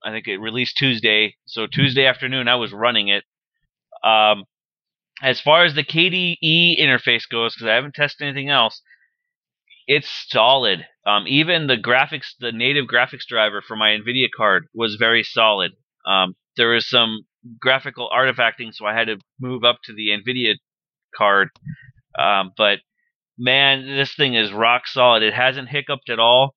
I 0.03 0.11
think 0.11 0.27
it 0.27 0.37
released 0.37 0.77
Tuesday, 0.77 1.35
so 1.45 1.67
Tuesday 1.67 2.05
afternoon 2.05 2.47
I 2.47 2.55
was 2.55 2.71
running 2.71 3.07
it. 3.09 3.23
Um, 4.03 4.45
as 5.21 5.41
far 5.41 5.65
as 5.65 5.73
the 5.73 5.83
KDE 5.83 6.79
interface 6.79 7.23
goes, 7.29 7.55
because 7.55 7.67
I 7.67 7.75
haven't 7.75 7.95
tested 7.95 8.27
anything 8.27 8.49
else, 8.49 8.81
it's 9.87 10.09
solid. 10.29 10.85
Um, 11.05 11.23
even 11.27 11.67
the 11.67 11.77
graphics, 11.77 12.35
the 12.39 12.51
native 12.51 12.85
graphics 12.85 13.25
driver 13.27 13.61
for 13.61 13.75
my 13.75 13.89
NVIDIA 13.89 14.27
card 14.35 14.67
was 14.73 14.95
very 14.95 15.23
solid. 15.23 15.71
Um, 16.05 16.35
there 16.57 16.69
was 16.69 16.87
some 16.89 17.25
graphical 17.59 18.09
artifacting, 18.09 18.73
so 18.73 18.85
I 18.85 18.93
had 18.93 19.07
to 19.07 19.17
move 19.39 19.63
up 19.63 19.79
to 19.85 19.93
the 19.93 20.09
NVIDIA 20.09 20.55
card. 21.15 21.49
Um, 22.19 22.51
but 22.57 22.79
man, 23.37 23.87
this 23.87 24.13
thing 24.15 24.35
is 24.35 24.51
rock 24.51 24.87
solid. 24.87 25.23
It 25.23 25.33
hasn't 25.33 25.69
hiccuped 25.69 26.09
at 26.09 26.19
all. 26.19 26.53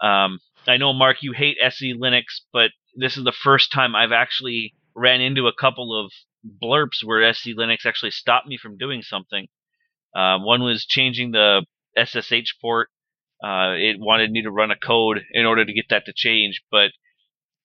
Um, 0.00 0.38
I 0.66 0.76
know, 0.76 0.92
Mark, 0.92 1.18
you 1.22 1.32
hate 1.32 1.56
SE 1.62 1.94
Linux, 1.94 2.24
but 2.52 2.70
this 2.96 3.16
is 3.16 3.24
the 3.24 3.32
first 3.32 3.72
time 3.72 3.94
I've 3.94 4.12
actually 4.12 4.74
ran 4.94 5.20
into 5.20 5.46
a 5.46 5.52
couple 5.52 5.98
of 5.98 6.12
blurps 6.62 7.02
where 7.02 7.22
SE 7.24 7.54
Linux 7.54 7.86
actually 7.86 8.10
stopped 8.10 8.46
me 8.46 8.56
from 8.56 8.76
doing 8.76 9.02
something. 9.02 9.48
Um, 10.14 10.44
one 10.44 10.62
was 10.62 10.84
changing 10.84 11.32
the 11.32 11.64
SSH 11.96 12.54
port. 12.60 12.88
Uh, 13.42 13.74
it 13.76 13.96
wanted 13.98 14.30
me 14.30 14.42
to 14.42 14.50
run 14.50 14.70
a 14.70 14.76
code 14.76 15.22
in 15.32 15.44
order 15.44 15.64
to 15.64 15.72
get 15.72 15.86
that 15.90 16.06
to 16.06 16.12
change, 16.14 16.62
but 16.70 16.92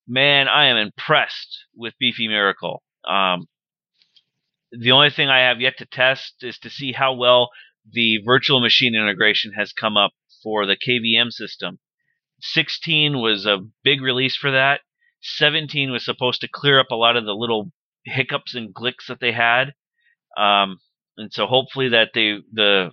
man, 0.07 0.47
I 0.47 0.65
am 0.65 0.77
impressed 0.77 1.65
with 1.75 1.93
Beefy 1.99 2.27
Miracle. 2.27 2.81
Um, 3.07 3.47
the 4.71 4.91
only 4.91 5.09
thing 5.09 5.29
I 5.29 5.39
have 5.39 5.61
yet 5.61 5.77
to 5.77 5.85
test 5.85 6.35
is 6.41 6.57
to 6.59 6.69
see 6.69 6.91
how 6.91 7.13
well 7.13 7.49
the 7.89 8.19
virtual 8.25 8.59
machine 8.59 8.95
integration 8.95 9.53
has 9.53 9.71
come 9.71 9.95
up 9.95 10.11
for 10.43 10.65
the 10.65 10.75
KVM 10.75 11.31
system. 11.31 11.79
16 12.41 13.19
was 13.19 13.45
a 13.45 13.59
big 13.83 14.01
release 14.01 14.35
for 14.35 14.51
that. 14.51 14.81
17 15.21 15.91
was 15.91 16.05
supposed 16.05 16.41
to 16.41 16.47
clear 16.47 16.79
up 16.79 16.91
a 16.91 16.95
lot 16.95 17.17
of 17.17 17.25
the 17.25 17.33
little 17.33 17.71
hiccups 18.05 18.55
and 18.55 18.73
glicks 18.73 19.07
that 19.07 19.19
they 19.19 19.31
had. 19.31 19.73
Um, 20.37 20.79
and 21.17 21.31
so 21.33 21.45
hopefully 21.45 21.89
that 21.89 22.09
they, 22.13 22.37
the 22.53 22.91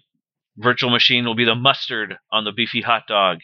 virtual 0.56 0.90
machine 0.90 1.24
will 1.24 1.34
be 1.34 1.44
the 1.44 1.54
mustard 1.54 2.16
on 2.32 2.44
the 2.44 2.52
beefy 2.52 2.80
hot 2.80 3.02
dog. 3.08 3.38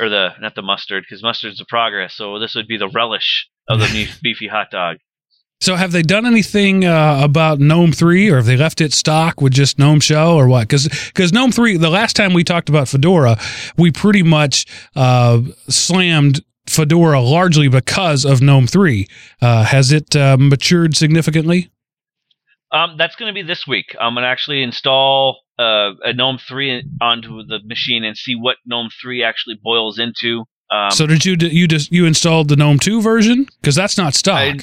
Or 0.00 0.08
the, 0.08 0.30
not 0.40 0.54
the 0.54 0.62
mustard, 0.62 1.04
because 1.06 1.22
mustard's 1.22 1.58
the 1.58 1.66
progress. 1.66 2.14
So 2.14 2.38
this 2.38 2.54
would 2.54 2.66
be 2.66 2.78
the 2.78 2.88
relish 2.88 3.46
of 3.68 3.78
the 3.78 4.08
beefy 4.22 4.48
hot 4.48 4.70
dog. 4.70 4.96
So 5.62 5.76
have 5.76 5.92
they 5.92 6.02
done 6.02 6.26
anything 6.26 6.84
uh, 6.84 7.20
about 7.22 7.60
GNOME 7.60 7.92
3 7.92 8.30
or 8.30 8.36
have 8.38 8.46
they 8.46 8.56
left 8.56 8.80
it 8.80 8.92
stock 8.92 9.40
with 9.40 9.52
just 9.52 9.78
GNOME 9.78 10.00
Shell 10.00 10.32
or 10.32 10.48
what? 10.48 10.62
Because 10.62 10.88
because 10.88 11.32
GNOME 11.32 11.52
3, 11.52 11.76
the 11.76 11.88
last 11.88 12.16
time 12.16 12.32
we 12.32 12.42
talked 12.42 12.68
about 12.68 12.88
Fedora, 12.88 13.38
we 13.76 13.92
pretty 13.92 14.24
much 14.24 14.66
uh, 14.96 15.40
slammed 15.68 16.42
Fedora 16.72 17.20
largely 17.20 17.68
because 17.68 18.24
of 18.24 18.40
GNOME 18.40 18.66
3. 18.66 19.08
Uh, 19.40 19.64
has 19.64 19.92
it 19.92 20.16
uh, 20.16 20.36
matured 20.38 20.96
significantly? 20.96 21.70
Um, 22.72 22.96
that's 22.96 23.16
going 23.16 23.28
to 23.28 23.34
be 23.34 23.46
this 23.46 23.66
week. 23.66 23.94
I'm 24.00 24.14
going 24.14 24.22
to 24.22 24.28
actually 24.28 24.62
install 24.62 25.40
uh, 25.58 25.90
a 26.04 26.12
GNOME 26.14 26.38
3 26.38 26.84
onto 27.00 27.44
the 27.44 27.58
machine 27.64 28.04
and 28.04 28.16
see 28.16 28.34
what 28.34 28.56
GNOME 28.66 28.88
3 29.00 29.22
actually 29.22 29.60
boils 29.62 29.98
into. 29.98 30.44
Um, 30.70 30.90
so 30.90 31.06
did 31.06 31.26
you 31.26 31.36
you 31.38 31.68
just 31.68 31.92
you 31.92 32.06
installed 32.06 32.48
the 32.48 32.56
GNOME 32.56 32.78
2 32.78 33.02
version? 33.02 33.46
Because 33.60 33.74
that's 33.74 33.98
not 33.98 34.14
stock. 34.14 34.38
I, 34.38 34.58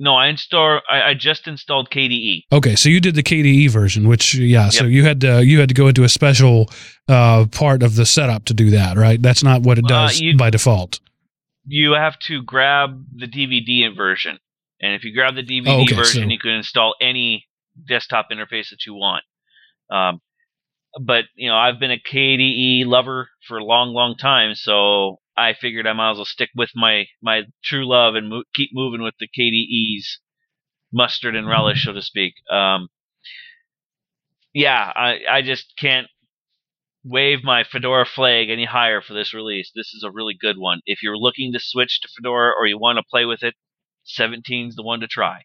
no, 0.00 0.14
I 0.14 0.28
install. 0.28 0.80
I, 0.90 1.10
I, 1.10 1.14
just 1.14 1.46
installed 1.46 1.90
KDE. 1.90 2.44
Okay, 2.50 2.74
so 2.74 2.88
you 2.88 3.00
did 3.00 3.14
the 3.14 3.22
KDE 3.22 3.68
version, 3.68 4.08
which 4.08 4.34
yeah. 4.34 4.64
Yep. 4.64 4.72
So 4.72 4.84
you 4.86 5.04
had 5.04 5.20
to 5.20 5.44
you 5.44 5.60
had 5.60 5.68
to 5.68 5.74
go 5.74 5.88
into 5.88 6.04
a 6.04 6.08
special 6.08 6.70
uh, 7.06 7.44
part 7.52 7.82
of 7.82 7.96
the 7.96 8.06
setup 8.06 8.46
to 8.46 8.54
do 8.54 8.70
that, 8.70 8.96
right? 8.96 9.20
That's 9.20 9.44
not 9.44 9.60
what 9.60 9.78
it 9.78 9.84
uh, 9.84 9.88
does 9.88 10.20
uh, 10.20 10.36
by 10.38 10.48
default. 10.48 11.00
You 11.66 11.92
have 11.92 12.18
to 12.20 12.42
grab 12.42 13.04
the 13.14 13.26
DVD 13.26 13.94
version, 13.94 14.38
and 14.80 14.94
if 14.94 15.04
you 15.04 15.14
grab 15.14 15.34
the 15.34 15.42
DVD 15.42 15.68
oh, 15.68 15.82
okay, 15.82 15.94
version, 15.94 16.24
so. 16.24 16.28
you 16.28 16.38
can 16.38 16.52
install 16.52 16.94
any 17.00 17.46
desktop 17.88 18.28
interface 18.32 18.70
that 18.70 18.86
you 18.86 18.94
want. 18.94 19.24
Um, 19.90 20.20
but 21.00 21.24
you 21.36 21.48
know, 21.48 21.56
I've 21.56 21.78
been 21.78 21.90
a 21.90 21.98
KDE 21.98 22.86
lover 22.86 23.28
for 23.46 23.58
a 23.58 23.64
long, 23.64 23.94
long 23.94 24.16
time, 24.16 24.54
so 24.54 25.20
I 25.36 25.54
figured 25.54 25.86
I 25.86 25.92
might 25.92 26.12
as 26.12 26.16
well 26.16 26.24
stick 26.24 26.50
with 26.56 26.70
my 26.74 27.06
my 27.22 27.42
true 27.64 27.88
love 27.88 28.14
and 28.14 28.28
mo- 28.28 28.44
keep 28.54 28.70
moving 28.72 29.02
with 29.02 29.14
the 29.20 29.28
KDE's 29.28 30.18
mustard 30.92 31.36
and 31.36 31.48
relish, 31.48 31.84
so 31.84 31.92
to 31.92 32.02
speak. 32.02 32.34
Um, 32.50 32.88
yeah, 34.52 34.92
I 34.94 35.18
I 35.30 35.42
just 35.42 35.72
can't 35.78 36.08
wave 37.04 37.42
my 37.42 37.64
Fedora 37.64 38.04
flag 38.06 38.50
any 38.50 38.64
higher 38.64 39.00
for 39.00 39.14
this 39.14 39.32
release. 39.34 39.70
This 39.74 39.94
is 39.94 40.04
a 40.04 40.10
really 40.10 40.36
good 40.38 40.56
one. 40.58 40.80
If 40.86 41.02
you're 41.02 41.16
looking 41.16 41.52
to 41.52 41.60
switch 41.60 42.00
to 42.02 42.08
Fedora 42.16 42.52
or 42.58 42.66
you 42.66 42.78
want 42.78 42.98
to 42.98 43.04
play 43.10 43.24
with 43.24 43.42
it, 43.42 43.54
17's 44.18 44.76
the 44.76 44.82
one 44.82 45.00
to 45.00 45.06
try 45.06 45.42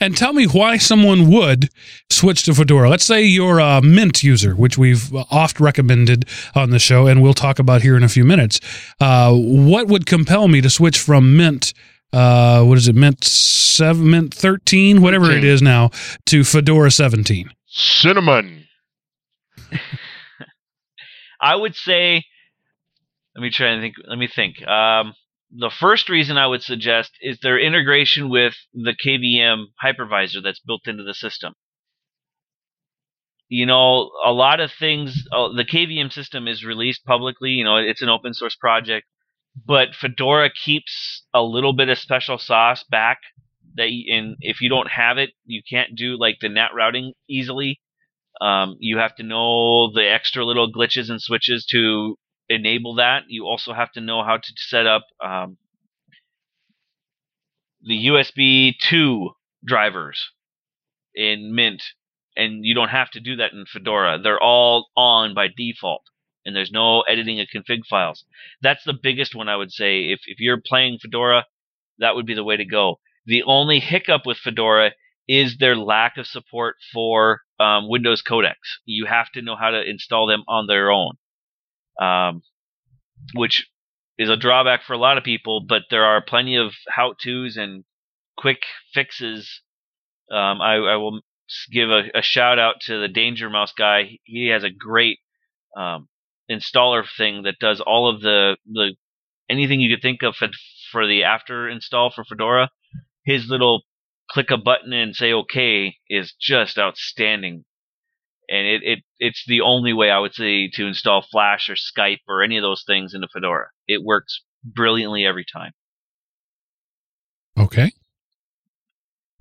and 0.00 0.16
tell 0.16 0.32
me 0.32 0.44
why 0.46 0.76
someone 0.76 1.30
would 1.30 1.70
switch 2.10 2.42
to 2.44 2.54
Fedora. 2.54 2.88
Let's 2.88 3.04
say 3.04 3.22
you're 3.22 3.58
a 3.58 3.80
Mint 3.82 4.22
user, 4.22 4.54
which 4.54 4.76
we've 4.78 5.14
oft 5.30 5.60
recommended 5.60 6.28
on 6.54 6.70
the 6.70 6.78
show, 6.78 7.06
and 7.06 7.22
we'll 7.22 7.34
talk 7.34 7.58
about 7.58 7.82
here 7.82 7.96
in 7.96 8.02
a 8.02 8.08
few 8.08 8.24
minutes. 8.24 8.60
Uh, 9.00 9.32
what 9.34 9.88
would 9.88 10.06
compel 10.06 10.48
me 10.48 10.60
to 10.60 10.70
switch 10.70 10.98
from 10.98 11.36
Mint? 11.36 11.72
Uh, 12.12 12.62
what 12.64 12.76
is 12.76 12.88
it? 12.88 12.94
Mint 12.94 13.24
seven, 13.24 14.10
Mint 14.10 14.34
thirteen, 14.34 15.00
whatever 15.00 15.26
13. 15.26 15.38
it 15.38 15.44
is 15.44 15.62
now, 15.62 15.90
to 16.26 16.44
Fedora 16.44 16.90
seventeen. 16.90 17.50
Cinnamon. 17.66 18.66
I 21.42 21.56
would 21.56 21.74
say. 21.74 22.24
Let 23.34 23.42
me 23.42 23.50
try 23.50 23.68
and 23.68 23.82
think. 23.82 23.94
Let 24.06 24.18
me 24.18 24.28
think. 24.28 24.66
Um, 24.66 25.14
the 25.50 25.70
first 25.70 26.08
reason 26.08 26.38
I 26.38 26.46
would 26.46 26.62
suggest 26.62 27.12
is 27.20 27.38
their 27.40 27.58
integration 27.58 28.30
with 28.30 28.54
the 28.72 28.94
KVM 28.94 29.66
hypervisor 29.84 30.42
that's 30.42 30.60
built 30.60 30.86
into 30.86 31.02
the 31.02 31.14
system. 31.14 31.54
You 33.48 33.66
know, 33.66 34.10
a 34.24 34.32
lot 34.32 34.60
of 34.60 34.72
things, 34.72 35.28
uh, 35.30 35.48
the 35.54 35.64
KVM 35.64 36.10
system 36.10 36.48
is 36.48 36.64
released 36.64 37.04
publicly, 37.04 37.50
you 37.50 37.64
know, 37.64 37.76
it's 37.76 38.00
an 38.00 38.08
open 38.08 38.32
source 38.32 38.56
project, 38.56 39.06
but 39.66 39.94
Fedora 39.94 40.48
keeps 40.50 41.24
a 41.34 41.42
little 41.42 41.74
bit 41.74 41.90
of 41.90 41.98
special 41.98 42.38
sauce 42.38 42.82
back 42.84 43.18
that 43.76 43.90
and 44.08 44.36
if 44.40 44.60
you 44.60 44.70
don't 44.70 44.90
have 44.90 45.18
it, 45.18 45.30
you 45.44 45.62
can't 45.68 45.94
do 45.94 46.18
like 46.18 46.38
the 46.40 46.48
net 46.48 46.70
routing 46.74 47.12
easily. 47.28 47.80
Um, 48.42 48.76
you 48.80 48.98
have 48.98 49.14
to 49.16 49.22
know 49.22 49.92
the 49.92 50.04
extra 50.04 50.44
little 50.44 50.72
glitches 50.72 51.10
and 51.10 51.22
switches 51.22 51.64
to 51.66 52.18
enable 52.48 52.96
that. 52.96 53.22
You 53.28 53.46
also 53.46 53.72
have 53.72 53.92
to 53.92 54.00
know 54.00 54.24
how 54.24 54.36
to 54.36 54.52
set 54.56 54.86
up 54.86 55.04
um, 55.24 55.58
the 57.82 58.06
USB 58.06 58.72
2 58.80 59.30
drivers 59.64 60.30
in 61.14 61.54
Mint, 61.54 61.82
and 62.36 62.64
you 62.64 62.74
don't 62.74 62.88
have 62.88 63.10
to 63.10 63.20
do 63.20 63.36
that 63.36 63.52
in 63.52 63.64
Fedora. 63.64 64.18
They're 64.18 64.42
all 64.42 64.88
on 64.96 65.34
by 65.34 65.46
default, 65.56 66.02
and 66.44 66.56
there's 66.56 66.72
no 66.72 67.02
editing 67.02 67.38
of 67.38 67.46
config 67.54 67.86
files. 67.88 68.24
That's 68.60 68.82
the 68.84 68.98
biggest 69.00 69.36
one 69.36 69.48
I 69.48 69.56
would 69.56 69.70
say. 69.70 70.10
If, 70.10 70.22
if 70.26 70.40
you're 70.40 70.60
playing 70.60 70.98
Fedora, 70.98 71.46
that 71.98 72.16
would 72.16 72.26
be 72.26 72.34
the 72.34 72.44
way 72.44 72.56
to 72.56 72.64
go. 72.64 72.98
The 73.24 73.44
only 73.44 73.78
hiccup 73.78 74.22
with 74.26 74.38
Fedora 74.38 74.92
is 75.28 75.58
their 75.58 75.76
lack 75.76 76.16
of 76.16 76.26
support 76.26 76.76
for 76.92 77.42
um, 77.62 77.88
Windows 77.88 78.22
codecs. 78.22 78.80
You 78.84 79.06
have 79.06 79.30
to 79.32 79.42
know 79.42 79.56
how 79.56 79.70
to 79.70 79.82
install 79.82 80.26
them 80.26 80.42
on 80.48 80.66
their 80.66 80.90
own 80.90 81.12
um, 82.00 82.42
which 83.34 83.68
is 84.18 84.28
a 84.28 84.36
drawback 84.36 84.82
for 84.84 84.92
a 84.92 84.98
lot 84.98 85.18
of 85.18 85.24
people. 85.24 85.64
But 85.66 85.82
there 85.90 86.04
are 86.04 86.22
plenty 86.22 86.56
of 86.56 86.72
how 86.88 87.14
tos 87.22 87.56
and 87.56 87.84
quick 88.36 88.62
fixes. 88.92 89.60
Um, 90.30 90.60
I, 90.60 90.74
I, 90.76 90.96
will 90.96 91.20
give 91.70 91.90
a, 91.90 92.04
a, 92.14 92.22
shout 92.22 92.58
out 92.58 92.76
to 92.82 93.00
the 93.00 93.08
Danger 93.08 93.50
Mouse 93.50 93.72
guy. 93.76 94.18
He 94.24 94.48
has 94.48 94.64
a 94.64 94.70
great 94.70 95.18
um, 95.76 96.08
installer 96.50 97.04
thing 97.16 97.42
that 97.42 97.58
does 97.60 97.80
all 97.80 98.08
of 98.08 98.22
the 98.22 98.56
the 98.66 98.94
anything 99.50 99.80
you 99.80 99.94
could 99.94 100.02
think 100.02 100.22
of 100.22 100.34
for, 100.36 100.48
for 100.90 101.06
the 101.06 101.24
after 101.24 101.68
install 101.68 102.10
for 102.10 102.24
Fedora. 102.24 102.70
His 103.24 103.48
little 103.48 103.82
click 104.30 104.50
a 104.50 104.56
button 104.56 104.92
and 104.92 105.14
say 105.14 105.32
OK 105.32 105.96
is 106.08 106.34
just 106.40 106.78
outstanding 106.78 107.64
and 108.52 108.66
it, 108.66 108.82
it 108.84 108.98
it's 109.18 109.44
the 109.46 109.62
only 109.62 109.92
way 109.92 110.10
I 110.10 110.18
would 110.18 110.34
say 110.34 110.68
to 110.74 110.86
install 110.86 111.22
Flash 111.22 111.70
or 111.70 111.74
Skype 111.74 112.20
or 112.28 112.42
any 112.42 112.58
of 112.58 112.62
those 112.62 112.84
things 112.86 113.14
into 113.14 113.28
Fedora. 113.32 113.68
It 113.86 114.02
works 114.04 114.42
brilliantly 114.64 115.24
every 115.24 115.44
time. 115.50 115.72
Okay. 117.58 117.92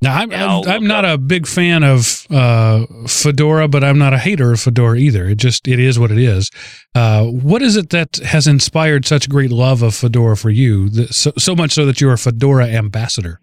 Now 0.01 0.15
I'm 0.15 0.31
I'm, 0.31 0.67
I'm 0.67 0.87
not 0.87 1.05
up. 1.05 1.15
a 1.15 1.17
big 1.17 1.45
fan 1.45 1.83
of 1.83 2.25
uh, 2.31 2.85
Fedora, 3.05 3.67
but 3.67 3.83
I'm 3.83 3.99
not 3.99 4.13
a 4.13 4.17
hater 4.17 4.53
of 4.53 4.61
Fedora 4.61 4.97
either. 4.97 5.27
It 5.27 5.37
just 5.37 5.67
it 5.67 5.79
is 5.79 5.99
what 5.99 6.09
it 6.09 6.17
is. 6.17 6.49
Uh, 6.95 7.25
what 7.25 7.61
is 7.61 7.75
it 7.75 7.91
that 7.91 8.15
has 8.17 8.47
inspired 8.47 9.05
such 9.05 9.29
great 9.29 9.51
love 9.51 9.83
of 9.83 9.93
Fedora 9.93 10.37
for 10.37 10.49
you? 10.49 10.89
So, 11.07 11.33
so 11.37 11.55
much 11.55 11.73
so 11.73 11.85
that 11.85 12.01
you're 12.01 12.13
a 12.13 12.17
Fedora 12.17 12.65
ambassador. 12.65 13.41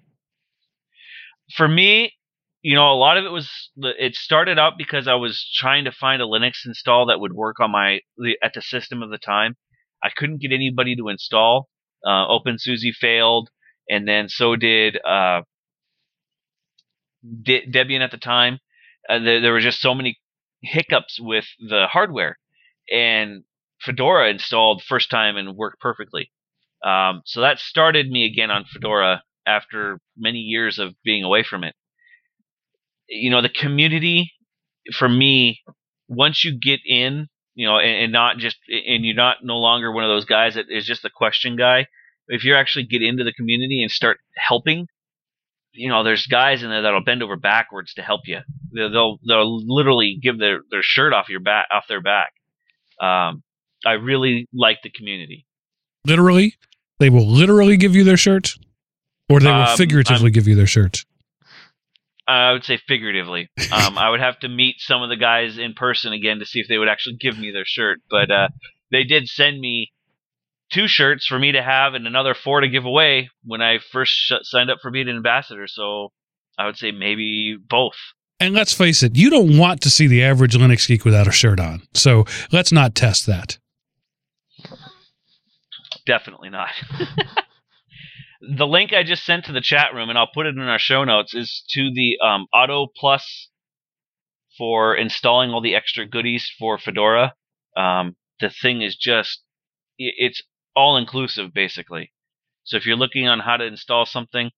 For 1.54 1.68
me, 1.68 2.12
you 2.62 2.74
know, 2.74 2.92
a 2.92 2.94
lot 2.94 3.16
of 3.16 3.24
it 3.24 3.30
was 3.30 3.70
it 3.76 4.14
started 4.14 4.58
out 4.58 4.74
because 4.76 5.06
I 5.06 5.14
was 5.14 5.48
trying 5.54 5.84
to 5.84 5.92
find 5.92 6.20
a 6.20 6.26
Linux 6.26 6.66
install 6.66 7.06
that 7.06 7.20
would 7.20 7.32
work 7.32 7.60
on 7.60 7.70
my 7.70 8.00
at 8.42 8.54
the 8.54 8.62
system 8.62 9.02
of 9.02 9.10
the 9.10 9.18
time. 9.18 9.56
I 10.02 10.10
couldn't 10.14 10.40
get 10.40 10.52
anybody 10.52 10.96
to 10.96 11.08
install. 11.08 11.68
Uh, 12.04 12.26
OpenSUSE 12.28 12.94
failed, 12.94 13.50
and 13.88 14.06
then 14.06 14.28
so 14.28 14.54
did 14.54 14.96
uh, 15.04 15.42
De- 17.42 17.66
Debian 17.66 18.00
at 18.00 18.12
the 18.12 18.18
time. 18.18 18.60
Uh, 19.08 19.18
there, 19.18 19.40
there 19.40 19.52
were 19.52 19.60
just 19.60 19.80
so 19.80 19.94
many 19.94 20.18
hiccups 20.62 21.18
with 21.20 21.46
the 21.58 21.86
hardware, 21.90 22.38
and 22.92 23.44
Fedora 23.80 24.30
installed 24.30 24.82
first 24.82 25.10
time 25.10 25.36
and 25.36 25.56
worked 25.56 25.80
perfectly. 25.80 26.30
Um, 26.84 27.22
so 27.24 27.40
that 27.40 27.58
started 27.58 28.08
me 28.10 28.24
again 28.24 28.50
on 28.50 28.64
Fedora 28.64 29.22
after 29.48 29.98
many 30.16 30.38
years 30.38 30.78
of 30.78 30.94
being 31.02 31.24
away 31.24 31.42
from 31.42 31.64
it. 31.64 31.74
You 33.08 33.30
know, 33.30 33.40
the 33.40 33.48
community 33.48 34.32
for 34.92 35.08
me, 35.08 35.60
once 36.08 36.44
you 36.44 36.58
get 36.58 36.80
in, 36.86 37.28
you 37.54 37.66
know, 37.66 37.78
and, 37.78 38.04
and 38.04 38.12
not 38.12 38.38
just, 38.38 38.56
and 38.68 39.04
you're 39.04 39.14
not 39.14 39.38
no 39.42 39.56
longer 39.56 39.90
one 39.90 40.04
of 40.04 40.10
those 40.10 40.24
guys 40.26 40.54
that 40.54 40.66
is 40.68 40.86
just 40.86 41.02
the 41.02 41.10
question 41.10 41.56
guy. 41.56 41.86
If 42.28 42.44
you 42.44 42.54
actually 42.54 42.84
get 42.84 43.02
into 43.02 43.24
the 43.24 43.32
community 43.32 43.82
and 43.82 43.90
start 43.90 44.18
helping, 44.36 44.86
you 45.72 45.88
know, 45.88 46.04
there's 46.04 46.26
guys 46.26 46.62
in 46.62 46.70
there 46.70 46.82
that'll 46.82 47.04
bend 47.04 47.22
over 47.22 47.36
backwards 47.36 47.94
to 47.94 48.02
help 48.02 48.22
you. 48.26 48.40
They'll 48.72 49.18
they'll 49.26 49.64
literally 49.66 50.18
give 50.22 50.38
their, 50.38 50.60
their 50.70 50.82
shirt 50.82 51.12
off 51.12 51.28
your 51.28 51.40
back 51.40 51.66
off 51.72 51.86
their 51.88 52.02
back. 52.02 52.32
Um, 53.00 53.42
I 53.86 53.92
really 53.92 54.48
like 54.52 54.78
the 54.82 54.90
community. 54.90 55.46
Literally, 56.04 56.56
they 56.98 57.10
will 57.10 57.26
literally 57.26 57.76
give 57.76 57.94
you 57.94 58.04
their 58.04 58.16
shirt, 58.16 58.54
or 59.28 59.40
they 59.40 59.46
will 59.50 59.54
Um, 59.62 59.76
figuratively 59.76 60.26
I'm- 60.26 60.32
give 60.32 60.46
you 60.48 60.54
their 60.54 60.66
shirt. 60.66 61.04
I 62.26 62.52
would 62.52 62.62
say 62.64 62.76
figuratively. 62.86 63.48
Um, 63.72 63.96
I 63.96 64.10
would 64.10 64.20
have 64.20 64.38
to 64.40 64.48
meet 64.50 64.76
some 64.80 65.02
of 65.02 65.08
the 65.08 65.16
guys 65.16 65.56
in 65.56 65.72
person 65.72 66.12
again 66.12 66.40
to 66.40 66.44
see 66.44 66.60
if 66.60 66.68
they 66.68 66.76
would 66.76 66.88
actually 66.88 67.16
give 67.16 67.38
me 67.38 67.50
their 67.52 67.64
shirt. 67.64 68.00
But 68.10 68.30
uh, 68.30 68.48
they 68.90 69.04
did 69.04 69.28
send 69.28 69.58
me 69.58 69.92
two 70.70 70.88
shirts 70.88 71.24
for 71.26 71.38
me 71.38 71.52
to 71.52 71.62
have 71.62 71.94
and 71.94 72.06
another 72.06 72.34
four 72.34 72.60
to 72.60 72.68
give 72.68 72.84
away 72.84 73.30
when 73.44 73.62
I 73.62 73.78
first 73.78 74.12
sh- 74.12 74.32
signed 74.42 74.70
up 74.70 74.80
for 74.82 74.90
being 74.90 75.08
an 75.08 75.16
ambassador. 75.16 75.66
So 75.66 76.12
I 76.58 76.66
would 76.66 76.76
say 76.76 76.90
maybe 76.90 77.56
both. 77.56 77.96
And 78.40 78.52
let's 78.54 78.74
face 78.74 79.02
it, 79.02 79.16
you 79.16 79.30
don't 79.30 79.56
want 79.56 79.80
to 79.80 79.90
see 79.90 80.06
the 80.06 80.22
average 80.22 80.54
Linux 80.54 80.86
geek 80.86 81.06
without 81.06 81.26
a 81.26 81.32
shirt 81.32 81.58
on. 81.58 81.80
So 81.94 82.26
let's 82.52 82.70
not 82.72 82.94
test 82.94 83.24
that. 83.26 83.56
Definitely 86.04 86.50
not. 86.50 86.68
the 88.40 88.66
link 88.66 88.92
I 88.92 89.02
just 89.02 89.24
sent 89.24 89.44
to 89.46 89.52
the 89.52 89.60
chat 89.60 89.94
room, 89.94 90.10
and 90.10 90.18
I'll 90.18 90.30
put 90.32 90.46
it 90.46 90.56
in 90.56 90.60
our 90.60 90.78
show 90.78 91.04
notes, 91.04 91.34
is 91.34 91.64
to 91.70 91.90
the 91.92 92.18
um, 92.24 92.46
Auto 92.52 92.86
Plus 92.94 93.48
for 94.56 94.94
installing 94.96 95.50
all 95.50 95.60
the 95.60 95.74
extra 95.74 96.06
goodies 96.06 96.50
for 96.58 96.78
Fedora. 96.78 97.34
Um, 97.76 98.16
the 98.40 98.50
thing 98.50 98.82
is 98.82 98.96
just, 98.96 99.42
it's 99.98 100.42
all 100.74 100.96
inclusive 100.96 101.52
basically. 101.52 102.12
So 102.64 102.76
if 102.76 102.86
you're 102.86 102.96
looking 102.96 103.26
on 103.26 103.40
how 103.40 103.56
to 103.56 103.64
install 103.64 104.04
something, 104.06 104.50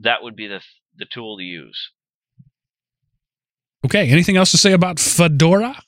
that 0.00 0.22
would 0.22 0.36
be 0.36 0.46
the 0.46 0.60
the 0.96 1.06
tool 1.06 1.38
to 1.38 1.42
use. 1.42 1.90
Okay. 3.84 4.08
Anything 4.08 4.36
else 4.36 4.50
to 4.52 4.58
say 4.58 4.72
about 4.72 4.98
Fedora 5.00 5.82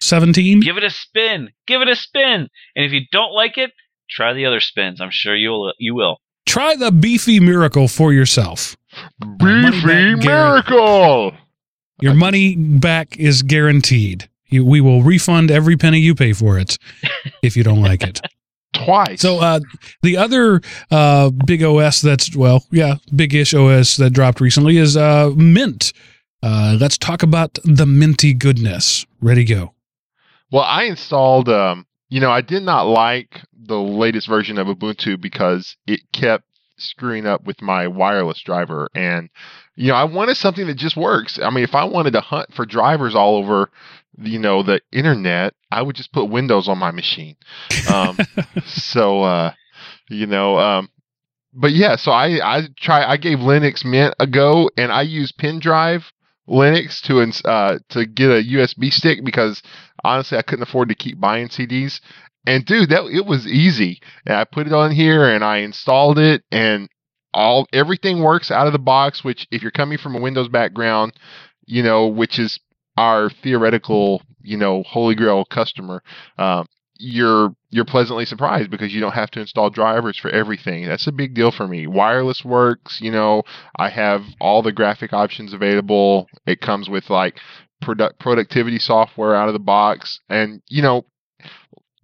17? 0.00 0.60
Give 0.60 0.76
it 0.76 0.84
a 0.84 0.90
spin. 0.90 1.50
Give 1.66 1.80
it 1.80 1.88
a 1.88 1.96
spin. 1.96 2.48
And 2.74 2.84
if 2.84 2.92
you 2.92 3.02
don't 3.12 3.32
like 3.32 3.56
it, 3.56 3.72
try 4.08 4.32
the 4.32 4.46
other 4.46 4.60
spins. 4.60 5.00
I'm 5.00 5.10
sure 5.10 5.36
you'll 5.36 5.72
you 5.78 5.94
will. 5.94 6.18
Try 6.50 6.74
the 6.74 6.90
beefy 6.90 7.38
miracle 7.38 7.86
for 7.86 8.12
yourself. 8.12 8.76
Beefy 9.38 10.16
miracle. 10.16 11.32
Your 12.00 12.14
money 12.14 12.56
back 12.56 13.16
is 13.20 13.42
guaranteed. 13.42 14.28
You, 14.48 14.64
we 14.64 14.80
will 14.80 15.04
refund 15.04 15.52
every 15.52 15.76
penny 15.76 16.00
you 16.00 16.16
pay 16.16 16.32
for 16.32 16.58
it 16.58 16.76
if 17.42 17.56
you 17.56 17.62
don't 17.62 17.80
like 17.80 18.02
it. 18.02 18.20
Twice. 18.72 19.20
So 19.20 19.38
uh, 19.38 19.60
the 20.02 20.16
other 20.16 20.60
uh, 20.90 21.30
big 21.30 21.62
OS 21.62 22.00
that's 22.00 22.34
well, 22.34 22.64
yeah, 22.72 22.96
big-ish 23.14 23.54
OS 23.54 23.96
that 23.98 24.10
dropped 24.10 24.40
recently 24.40 24.76
is 24.76 24.96
uh, 24.96 25.30
Mint. 25.36 25.92
Uh, 26.42 26.76
let's 26.80 26.98
talk 26.98 27.22
about 27.22 27.60
the 27.62 27.86
minty 27.86 28.34
goodness. 28.34 29.06
Ready, 29.20 29.44
go. 29.44 29.72
Well, 30.50 30.64
I 30.64 30.82
installed, 30.86 31.48
um, 31.48 31.86
you 32.10 32.20
know, 32.20 32.30
I 32.30 32.40
did 32.40 32.64
not 32.64 32.82
like 32.82 33.40
the 33.54 33.78
latest 33.78 34.28
version 34.28 34.58
of 34.58 34.66
Ubuntu 34.66 35.20
because 35.20 35.76
it 35.86 36.00
kept 36.12 36.44
screwing 36.76 37.26
up 37.26 37.44
with 37.44 37.62
my 37.62 37.86
wireless 37.86 38.40
driver. 38.42 38.88
And, 38.94 39.30
you 39.76 39.88
know, 39.88 39.94
I 39.94 40.04
wanted 40.04 40.36
something 40.36 40.66
that 40.66 40.76
just 40.76 40.96
works. 40.96 41.38
I 41.40 41.50
mean, 41.50 41.64
if 41.64 41.74
I 41.74 41.84
wanted 41.84 42.12
to 42.14 42.20
hunt 42.20 42.52
for 42.52 42.66
drivers 42.66 43.14
all 43.14 43.36
over, 43.36 43.70
you 44.18 44.40
know, 44.40 44.62
the 44.62 44.80
internet, 44.92 45.54
I 45.70 45.82
would 45.82 45.94
just 45.94 46.12
put 46.12 46.24
Windows 46.24 46.68
on 46.68 46.78
my 46.78 46.90
machine. 46.90 47.36
Um, 47.88 48.18
so, 48.66 49.22
uh, 49.22 49.52
you 50.08 50.26
know, 50.26 50.58
um, 50.58 50.90
but 51.52 51.72
yeah, 51.72 51.94
so 51.94 52.10
I, 52.10 52.40
I 52.42 52.68
try, 52.76 53.04
I 53.04 53.18
gave 53.18 53.38
Linux 53.38 53.84
Mint 53.84 54.14
a 54.18 54.26
go 54.26 54.68
and 54.76 54.90
I 54.90 55.02
use 55.02 55.32
Pendrive 55.32 56.12
Linux 56.50 57.00
to, 57.02 57.48
uh, 57.48 57.78
to 57.90 58.06
get 58.06 58.30
a 58.30 58.42
USB 58.42 58.92
stick 58.92 59.24
because 59.24 59.62
honestly, 60.04 60.36
I 60.38 60.42
couldn't 60.42 60.64
afford 60.64 60.88
to 60.88 60.94
keep 60.94 61.20
buying 61.20 61.48
CDs. 61.48 62.00
And 62.46 62.64
dude, 62.64 62.90
that 62.90 63.04
it 63.04 63.26
was 63.26 63.46
easy. 63.46 64.00
And 64.26 64.36
I 64.36 64.44
put 64.44 64.66
it 64.66 64.72
on 64.72 64.90
here 64.90 65.28
and 65.28 65.44
I 65.44 65.58
installed 65.58 66.18
it 66.18 66.42
and 66.50 66.88
all 67.32 67.66
everything 67.72 68.22
works 68.22 68.50
out 68.50 68.66
of 68.66 68.72
the 68.72 68.78
box, 68.78 69.22
which 69.22 69.46
if 69.50 69.62
you're 69.62 69.70
coming 69.70 69.98
from 69.98 70.16
a 70.16 70.20
Windows 70.20 70.48
background, 70.48 71.12
you 71.66 71.82
know, 71.82 72.08
which 72.08 72.38
is 72.38 72.58
our 72.96 73.30
theoretical, 73.30 74.22
you 74.42 74.56
know, 74.56 74.82
holy 74.82 75.14
grail 75.14 75.44
customer, 75.44 76.02
um, 76.38 76.66
you're 77.00 77.54
you're 77.70 77.84
pleasantly 77.84 78.24
surprised 78.24 78.70
because 78.70 78.92
you 78.92 79.00
don't 79.00 79.14
have 79.14 79.30
to 79.32 79.40
install 79.40 79.70
drivers 79.70 80.18
for 80.18 80.30
everything. 80.30 80.86
That's 80.86 81.06
a 81.06 81.12
big 81.12 81.34
deal 81.34 81.50
for 81.50 81.66
me. 81.66 81.86
Wireless 81.86 82.44
works, 82.44 83.00
you 83.00 83.10
know, 83.10 83.42
I 83.76 83.88
have 83.88 84.22
all 84.40 84.62
the 84.62 84.72
graphic 84.72 85.12
options 85.12 85.52
available. 85.52 86.26
It 86.46 86.60
comes 86.60 86.88
with 86.88 87.10
like 87.10 87.38
product 87.80 88.18
productivity 88.18 88.78
software 88.78 89.34
out 89.34 89.48
of 89.48 89.54
the 89.54 89.58
box 89.58 90.20
and 90.28 90.62
you 90.68 90.82
know 90.82 91.04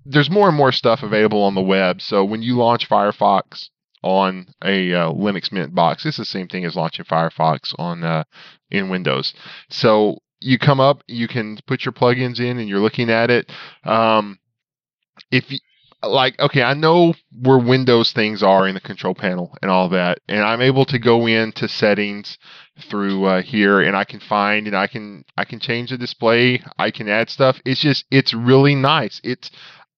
there's 0.04 0.30
more 0.30 0.48
and 0.48 0.56
more 0.56 0.72
stuff 0.72 1.02
available 1.02 1.42
on 1.42 1.54
the 1.54 1.60
web 1.60 2.00
so 2.00 2.24
when 2.24 2.42
you 2.42 2.56
launch 2.56 2.88
firefox 2.88 3.68
on 4.02 4.46
a 4.64 4.92
uh, 4.94 5.12
linux 5.12 5.52
mint 5.52 5.74
box 5.74 6.06
it's 6.06 6.16
the 6.16 6.24
same 6.24 6.48
thing 6.48 6.64
as 6.64 6.76
launching 6.76 7.04
firefox 7.04 7.74
on 7.78 8.04
uh, 8.04 8.24
in 8.70 8.88
windows 8.88 9.34
so 9.68 10.16
you 10.40 10.58
come 10.58 10.80
up 10.80 11.02
you 11.06 11.28
can 11.28 11.58
put 11.66 11.84
your 11.84 11.92
plugins 11.92 12.40
in 12.40 12.58
and 12.58 12.68
you're 12.68 12.80
looking 12.80 13.10
at 13.10 13.30
it 13.30 13.50
um, 13.84 14.38
if 15.30 15.50
you 15.50 15.58
like 16.02 16.38
okay 16.38 16.62
i 16.62 16.74
know 16.74 17.14
where 17.42 17.58
windows 17.58 18.12
things 18.12 18.42
are 18.42 18.68
in 18.68 18.74
the 18.74 18.80
control 18.80 19.14
panel 19.14 19.56
and 19.62 19.70
all 19.70 19.88
that 19.88 20.18
and 20.28 20.40
i'm 20.44 20.60
able 20.60 20.84
to 20.84 20.98
go 20.98 21.26
into 21.26 21.66
settings 21.68 22.38
through 22.90 23.24
uh, 23.24 23.42
here 23.42 23.80
and 23.80 23.96
I 23.96 24.04
can 24.04 24.20
find 24.20 24.66
and 24.66 24.76
I 24.76 24.86
can 24.86 25.24
I 25.36 25.44
can 25.44 25.60
change 25.60 25.90
the 25.90 25.98
display. 25.98 26.62
I 26.78 26.90
can 26.90 27.08
add 27.08 27.30
stuff. 27.30 27.58
It's 27.64 27.80
just 27.80 28.04
it's 28.10 28.34
really 28.34 28.74
nice. 28.74 29.20
It's 29.24 29.50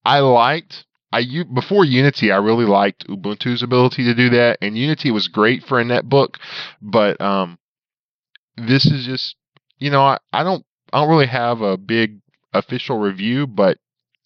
I 0.05 0.21
liked 0.21 0.85
I 1.13 1.21
u- 1.21 1.45
before 1.45 1.85
Unity 1.85 2.31
I 2.31 2.37
really 2.37 2.67
liked 2.67 3.09
Ubuntu's 3.09 3.63
ability 3.63 4.05
to 4.05 4.15
do 4.15 4.31
that 4.31 4.59
and 4.63 4.79
Unity 4.79 5.11
was 5.11 5.29
great 5.29 5.65
for 5.65 5.81
a 5.81 5.85
netbook, 5.85 6.37
but 6.81 7.21
um 7.21 7.59
this 8.57 8.87
is 8.87 9.05
just 9.07 9.37
you 9.79 9.91
know 9.91 10.03
I, 10.03 10.19
I 10.33 10.43
don't 10.45 10.65
I 10.93 11.01
don't 11.01 11.11
really 11.11 11.27
have 11.27 11.61
a 11.61 11.77
big 11.77 12.21
official 12.53 12.99
review, 12.99 13.47
but 13.47 13.79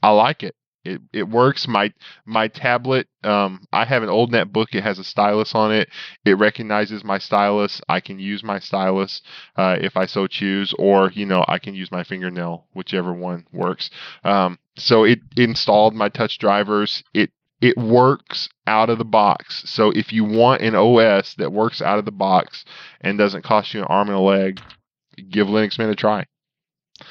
I 0.02 0.10
like 0.10 0.42
it. 0.42 0.54
It 0.84 1.00
it 1.12 1.28
works. 1.28 1.68
My 1.68 1.92
my 2.24 2.48
tablet, 2.48 3.06
um, 3.22 3.66
I 3.72 3.84
have 3.84 4.02
an 4.02 4.08
old 4.08 4.32
netbook. 4.32 4.74
It 4.74 4.82
has 4.82 4.98
a 4.98 5.04
stylus 5.04 5.54
on 5.54 5.72
it. 5.72 5.88
It 6.24 6.38
recognizes 6.38 7.04
my 7.04 7.18
stylus. 7.18 7.80
I 7.88 8.00
can 8.00 8.18
use 8.18 8.42
my 8.42 8.58
stylus 8.58 9.22
uh, 9.56 9.76
if 9.80 9.96
I 9.96 10.06
so 10.06 10.26
choose, 10.26 10.74
or 10.78 11.10
you 11.12 11.26
know, 11.26 11.44
I 11.46 11.58
can 11.58 11.74
use 11.74 11.92
my 11.92 12.02
fingernail, 12.02 12.66
whichever 12.74 13.12
one 13.12 13.46
works. 13.52 13.90
Um, 14.24 14.58
so 14.76 15.04
it 15.04 15.20
installed 15.36 15.94
my 15.94 16.08
touch 16.08 16.38
drivers. 16.38 17.04
It 17.14 17.30
it 17.60 17.76
works 17.76 18.48
out 18.66 18.90
of 18.90 18.98
the 18.98 19.04
box. 19.04 19.62
So 19.70 19.90
if 19.92 20.12
you 20.12 20.24
want 20.24 20.62
an 20.62 20.74
OS 20.74 21.34
that 21.34 21.52
works 21.52 21.80
out 21.80 22.00
of 22.00 22.04
the 22.04 22.10
box 22.10 22.64
and 23.00 23.16
doesn't 23.16 23.44
cost 23.44 23.72
you 23.72 23.80
an 23.80 23.86
arm 23.86 24.08
and 24.08 24.16
a 24.16 24.20
leg, 24.20 24.60
give 25.30 25.46
Linux 25.46 25.78
Mint 25.78 25.92
a 25.92 25.94
try. 25.94 26.26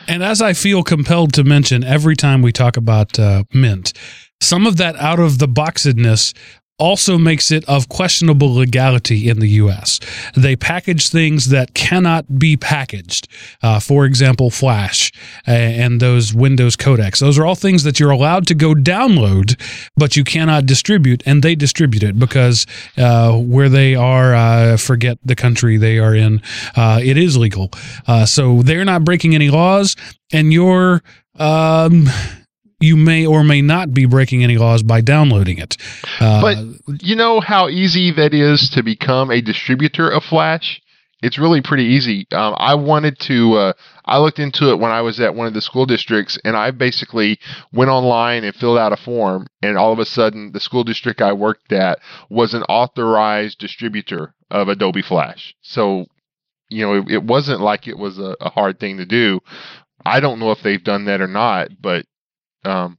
And 0.08 0.24
as 0.24 0.42
I 0.42 0.54
feel 0.54 0.84
compelled 0.84 1.34
to 1.34 1.44
mention 1.44 1.84
every 1.84 2.16
time 2.16 2.42
we 2.42 2.52
talk 2.52 2.78
about 2.78 3.20
uh, 3.20 3.44
Mint, 3.54 3.94
some 4.42 4.66
of 4.66 4.78
that 4.78 4.96
out 4.96 5.20
of 5.20 5.38
the 5.40 5.48
boxedness 5.48 6.34
also 6.82 7.20
makes 7.20 7.52
it 7.52 7.64
of 7.70 7.88
questionable 7.90 8.52
legality 8.52 9.30
in 9.30 9.40
the 9.40 9.48
U.S. 9.50 10.00
They 10.36 10.56
package 10.56 11.10
things 11.10 11.50
that 11.50 11.76
cannot 11.76 12.40
be 12.40 12.58
packaged. 12.58 13.28
Uh, 13.62 13.80
for 13.80 14.06
example, 14.06 14.50
Flash 14.50 15.12
uh, 15.48 15.52
and 15.52 16.00
those 16.00 16.34
Windows 16.34 16.76
codecs. 16.76 17.20
Those 17.20 17.38
are 17.38 17.46
all 17.46 17.54
things 17.56 17.84
that 17.84 18.00
you're 18.00 18.10
allowed 18.10 18.48
to 18.48 18.56
go 18.56 18.74
download, 18.74 19.62
but 19.96 20.18
you 20.18 20.24
cannot 20.24 20.66
distribute, 20.66 21.22
and 21.28 21.44
they 21.44 21.54
distribute 21.54 22.02
it 22.02 22.18
because 22.18 22.66
uh, 22.98 23.38
where 23.38 23.70
they 23.70 23.94
are, 23.94 24.34
uh, 24.34 24.78
forget 24.78 25.20
the 25.24 25.36
country 25.36 25.78
they 25.78 26.00
are 26.00 26.16
in, 26.16 26.42
uh, 26.76 27.00
it 27.04 27.16
is 27.16 27.38
legal. 27.38 27.70
Uh, 28.08 28.26
so 28.26 28.64
they're 28.64 28.86
not 28.86 29.06
breaking 29.06 29.36
any 29.36 29.50
laws, 29.50 29.96
and 30.34 30.52
you're. 30.52 31.04
Um, 31.36 32.10
you 32.82 32.98
may 32.98 33.26
or 33.26 33.44
may 33.44 33.62
not 33.62 33.94
be 33.94 34.06
breaking 34.06 34.44
any 34.44 34.58
laws 34.58 34.84
by 34.84 35.02
downloading 35.02 35.58
it. 35.58 35.78
Uh, 36.20 36.42
But 36.42 37.02
you 37.02 37.16
know 37.16 37.40
how 37.40 37.70
easy 37.70 38.12
that 38.12 38.34
is 38.34 38.70
to 38.72 38.84
become 38.84 39.32
a 39.32 39.42
distributor 39.42 40.10
of 40.10 40.24
Flash? 40.24 40.82
It's 41.22 41.38
really 41.38 41.62
pretty 41.62 41.84
easy. 41.84 42.26
Um, 42.32 42.56
I 42.58 42.74
wanted 42.74 43.20
to, 43.20 43.54
uh, 43.54 43.74
I 44.06 44.18
looked 44.18 44.40
into 44.40 44.72
it 44.72 44.80
when 44.80 44.92
I 44.92 45.02
was 45.02 45.20
at 45.20 45.36
one 45.36 45.46
of 45.46 45.54
the 45.54 45.62
school 45.62 45.86
districts, 45.86 46.40
and 46.44 46.58
I 46.58 46.72
basically 46.72 47.40
went 47.72 47.92
online 47.92 48.44
and 48.44 48.56
filled 48.56 48.80
out 48.80 48.92
a 48.92 48.98
form, 48.98 49.46
and 49.62 49.78
all 49.78 49.94
of 49.94 50.00
a 50.00 50.06
sudden, 50.06 50.52
the 50.52 50.60
school 50.60 50.84
district 50.84 51.22
I 51.22 51.34
worked 51.34 51.72
at 51.72 52.00
was 52.32 52.56
an 52.56 52.64
authorized 52.64 53.60
distributor 53.60 54.34
of 54.50 54.68
Adobe 54.68 55.04
Flash. 55.04 55.54
So, 55.62 56.08
you 56.70 56.84
know, 56.84 56.96
it, 56.96 57.12
it 57.12 57.24
wasn't 57.24 57.62
like 57.62 57.88
it 57.88 58.00
was 58.00 58.18
a, 58.18 58.36
a 58.42 58.50
hard 58.50 58.80
thing 58.80 58.98
to 58.98 59.06
do. 59.06 59.42
I 60.04 60.22
don't 60.22 60.40
know 60.40 60.50
if 60.50 60.64
they've 60.64 60.84
done 60.84 61.06
that 61.06 61.22
or 61.22 61.28
not, 61.28 61.70
but 61.80 62.06
um, 62.64 62.98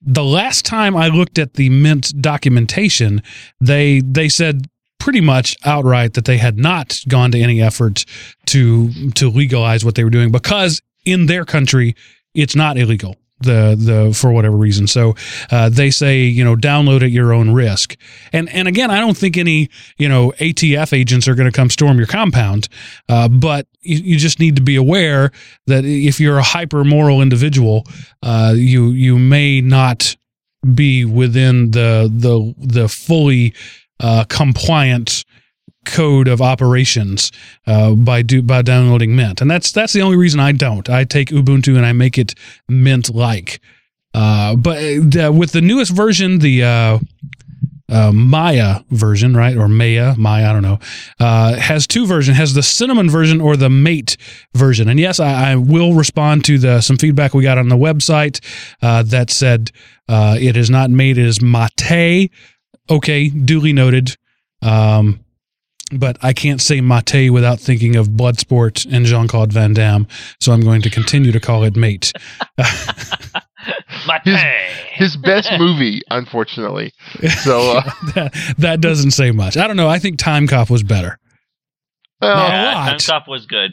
the 0.00 0.24
last 0.24 0.64
time 0.64 0.96
I 0.96 1.08
looked 1.08 1.38
at 1.38 1.54
the 1.54 1.68
Mint 1.68 2.20
documentation, 2.20 3.22
they 3.60 4.00
they 4.00 4.28
said 4.28 4.66
pretty 4.98 5.20
much 5.20 5.56
outright 5.64 6.14
that 6.14 6.24
they 6.26 6.38
had 6.38 6.58
not 6.58 6.98
gone 7.08 7.32
to 7.32 7.40
any 7.40 7.60
effort 7.60 8.04
to 8.46 9.10
to 9.12 9.28
legalize 9.28 9.84
what 9.84 9.94
they 9.94 10.04
were 10.04 10.10
doing 10.10 10.30
because 10.30 10.80
in 11.04 11.26
their 11.26 11.44
country 11.44 11.96
it's 12.34 12.54
not 12.54 12.78
illegal 12.78 13.16
the 13.42 13.76
the 13.78 14.14
for 14.14 14.32
whatever 14.32 14.56
reason. 14.56 14.86
So 14.86 15.14
uh, 15.50 15.68
they 15.68 15.90
say 15.90 16.22
you 16.22 16.44
know 16.44 16.56
download 16.56 17.02
at 17.02 17.10
your 17.10 17.32
own 17.32 17.50
risk. 17.50 17.96
And 18.32 18.48
and 18.50 18.68
again 18.68 18.90
I 18.90 19.00
don't 19.00 19.16
think 19.16 19.36
any 19.36 19.68
you 19.98 20.08
know 20.08 20.32
ATF 20.38 20.92
agents 20.92 21.28
are 21.28 21.34
going 21.34 21.50
to 21.50 21.56
come 21.56 21.70
storm 21.70 21.98
your 21.98 22.06
compound 22.06 22.68
uh, 23.08 23.28
but 23.28 23.66
you, 23.80 23.98
you 23.98 24.16
just 24.16 24.38
need 24.38 24.56
to 24.56 24.62
be 24.62 24.76
aware 24.76 25.32
that 25.66 25.84
if 25.84 26.20
you're 26.20 26.38
a 26.38 26.42
hyper 26.42 26.84
moral 26.84 27.20
individual 27.20 27.84
uh, 28.22 28.54
you 28.56 28.90
you 28.90 29.18
may 29.18 29.60
not 29.60 30.16
be 30.74 31.04
within 31.04 31.72
the 31.72 32.10
the 32.12 32.54
the 32.58 32.88
fully 32.88 33.54
uh, 34.00 34.24
compliant 34.28 35.24
code 35.84 36.28
of 36.28 36.40
operations 36.40 37.32
uh, 37.66 37.92
by 37.92 38.22
do 38.22 38.42
by 38.42 38.62
downloading 38.62 39.16
Mint, 39.16 39.40
and 39.40 39.50
that's 39.50 39.72
that's 39.72 39.92
the 39.92 40.02
only 40.02 40.16
reason 40.16 40.40
I 40.40 40.52
don't. 40.52 40.88
I 40.88 41.04
take 41.04 41.28
Ubuntu 41.28 41.76
and 41.76 41.86
I 41.86 41.92
make 41.92 42.18
it 42.18 42.34
Mint 42.68 43.14
like. 43.14 43.60
Uh, 44.14 44.56
but 44.56 44.78
uh, 45.16 45.32
with 45.32 45.52
the 45.52 45.62
newest 45.62 45.90
version, 45.90 46.38
the 46.38 46.62
uh, 46.62 46.98
uh, 47.90 48.12
Maya 48.12 48.80
version, 48.90 49.34
right, 49.34 49.56
or 49.56 49.68
Maya, 49.68 50.14
Maya, 50.18 50.50
I 50.50 50.52
don't 50.52 50.62
know, 50.62 50.78
uh, 51.18 51.54
has 51.54 51.86
two 51.86 52.06
versions. 52.06 52.36
Has 52.36 52.54
the 52.54 52.62
cinnamon 52.62 53.08
version 53.08 53.40
or 53.40 53.56
the 53.56 53.70
mate 53.70 54.16
version. 54.54 54.88
And 54.88 55.00
yes, 55.00 55.18
I, 55.18 55.52
I 55.52 55.56
will 55.56 55.94
respond 55.94 56.44
to 56.46 56.58
the 56.58 56.80
some 56.80 56.96
feedback 56.96 57.32
we 57.32 57.42
got 57.42 57.58
on 57.58 57.68
the 57.68 57.76
website 57.76 58.40
that 58.80 59.30
said 59.30 59.70
it 60.08 60.56
is 60.56 60.70
not 60.70 60.90
mate, 60.90 61.18
it 61.18 61.26
is 61.26 61.40
mate. 61.40 62.30
Okay, 62.90 63.28
duly 63.28 63.72
noted. 63.72 64.16
Um, 64.60 65.21
but 65.92 66.16
I 66.22 66.32
can't 66.32 66.60
say 66.60 66.80
mate 66.80 67.30
without 67.30 67.60
thinking 67.60 67.96
of 67.96 68.08
Bloodsport 68.08 68.86
and 68.92 69.04
Jean 69.06 69.28
Claude 69.28 69.52
Van 69.52 69.72
Damme, 69.74 70.06
so 70.40 70.52
I'm 70.52 70.60
going 70.62 70.82
to 70.82 70.90
continue 70.90 71.32
to 71.32 71.40
call 71.40 71.64
it 71.64 71.76
mate. 71.76 72.12
Mate. 72.58 74.22
His- 74.24 74.40
his 74.94 75.16
best 75.16 75.50
movie, 75.58 76.02
unfortunately. 76.10 76.92
So, 77.42 77.78
uh, 77.78 77.82
that, 78.14 78.54
that 78.58 78.80
doesn't 78.80 79.12
say 79.12 79.30
much. 79.30 79.56
I 79.56 79.66
don't 79.66 79.76
know. 79.76 79.88
I 79.88 79.98
think 79.98 80.18
Time 80.18 80.46
Cop 80.46 80.68
was 80.70 80.82
better. 80.82 81.18
well, 82.20 82.36
No. 82.36 82.46
yeah, 82.54 82.74
lot. 82.74 82.86
Time 82.86 82.98
Cop 83.20 83.28
was 83.28 83.46
good. 83.46 83.72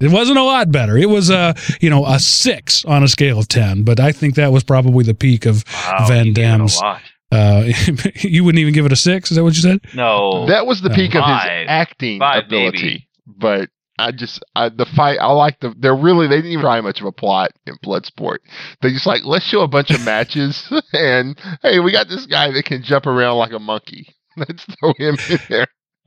It 0.00 0.10
wasn't 0.10 0.38
a 0.38 0.42
lot 0.42 0.70
better. 0.72 0.96
It 0.96 1.10
was 1.10 1.28
a 1.30 1.54
you 1.80 1.90
know 1.90 2.06
a 2.06 2.18
six 2.18 2.84
on 2.86 3.02
a 3.02 3.08
scale 3.08 3.38
of 3.38 3.48
ten, 3.48 3.82
but 3.82 4.00
I 4.00 4.12
think 4.12 4.34
that 4.36 4.50
was 4.50 4.64
probably 4.64 5.04
the 5.04 5.12
peak 5.14 5.44
of. 5.44 5.62
Wow, 5.86 6.06
Van 6.08 6.26
you 6.28 6.32
gave 6.32 6.44
it 6.44 6.48
a 6.48 6.56
Damme's- 6.58 6.80
lot. 6.80 7.02
Uh, 7.34 7.64
you 8.20 8.44
wouldn't 8.44 8.60
even 8.60 8.72
give 8.74 8.86
it 8.86 8.92
a 8.92 8.96
six. 8.96 9.30
Is 9.30 9.36
that 9.36 9.42
what 9.44 9.54
you 9.56 9.62
said? 9.62 9.80
No, 9.94 10.46
that 10.46 10.66
was 10.66 10.80
the 10.82 10.90
Uh, 10.90 10.94
peak 10.94 11.14
of 11.14 11.24
his 11.24 11.66
acting 11.68 12.18
Five, 12.20 12.44
ability. 12.46 12.80
baby. 12.82 13.08
But 13.26 13.70
I 13.98 14.10
just 14.12 14.42
I, 14.56 14.68
the 14.68 14.86
fight. 14.86 15.18
I 15.20 15.32
like 15.32 15.60
the. 15.60 15.74
They're 15.78 15.94
really 15.96 16.26
they 16.26 16.36
didn't 16.36 16.50
even 16.52 16.62
try 16.62 16.80
much 16.80 17.00
of 17.00 17.06
a 17.06 17.12
plot 17.12 17.50
in 17.66 17.74
Bloodsport. 17.84 18.38
They 18.82 18.90
just 18.90 19.06
like 19.06 19.22
let's 19.24 19.44
show 19.44 19.62
a 19.62 19.68
bunch 19.68 19.90
of 19.90 20.04
matches 20.04 20.70
and 20.92 21.38
hey, 21.62 21.80
we 21.80 21.92
got 21.92 22.08
this 22.08 22.26
guy 22.26 22.50
that 22.50 22.64
can 22.64 22.82
jump 22.82 23.06
around 23.06 23.38
like 23.38 23.52
a 23.52 23.58
monkey. 23.58 24.14
Let's 24.36 24.64
throw 24.80 24.92
him 24.98 25.16
in 25.30 25.38
there. 25.48 25.66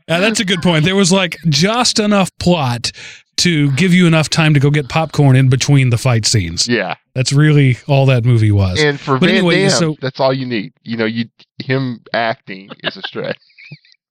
Uh, 0.10 0.20
that's 0.20 0.40
a 0.42 0.46
good 0.46 0.62
point. 0.62 0.84
There 0.84 0.96
was 0.98 1.12
like 1.14 1.38
just 1.48 1.98
enough 2.00 2.30
plot 2.40 2.92
to 3.38 3.72
give 3.74 3.94
you 3.94 4.06
enough 4.08 4.30
time 4.30 4.54
to 4.54 4.60
go 4.60 4.70
get 4.70 4.90
popcorn 4.90 5.36
in 5.38 5.48
between 5.48 5.90
the 5.92 5.98
fight 5.98 6.26
scenes. 6.26 6.68
Yeah, 6.68 6.96
That's 7.18 7.34
really 7.34 7.78
all 7.88 8.06
that 8.06 8.26
movie 8.26 8.52
was. 8.52 8.80
and 8.80 9.00
for 9.00 9.18
But 9.18 9.26
Van 9.30 9.38
anyway, 9.38 9.62
Damme, 9.64 9.70
so- 9.72 9.96
that's 10.00 10.20
all 10.20 10.32
you 10.32 10.46
need. 10.46 10.72
You 10.84 10.98
know, 10.98 11.06
you 11.06 11.30
him 11.58 12.02
acting 12.14 12.70
is 12.84 12.96
a 12.96 13.02
stretch. 13.02 13.38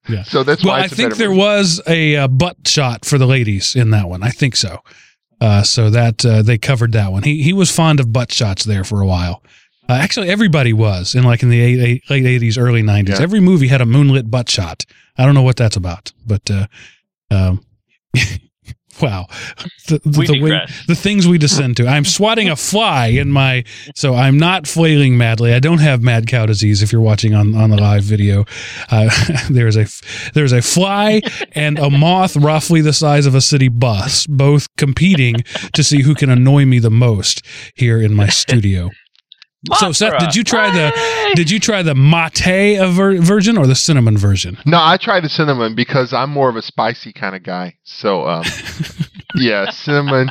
Yeah. 0.08 0.22
So 0.22 0.44
that's 0.44 0.62
well, 0.64 0.74
why 0.74 0.82
I 0.84 0.86
think 0.88 1.16
there 1.16 1.30
movie. 1.30 1.40
was 1.40 1.80
a 1.88 2.14
uh, 2.14 2.28
butt 2.28 2.56
shot 2.68 3.04
for 3.04 3.18
the 3.18 3.26
ladies 3.26 3.74
in 3.74 3.90
that 3.90 4.08
one. 4.08 4.22
I 4.22 4.28
think 4.30 4.54
so. 4.54 4.78
Uh, 5.40 5.64
so 5.64 5.90
that 5.90 6.24
uh, 6.24 6.42
they 6.42 6.58
covered 6.58 6.92
that 6.92 7.10
one. 7.10 7.24
He 7.24 7.42
he 7.42 7.52
was 7.52 7.72
fond 7.72 7.98
of 7.98 8.12
butt 8.12 8.30
shots 8.30 8.62
there 8.64 8.84
for 8.84 9.00
a 9.00 9.06
while. 9.06 9.42
Uh, 9.88 9.94
actually, 9.94 10.28
everybody 10.28 10.72
was 10.72 11.16
in 11.16 11.24
like 11.24 11.42
in 11.42 11.50
the 11.50 11.60
eight, 11.60 11.80
eight, 11.80 12.02
late 12.10 12.24
eighties, 12.24 12.56
early 12.56 12.82
nineties. 12.82 13.18
Yeah. 13.18 13.22
Every 13.24 13.40
movie 13.40 13.66
had 13.66 13.80
a 13.80 13.86
moonlit 13.86 14.30
butt 14.30 14.48
shot. 14.48 14.84
I 15.18 15.24
don't 15.24 15.34
know 15.34 15.42
what 15.42 15.56
that's 15.56 15.76
about, 15.76 16.12
but 16.24 16.48
uh, 16.52 16.66
um, 17.32 17.64
wow, 19.00 19.26
the, 19.88 20.00
the, 20.04 20.26
the 20.26 20.40
way 20.42 20.66
the 20.86 20.94
things 20.94 21.26
we 21.26 21.38
descend 21.38 21.76
to. 21.78 21.86
I'm 21.86 22.04
swatting 22.04 22.48
a 22.48 22.56
fly 22.56 23.06
in 23.06 23.30
my, 23.30 23.64
so 23.94 24.14
I'm 24.14 24.38
not 24.38 24.66
flailing 24.66 25.16
madly. 25.16 25.52
I 25.52 25.60
don't 25.60 25.78
have 25.78 26.02
mad 26.02 26.26
cow 26.26 26.46
disease. 26.46 26.82
If 26.82 26.92
you're 26.92 27.00
watching 27.00 27.34
on 27.34 27.54
on 27.54 27.70
the 27.70 27.76
live 27.76 28.02
video, 28.02 28.44
uh, 28.90 29.10
there's 29.50 29.76
a 29.76 29.86
there's 30.34 30.52
a 30.52 30.62
fly 30.62 31.20
and 31.52 31.78
a 31.78 31.90
moth 31.90 32.36
roughly 32.36 32.80
the 32.80 32.92
size 32.92 33.26
of 33.26 33.34
a 33.34 33.40
city 33.40 33.68
bus, 33.68 34.26
both 34.26 34.74
competing 34.76 35.36
to 35.72 35.82
see 35.82 36.02
who 36.02 36.14
can 36.14 36.30
annoy 36.30 36.64
me 36.64 36.78
the 36.78 36.90
most 36.90 37.44
here 37.74 38.00
in 38.00 38.14
my 38.14 38.28
studio. 38.28 38.90
So, 39.74 39.92
Seth, 39.92 40.18
did 40.18 40.34
you 40.34 40.44
try 40.44 40.70
the- 40.70 40.92
Mothra. 40.94 41.34
Did 41.34 41.50
you 41.50 41.58
try 41.58 41.82
the 41.82 41.94
mate 41.94 42.78
aver- 42.78 43.20
version 43.20 43.58
or 43.58 43.66
the 43.66 43.74
cinnamon 43.74 44.16
version? 44.16 44.58
No, 44.64 44.78
I 44.80 44.96
tried 44.96 45.24
the 45.24 45.28
cinnamon 45.28 45.74
because 45.74 46.12
I'm 46.12 46.30
more 46.30 46.48
of 46.48 46.56
a 46.56 46.62
spicy 46.62 47.12
kind 47.12 47.34
of 47.34 47.42
guy. 47.42 47.76
So, 47.84 48.26
um, 48.26 48.44
yeah, 49.34 49.70
cinnamon. 49.70 50.28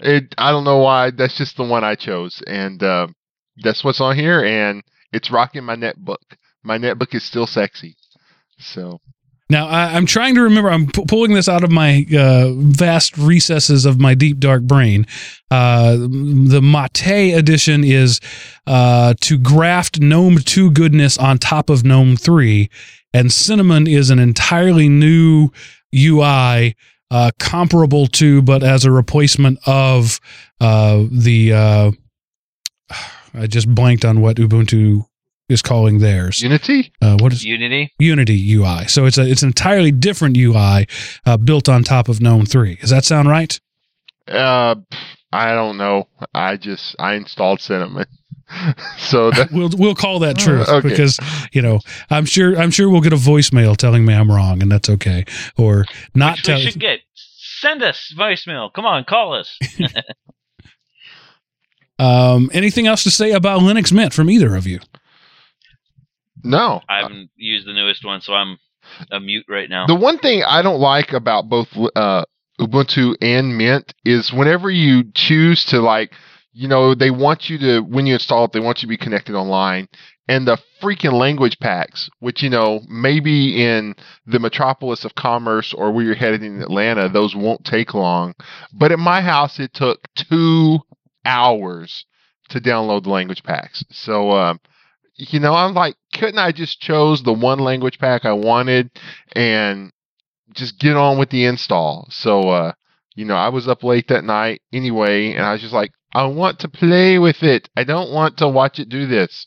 It. 0.00 0.34
I 0.38 0.50
don't 0.50 0.64
know 0.64 0.78
why. 0.78 1.10
That's 1.10 1.36
just 1.36 1.56
the 1.56 1.64
one 1.64 1.84
I 1.84 1.94
chose, 1.94 2.42
and 2.46 2.82
uh, 2.82 3.08
that's 3.62 3.84
what's 3.84 4.00
on 4.00 4.16
here. 4.16 4.44
And 4.44 4.82
it's 5.12 5.30
rocking 5.30 5.64
my 5.64 5.76
netbook. 5.76 6.16
My 6.62 6.78
netbook 6.78 7.14
is 7.14 7.24
still 7.24 7.46
sexy. 7.46 7.96
So 8.58 9.00
Now 9.48 9.68
I, 9.68 9.94
I'm 9.94 10.06
trying 10.06 10.34
to 10.34 10.42
remember. 10.42 10.70
I'm 10.70 10.86
pu- 10.86 11.04
pulling 11.06 11.32
this 11.32 11.48
out 11.48 11.62
of 11.62 11.70
my 11.70 12.04
uh, 12.16 12.52
vast 12.54 13.16
recesses 13.16 13.84
of 13.84 14.00
my 14.00 14.14
deep 14.14 14.38
dark 14.38 14.62
brain. 14.64 15.06
Uh, 15.50 15.96
the 15.96 16.60
Mate 16.60 17.32
edition 17.32 17.84
is 17.84 18.20
uh, 18.66 19.14
to 19.20 19.38
graft 19.38 20.00
Gnome 20.00 20.38
Two 20.38 20.70
goodness 20.70 21.16
on 21.16 21.38
top 21.38 21.70
of 21.70 21.84
Gnome 21.84 22.16
Three, 22.16 22.70
and 23.14 23.32
Cinnamon 23.32 23.86
is 23.86 24.10
an 24.10 24.18
entirely 24.18 24.88
new 24.88 25.50
UI. 25.94 26.74
Uh, 27.08 27.30
comparable 27.38 28.08
to, 28.08 28.42
but 28.42 28.64
as 28.64 28.84
a 28.84 28.90
replacement 28.90 29.60
of 29.64 30.18
uh, 30.60 31.04
the. 31.08 31.52
Uh, 31.52 31.92
I 33.32 33.46
just 33.46 33.72
blanked 33.72 34.04
on 34.04 34.22
what 34.22 34.38
Ubuntu 34.38 35.04
is 35.48 35.62
calling 35.62 35.98
theirs. 35.98 36.42
Unity. 36.42 36.92
Uh, 37.00 37.16
what 37.20 37.32
is 37.32 37.44
Unity. 37.44 37.92
Unity 37.98 38.54
UI. 38.54 38.86
So 38.88 39.04
it's 39.06 39.18
a 39.18 39.22
it's 39.28 39.42
an 39.42 39.48
entirely 39.48 39.90
different 39.92 40.36
UI 40.36 40.86
uh, 41.24 41.36
built 41.36 41.68
on 41.68 41.84
top 41.84 42.08
of 42.08 42.20
GNOME 42.20 42.46
three. 42.46 42.76
Does 42.76 42.90
that 42.90 43.04
sound 43.04 43.28
right? 43.28 43.58
Uh, 44.28 44.74
I 45.32 45.52
don't 45.54 45.76
know. 45.76 46.08
I 46.34 46.56
just 46.56 46.96
I 46.98 47.14
installed 47.14 47.60
cinnamon. 47.60 48.06
so 48.98 49.30
that 49.32 49.50
We'll 49.52 49.70
we'll 49.76 49.94
call 49.94 50.20
that 50.20 50.38
truth 50.38 50.68
Okay. 50.68 50.88
because 50.88 51.18
you 51.52 51.62
know 51.62 51.80
I'm 52.10 52.24
sure 52.24 52.56
I'm 52.56 52.70
sure 52.70 52.88
we'll 52.88 53.00
get 53.00 53.12
a 53.12 53.16
voicemail 53.16 53.76
telling 53.76 54.04
me 54.04 54.14
I'm 54.14 54.30
wrong 54.30 54.62
and 54.62 54.70
that's 54.70 54.88
okay 54.90 55.24
or 55.56 55.84
not 56.14 56.36
Which 56.38 56.44
tell. 56.44 56.56
we 56.58 56.70
should 56.70 56.80
get. 56.80 57.00
Send 57.14 57.82
us 57.82 58.12
voicemail. 58.16 58.72
Come 58.72 58.84
on, 58.84 59.04
call 59.04 59.34
us. 59.34 59.58
Um, 61.98 62.50
anything 62.52 62.86
else 62.86 63.02
to 63.04 63.10
say 63.10 63.32
about 63.32 63.60
Linux 63.60 63.92
Mint 63.92 64.12
from 64.12 64.28
either 64.28 64.54
of 64.54 64.66
you? 64.66 64.80
No. 66.46 66.80
I 66.88 66.98
haven't 67.02 67.30
used 67.36 67.66
the 67.66 67.72
newest 67.72 68.04
one, 68.04 68.20
so 68.20 68.32
I'm 68.32 68.58
a 69.10 69.20
mute 69.20 69.46
right 69.48 69.68
now. 69.68 69.86
The 69.86 69.94
one 69.94 70.18
thing 70.18 70.42
I 70.46 70.62
don't 70.62 70.80
like 70.80 71.12
about 71.12 71.48
both 71.48 71.68
uh, 71.94 72.24
Ubuntu 72.60 73.16
and 73.20 73.56
Mint 73.58 73.92
is 74.04 74.32
whenever 74.32 74.70
you 74.70 75.04
choose 75.14 75.64
to 75.66 75.80
like, 75.80 76.12
you 76.52 76.68
know, 76.68 76.94
they 76.94 77.10
want 77.10 77.50
you 77.50 77.58
to 77.58 77.80
when 77.80 78.06
you 78.06 78.14
install 78.14 78.44
it, 78.44 78.52
they 78.52 78.60
want 78.60 78.78
you 78.78 78.86
to 78.86 78.90
be 78.90 78.96
connected 78.96 79.34
online, 79.34 79.88
and 80.28 80.46
the 80.46 80.58
freaking 80.80 81.12
language 81.12 81.58
packs, 81.58 82.08
which 82.20 82.42
you 82.42 82.48
know 82.48 82.80
maybe 82.88 83.62
in 83.62 83.94
the 84.26 84.38
metropolis 84.38 85.04
of 85.04 85.14
commerce 85.14 85.74
or 85.74 85.90
where 85.92 86.04
you're 86.04 86.14
headed 86.14 86.42
in 86.42 86.62
Atlanta, 86.62 87.08
those 87.08 87.34
won't 87.36 87.64
take 87.64 87.92
long, 87.92 88.34
but 88.72 88.92
at 88.92 88.98
my 88.98 89.20
house 89.20 89.58
it 89.58 89.74
took 89.74 90.00
two 90.14 90.78
hours 91.24 92.06
to 92.48 92.60
download 92.60 93.02
the 93.02 93.10
language 93.10 93.42
packs. 93.42 93.84
So. 93.90 94.30
Um, 94.30 94.60
you 95.16 95.40
know, 95.40 95.54
I'm 95.54 95.74
like, 95.74 95.96
couldn't 96.14 96.38
I 96.38 96.52
just 96.52 96.80
chose 96.80 97.22
the 97.22 97.32
one 97.32 97.58
language 97.58 97.98
pack 97.98 98.24
I 98.24 98.32
wanted 98.32 98.90
and 99.32 99.90
just 100.52 100.78
get 100.78 100.96
on 100.96 101.18
with 101.18 101.30
the 101.30 101.44
install? 101.44 102.06
So, 102.10 102.48
uh, 102.50 102.72
you 103.14 103.24
know, 103.24 103.36
I 103.36 103.48
was 103.48 103.66
up 103.66 103.82
late 103.82 104.08
that 104.08 104.24
night 104.24 104.62
anyway, 104.72 105.32
and 105.32 105.44
I 105.44 105.52
was 105.52 105.62
just 105.62 105.72
like, 105.72 105.92
I 106.12 106.26
want 106.26 106.60
to 106.60 106.68
play 106.68 107.18
with 107.18 107.42
it. 107.42 107.68
I 107.76 107.84
don't 107.84 108.12
want 108.12 108.38
to 108.38 108.48
watch 108.48 108.78
it 108.78 108.88
do 108.88 109.06
this. 109.06 109.46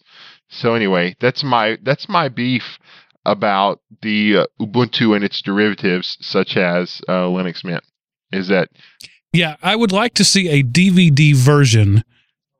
So 0.49 0.73
anyway, 0.73 1.15
that's 1.19 1.43
my 1.43 1.77
that's 1.83 2.09
my 2.09 2.29
beef 2.29 2.79
about 3.25 3.81
the 4.01 4.37
uh, 4.37 4.45
Ubuntu 4.59 5.15
and 5.15 5.23
its 5.23 5.41
derivatives, 5.41 6.17
such 6.21 6.57
as 6.57 7.01
uh, 7.07 7.25
Linux 7.25 7.63
Mint, 7.63 7.83
is 8.31 8.47
that 8.47 8.69
Yeah, 9.31 9.57
I 9.61 9.75
would 9.75 9.91
like 9.91 10.15
to 10.15 10.23
see 10.23 10.49
a 10.49 10.63
DVD 10.63 11.35
version 11.35 12.03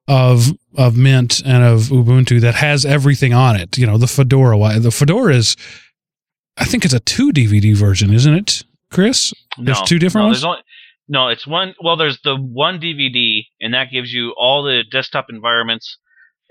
of 0.09 0.47
of 0.75 0.97
Mint 0.97 1.39
and 1.45 1.63
of 1.63 1.83
Ubuntu 1.83 2.41
that 2.41 2.55
has 2.55 2.83
everything 2.83 3.31
on 3.33 3.55
it. 3.55 3.77
You 3.77 3.85
know, 3.85 3.97
the 3.97 4.07
Fedora. 4.07 4.79
The 4.79 4.91
Fedora 4.91 5.35
is, 5.35 5.55
I 6.57 6.65
think 6.65 6.83
it's 6.83 6.93
a 6.93 6.99
two 6.99 7.31
DVD 7.31 7.75
version, 7.75 8.11
isn't 8.11 8.33
it, 8.33 8.63
Chris? 8.91 9.33
There's 9.57 9.79
No, 9.79 9.85
two 9.85 9.99
different 9.99 10.25
no, 10.25 10.29
ones? 10.29 10.43
Only, 10.43 10.57
no, 11.07 11.27
it's 11.27 11.45
one. 11.45 11.75
Well, 11.81 11.95
there's 11.95 12.19
the 12.23 12.35
one 12.35 12.79
DVD, 12.79 13.43
and 13.61 13.73
that 13.73 13.91
gives 13.91 14.11
you 14.11 14.33
all 14.37 14.63
the 14.63 14.83
desktop 14.91 15.27
environments 15.29 15.97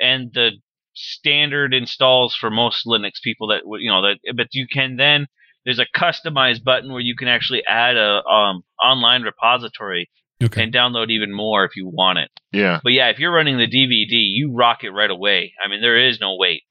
and 0.00 0.30
the 0.32 0.52
standard 0.94 1.74
installs 1.74 2.36
for 2.36 2.50
most 2.50 2.86
Linux 2.86 3.20
people. 3.22 3.48
That 3.48 3.62
you 3.80 3.90
know 3.90 4.02
that, 4.02 4.18
but 4.36 4.48
you 4.52 4.68
can 4.72 4.96
then 4.96 5.26
there's 5.64 5.80
a 5.80 5.86
customized 5.96 6.62
button 6.62 6.92
where 6.92 7.00
you 7.00 7.16
can 7.16 7.28
actually 7.28 7.62
add 7.68 7.96
a 7.96 8.22
um, 8.24 8.62
online 8.82 9.22
repository 9.22 10.08
Okay. 10.42 10.62
and 10.62 10.72
download 10.72 11.10
even 11.10 11.32
more 11.32 11.64
if 11.64 11.74
you 11.76 11.88
want 11.88 12.18
it. 12.18 12.30
yeah, 12.52 12.80
But 12.82 12.92
yeah, 12.92 13.08
if 13.08 13.18
you're 13.18 13.32
running 13.32 13.58
the 13.58 13.66
DVD, 13.66 14.06
you 14.10 14.52
rock 14.54 14.84
it 14.84 14.90
right 14.90 15.10
away. 15.10 15.52
I 15.62 15.68
mean, 15.68 15.80
there 15.80 15.98
is 15.98 16.20
no 16.20 16.36
wait. 16.36 16.62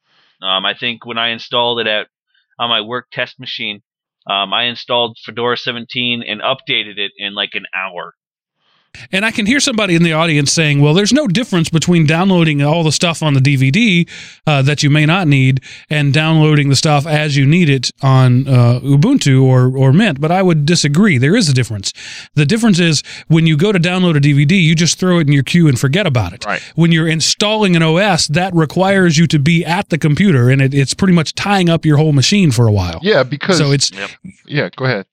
Um, 0.41 0.65
I 0.65 0.73
think 0.73 1.05
when 1.05 1.17
I 1.17 1.29
installed 1.29 1.79
it 1.79 1.87
at 1.87 2.07
on 2.59 2.69
my 2.69 2.81
work 2.81 3.07
test 3.11 3.39
machine, 3.39 3.81
um, 4.29 4.53
I 4.53 4.63
installed 4.63 5.17
Fedora 5.23 5.57
17 5.57 6.23
and 6.27 6.41
updated 6.41 6.97
it 6.97 7.11
in 7.17 7.33
like 7.33 7.51
an 7.53 7.65
hour. 7.75 8.13
And 9.11 9.25
I 9.25 9.31
can 9.31 9.45
hear 9.45 9.59
somebody 9.59 9.95
in 9.95 10.03
the 10.03 10.13
audience 10.13 10.51
saying, 10.51 10.81
well, 10.81 10.93
there's 10.93 11.13
no 11.13 11.27
difference 11.27 11.69
between 11.69 12.05
downloading 12.05 12.61
all 12.61 12.83
the 12.83 12.91
stuff 12.91 13.21
on 13.23 13.33
the 13.33 13.39
DVD 13.39 14.09
uh, 14.45 14.61
that 14.63 14.83
you 14.83 14.89
may 14.89 15.05
not 15.05 15.27
need 15.27 15.61
and 15.89 16.13
downloading 16.13 16.69
the 16.69 16.75
stuff 16.75 17.05
as 17.05 17.35
you 17.37 17.45
need 17.45 17.69
it 17.69 17.91
on 18.01 18.47
uh, 18.47 18.79
Ubuntu 18.81 19.43
or, 19.43 19.75
or 19.75 19.93
Mint. 19.93 20.19
But 20.19 20.31
I 20.31 20.41
would 20.41 20.65
disagree. 20.65 21.17
There 21.17 21.35
is 21.35 21.49
a 21.49 21.53
difference. 21.53 21.93
The 22.35 22.45
difference 22.45 22.79
is 22.79 23.03
when 23.27 23.47
you 23.47 23.57
go 23.57 23.71
to 23.71 23.79
download 23.79 24.17
a 24.17 24.21
DVD, 24.21 24.61
you 24.61 24.75
just 24.75 24.99
throw 24.99 25.19
it 25.19 25.27
in 25.27 25.33
your 25.33 25.43
queue 25.43 25.67
and 25.67 25.79
forget 25.79 26.07
about 26.07 26.33
it. 26.33 26.45
Right. 26.45 26.61
When 26.75 26.91
you're 26.91 27.07
installing 27.07 27.75
an 27.75 27.83
OS, 27.83 28.27
that 28.27 28.53
requires 28.53 29.17
you 29.17 29.27
to 29.27 29.39
be 29.39 29.65
at 29.65 29.89
the 29.89 29.97
computer 29.97 30.49
and 30.49 30.61
it, 30.61 30.73
it's 30.73 30.93
pretty 30.93 31.13
much 31.13 31.33
tying 31.35 31.69
up 31.69 31.85
your 31.85 31.97
whole 31.97 32.13
machine 32.13 32.51
for 32.51 32.67
a 32.67 32.71
while. 32.71 32.99
yeah, 33.01 33.23
because 33.23 33.57
So 33.57 33.71
it's 33.71 33.91
yeah. 34.45 34.69
Go 34.75 34.85
ahead. 34.85 35.05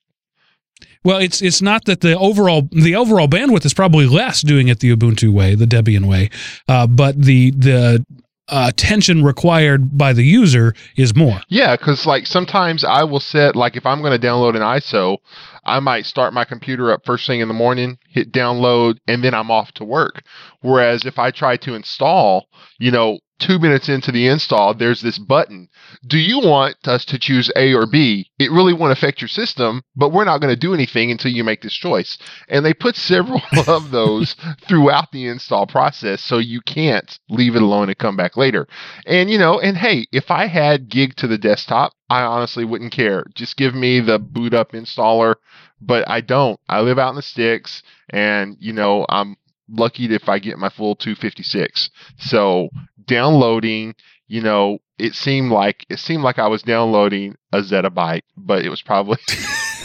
Well, 1.05 1.19
it's 1.19 1.43
it's 1.43 1.63
not 1.63 1.85
that 1.85 2.01
the 2.01 2.19
overall 2.19 2.69
the 2.73 2.97
overall 2.97 3.29
bandwidth 3.29 3.65
is 3.65 3.75
probably 3.75 4.07
less 4.07 4.43
doing 4.43 4.69
it 4.69 4.81
the 4.81 4.95
Ubuntu 4.95 5.33
way, 5.33 5.55
the 5.55 5.67
Debian 5.67 6.07
way, 6.07 6.31
uh, 6.69 6.87
but 6.87 7.21
the 7.21 7.51
the 7.53 8.05
uh, 8.49 8.67
attention 8.69 9.25
required 9.25 9.97
by 9.97 10.13
the 10.13 10.23
user 10.23 10.75
is 10.97 11.15
more. 11.15 11.41
Yeah, 11.49 11.77
because 11.77 12.07
like 12.07 12.27
sometimes 12.27 12.85
I 12.85 13.05
will 13.05 13.21
set 13.21 13.57
like 13.57 13.77
if 13.77 13.87
I'm 13.87 14.01
going 14.01 14.19
to 14.19 14.27
download 14.27 14.55
an 14.55 14.63
ISO, 14.63 15.19
I 15.65 15.81
might 15.81 16.07
start 16.07 16.35
my 16.35 16.45
computer 16.45 16.93
up 16.93 17.05
first 17.05 17.27
thing 17.27 17.41
in 17.41 17.49
the 17.49 17.55
morning, 17.55 17.99
hit 18.09 18.33
download, 18.33 18.99
and 19.07 19.25
then 19.25 19.35
I'm 19.35 19.51
off 19.51 19.73
to 19.73 19.85
work. 19.85 20.23
Whereas 20.61 21.05
if 21.05 21.19
I 21.19 21.31
try 21.31 21.57
to 21.59 21.75
install, 21.75 22.47
you 22.79 22.91
know, 22.91 23.19
two 23.39 23.59
minutes 23.59 23.89
into 23.89 24.13
the 24.13 24.27
install, 24.27 24.75
there's 24.75 25.01
this 25.01 25.19
button. 25.19 25.69
Do 26.07 26.19
you 26.19 26.39
want 26.41 26.77
us 26.87 27.05
to 27.07 27.19
choose 27.19 27.51
A 27.57 27.75
or 27.75 27.87
B? 27.87 28.31
It 28.39 28.51
really 28.51 28.73
won't 28.73 28.93
affect 28.93 29.21
your 29.21 29.29
system, 29.29 29.83
but 29.97 30.13
we're 30.13 30.25
not 30.25 30.41
going 30.41 30.53
to 30.53 30.61
do 30.61 30.75
anything 30.75 31.11
until 31.11 31.33
you 31.33 31.45
make 31.45 31.63
this 31.63 31.75
choice. 31.75 32.19
And 32.49 32.65
they 32.65 32.75
put 32.75 32.97
several 32.97 33.43
of 33.67 33.91
those 33.91 34.37
throughout 34.67 35.13
the 35.13 35.27
install 35.27 35.67
process, 35.67 36.23
so 36.23 36.39
you 36.39 36.61
can't 36.61 37.19
leave 37.29 37.57
it 37.57 37.63
alone 37.63 37.89
and 37.89 37.99
come 37.99 38.17
back 38.17 38.37
later. 38.37 38.67
And 39.07 39.31
you 39.31 39.39
know, 39.39 39.61
and 39.61 39.77
hey, 39.77 40.07
if 40.13 40.31
I 40.31 40.47
had 40.47 40.89
gig 40.89 41.17
to 41.17 41.27
the 41.27 41.39
desktop, 41.39 41.93
I 42.11 42.23
honestly 42.23 42.65
wouldn't 42.65 42.93
care. 42.93 43.25
Just 43.35 43.57
give 43.57 43.75
me 43.75 44.01
the 44.01 44.19
boot 44.19 44.55
up 44.55 44.73
installer, 44.73 45.37
but 45.81 46.09
I 46.09 46.21
don't. 46.21 46.61
I 46.69 46.81
live 46.81 46.99
out 46.99 47.11
in 47.11 47.17
the 47.17 47.23
sticks 47.23 47.83
and 48.11 48.57
you 48.61 48.73
know, 48.73 49.07
I'm 49.09 49.37
lucky 49.69 50.13
if 50.15 50.29
I 50.29 50.39
get 50.39 50.59
my 50.59 50.69
full 50.69 50.97
256. 50.97 51.91
So, 52.19 52.69
downloading, 53.07 53.95
you 54.27 54.41
know, 54.41 54.79
it 54.99 55.15
seemed 55.15 55.51
like 55.51 55.85
it 55.89 55.99
seemed 55.99 56.23
like 56.23 56.39
I 56.39 56.49
was 56.49 56.63
downloading 56.63 57.37
a 57.53 57.59
zettabyte, 57.59 58.23
but 58.37 58.65
it 58.65 58.69
was 58.69 58.83
probably 58.83 59.19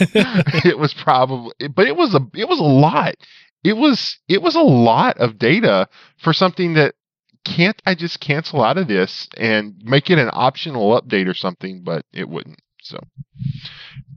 it 0.00 0.78
was 0.78 0.94
probably 0.94 1.52
but 1.68 1.86
it 1.86 1.96
was 1.96 2.14
a 2.14 2.20
it 2.34 2.48
was 2.48 2.58
a 2.58 2.64
lot. 2.64 3.14
It 3.62 3.76
was 3.76 4.18
it 4.28 4.40
was 4.40 4.54
a 4.54 4.60
lot 4.62 5.18
of 5.18 5.38
data 5.38 5.88
for 6.18 6.32
something 6.32 6.74
that 6.74 6.94
can't 7.44 7.80
I 7.84 7.94
just 7.94 8.20
cancel 8.20 8.62
out 8.62 8.78
of 8.78 8.88
this 8.88 9.28
and 9.36 9.74
make 9.84 10.10
it 10.10 10.18
an 10.18 10.30
optional 10.32 11.00
update 11.00 11.28
or 11.28 11.34
something, 11.34 11.82
but 11.82 12.04
it 12.12 12.28
wouldn't. 12.28 12.60
So 12.82 12.98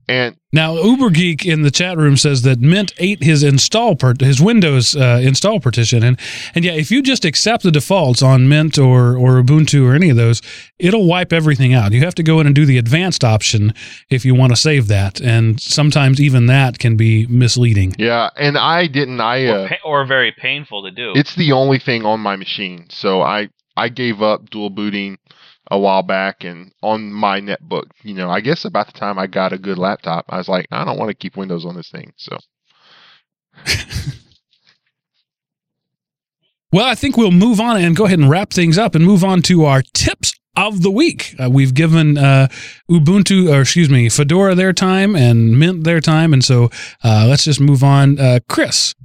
and 0.07 0.35
Now, 0.51 0.75
Uber 0.75 1.09
Geek 1.11 1.45
in 1.45 1.61
the 1.63 1.71
chat 1.71 1.97
room 1.97 2.17
says 2.17 2.41
that 2.43 2.59
Mint 2.59 2.93
ate 2.97 3.23
his 3.23 3.43
install 3.43 3.95
part, 3.95 4.21
his 4.21 4.41
Windows 4.41 4.95
uh, 4.95 5.19
install 5.23 5.59
partition, 5.59 6.03
and 6.03 6.19
and 6.55 6.63
yeah, 6.65 6.73
if 6.73 6.91
you 6.91 7.01
just 7.01 7.25
accept 7.25 7.63
the 7.63 7.71
defaults 7.71 8.21
on 8.21 8.47
Mint 8.49 8.77
or 8.77 9.15
or 9.17 9.41
Ubuntu 9.41 9.85
or 9.85 9.95
any 9.95 10.09
of 10.09 10.17
those, 10.17 10.41
it'll 10.79 11.07
wipe 11.07 11.31
everything 11.33 11.73
out. 11.73 11.91
You 11.91 12.03
have 12.03 12.15
to 12.15 12.23
go 12.23 12.39
in 12.39 12.47
and 12.47 12.55
do 12.55 12.65
the 12.65 12.77
advanced 12.77 13.23
option 13.23 13.73
if 14.09 14.25
you 14.25 14.35
want 14.35 14.51
to 14.51 14.55
save 14.55 14.87
that, 14.87 15.19
and 15.21 15.59
sometimes 15.59 16.19
even 16.21 16.45
that 16.47 16.79
can 16.79 16.97
be 16.97 17.25
misleading. 17.27 17.95
yeah, 17.97 18.29
and 18.35 18.57
I 18.57 18.87
didn't 18.87 19.21
I 19.21 19.45
or, 19.45 19.55
uh, 19.59 19.67
pa- 19.69 19.75
or 19.89 20.05
very 20.05 20.31
painful 20.31 20.83
to 20.83 20.91
do. 20.91 21.13
it's 21.15 21.35
the 21.35 21.51
only 21.53 21.79
thing 21.79 22.05
on 22.05 22.19
my 22.19 22.35
machine. 22.35 22.87
So 22.89 23.21
I 23.21 23.49
I 23.75 23.89
gave 23.89 24.21
up 24.21 24.49
dual 24.49 24.69
booting 24.69 25.17
a 25.73 25.79
while 25.79 26.03
back 26.03 26.43
and 26.43 26.71
on 26.81 27.11
my 27.11 27.41
netbook, 27.41 27.87
you 28.03 28.13
know, 28.13 28.29
I 28.29 28.41
guess 28.41 28.63
about 28.63 28.87
the 28.87 28.93
time 28.93 29.17
I 29.17 29.27
got 29.27 29.53
a 29.53 29.57
good 29.57 29.77
laptop, 29.77 30.25
I 30.29 30.37
was 30.37 30.47
like, 30.47 30.67
I 30.71 30.85
don't 30.85 30.99
want 30.99 31.09
to 31.09 31.15
keep 31.15 31.35
Windows 31.35 31.65
on 31.65 31.75
this 31.75 31.89
thing. 31.89 32.13
So 32.17 32.37
Well, 36.71 36.85
I 36.85 36.95
think 36.95 37.17
we'll 37.17 37.29
move 37.29 37.59
on 37.59 37.77
and 37.77 37.95
go 37.95 38.05
ahead 38.05 38.17
and 38.17 38.29
wrap 38.29 38.51
things 38.51 38.79
up 38.79 38.95
and 38.95 39.05
move 39.05 39.23
on 39.23 39.43
to 39.43 39.65
our 39.65 39.83
tips 39.93 40.33
of 40.57 40.81
the 40.81 40.89
week. 40.89 41.35
Uh, 41.39 41.47
we've 41.49 41.75
given 41.75 42.17
uh, 42.17 42.47
Ubuntu, 42.89 43.53
or 43.53 43.61
excuse 43.61 43.91
me, 43.91 44.09
Fedora 44.09 44.55
their 44.55 44.73
time 44.73 45.15
and 45.15 45.59
Mint 45.59 45.83
their 45.83 46.01
time, 46.01 46.33
and 46.33 46.43
so 46.43 46.71
uh, 47.03 47.27
let's 47.29 47.43
just 47.43 47.61
move 47.61 47.83
on. 47.83 48.19
Uh, 48.19 48.39
Chris, 48.49 48.95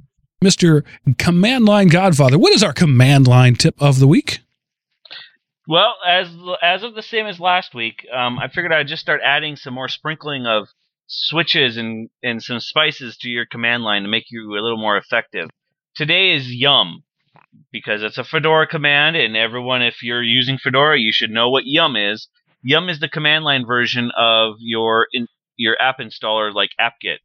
Mister 0.41 0.83
Command 1.19 1.65
Line 1.65 1.89
Godfather, 1.89 2.39
what 2.39 2.53
is 2.53 2.63
our 2.63 2.73
command 2.73 3.27
line 3.27 3.53
tip 3.53 3.75
of 3.79 3.99
the 3.99 4.07
week? 4.07 4.39
Well, 5.69 5.93
as 6.03 6.35
as 6.63 6.81
of 6.81 6.95
the 6.95 7.03
same 7.03 7.27
as 7.27 7.39
last 7.39 7.75
week, 7.75 8.03
um, 8.11 8.39
I 8.39 8.47
figured 8.47 8.73
I'd 8.73 8.87
just 8.87 9.03
start 9.03 9.21
adding 9.23 9.55
some 9.55 9.75
more 9.75 9.87
sprinkling 9.87 10.47
of 10.47 10.67
switches 11.05 11.77
and 11.77 12.09
and 12.23 12.41
some 12.41 12.59
spices 12.59 13.17
to 13.17 13.29
your 13.29 13.45
command 13.45 13.83
line 13.83 14.01
to 14.01 14.09
make 14.09 14.31
you 14.31 14.51
a 14.51 14.63
little 14.63 14.79
more 14.79 14.97
effective. 14.97 15.47
Today 15.95 16.31
is 16.31 16.51
Yum 16.51 17.03
because 17.71 18.01
it's 18.01 18.17
a 18.17 18.23
Fedora 18.23 18.65
command, 18.65 19.15
and 19.15 19.37
everyone, 19.37 19.83
if 19.83 20.01
you're 20.01 20.23
using 20.23 20.57
Fedora, 20.57 20.97
you 20.97 21.11
should 21.11 21.29
know 21.29 21.51
what 21.51 21.67
Yum 21.67 21.95
is. 21.95 22.29
Yum 22.63 22.89
is 22.89 22.99
the 22.99 23.07
command 23.07 23.45
line 23.45 23.63
version 23.63 24.09
of 24.17 24.55
your 24.57 25.05
in, 25.13 25.27
your 25.55 25.79
app 25.79 25.99
installer, 25.99 26.51
like 26.51 26.71
apt-get. 26.79 27.19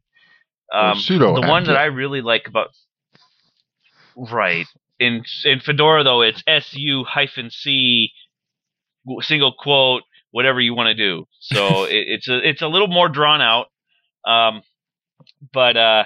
Or 0.71 0.81
Um, 0.81 0.99
sudo 0.99 1.41
the 1.41 1.49
one 1.49 1.65
that. 1.65 1.79
I 1.79 1.87
really 1.87 2.21
like 2.21 2.47
about 2.47 2.73
right 4.17 4.67
in 4.99 5.25
in 5.45 5.61
Fedora 5.61 6.05
though, 6.05 6.23
it's 6.23 6.43
su 6.67 7.05
hyphen 7.05 7.51
c 7.51 8.13
single 9.21 9.55
quote 9.59 10.03
whatever 10.35 10.61
you 10.61 10.75
want 10.75 10.89
to 10.89 10.95
do. 10.95 11.27
So 11.41 11.85
it, 11.85 12.05
it's 12.09 12.29
a 12.29 12.49
it's 12.49 12.63
a 12.63 12.69
little 12.69 12.89
more 12.89 13.09
drawn 13.09 13.41
out. 13.41 13.67
Um, 14.27 14.63
but 15.53 15.77
uh, 15.77 16.05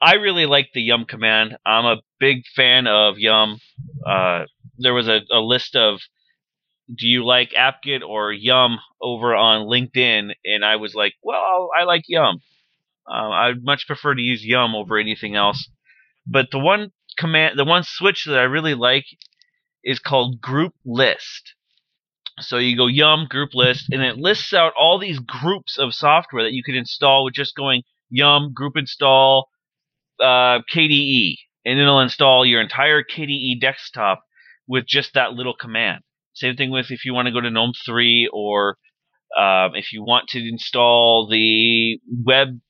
I 0.00 0.14
really 0.14 0.46
like 0.46 0.68
the 0.72 0.80
Yum 0.80 1.04
command. 1.04 1.58
I'm 1.66 1.84
a 1.84 2.00
big 2.18 2.44
fan 2.54 2.86
of 2.86 3.18
Yum. 3.18 3.60
Uh, 4.04 4.44
there 4.78 4.94
was 4.94 5.08
a, 5.08 5.20
a 5.30 5.40
list 5.40 5.76
of 5.76 6.00
do 6.88 7.06
you 7.06 7.24
like 7.24 7.52
apt-get 7.56 8.02
or 8.02 8.32
Yum 8.32 8.78
over 9.02 9.34
on 9.34 9.66
LinkedIn? 9.66 10.30
And 10.44 10.64
I 10.64 10.76
was 10.76 10.94
like, 10.94 11.14
well, 11.22 11.70
I 11.76 11.82
like 11.84 12.04
Yum. 12.06 12.40
Um, 13.08 13.32
I'd 13.32 13.64
much 13.64 13.86
prefer 13.86 14.14
to 14.14 14.22
use 14.22 14.44
Yum 14.44 14.74
over 14.74 14.96
anything 14.96 15.34
else. 15.34 15.68
But 16.26 16.50
the 16.50 16.58
one 16.58 16.92
command, 17.18 17.58
the 17.58 17.64
one 17.64 17.82
switch 17.84 18.24
that 18.26 18.38
I 18.38 18.44
really 18.44 18.74
like 18.74 19.04
is 19.84 19.98
called 19.98 20.40
Group 20.40 20.74
List. 20.84 21.55
So 22.40 22.58
you 22.58 22.76
go 22.76 22.86
Yum 22.86 23.26
Group 23.28 23.50
List, 23.54 23.86
and 23.90 24.02
it 24.02 24.18
lists 24.18 24.52
out 24.52 24.74
all 24.78 24.98
these 24.98 25.18
groups 25.18 25.78
of 25.78 25.94
software 25.94 26.44
that 26.44 26.52
you 26.52 26.62
can 26.62 26.74
install 26.74 27.24
with 27.24 27.34
just 27.34 27.54
going 27.54 27.82
Yum 28.10 28.52
Group 28.52 28.76
Install 28.76 29.48
uh, 30.20 30.60
KDE, 30.72 31.36
and 31.64 31.78
it'll 31.78 32.00
install 32.00 32.44
your 32.44 32.60
entire 32.60 33.02
KDE 33.02 33.60
desktop 33.60 34.22
with 34.68 34.86
just 34.86 35.14
that 35.14 35.32
little 35.32 35.54
command. 35.54 36.02
Same 36.34 36.56
thing 36.56 36.70
with 36.70 36.90
if 36.90 37.04
you 37.04 37.14
want 37.14 37.26
to 37.26 37.32
go 37.32 37.40
to 37.40 37.50
GNOME 37.50 37.72
3 37.86 38.28
or 38.32 38.76
um, 39.36 39.74
if 39.74 39.92
you 39.92 40.02
want 40.02 40.28
to 40.28 40.48
install 40.48 41.28
the 41.28 41.98
web 42.24 42.60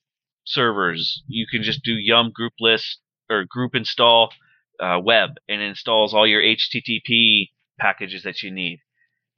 servers, 0.45 1.23
you 1.27 1.47
can 1.51 1.63
just 1.63 1.83
do 1.83 1.93
yum 1.93 2.31
group 2.33 2.53
list 2.61 3.01
or 3.29 3.45
group 3.45 3.75
install 3.75 4.31
uh, 4.81 4.99
web 5.03 5.31
and 5.49 5.61
it 5.61 5.65
installs 5.65 6.15
all 6.15 6.27
your 6.27 6.43
HTTP 6.43 7.49
packages 7.79 8.23
that 8.23 8.43
you 8.43 8.51
need. 8.51 8.81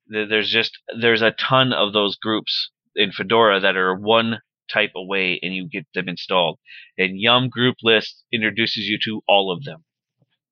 There's 0.08 0.50
just 0.50 0.72
there's 1.00 1.22
a 1.22 1.32
ton 1.32 1.72
of 1.72 1.92
those 1.92 2.16
groups 2.16 2.70
in 2.96 3.12
Fedora 3.12 3.60
that 3.60 3.76
are 3.76 3.94
one 3.94 4.38
type 4.72 4.90
away 4.96 5.38
and 5.42 5.54
you 5.54 5.68
get 5.68 5.86
them 5.94 6.08
installed. 6.08 6.58
And 6.96 7.18
Yum 7.20 7.48
group 7.48 7.76
list 7.82 8.24
introduces 8.32 8.84
you 8.84 8.98
to 9.04 9.20
all 9.28 9.52
of 9.52 9.64
them. 9.64 9.84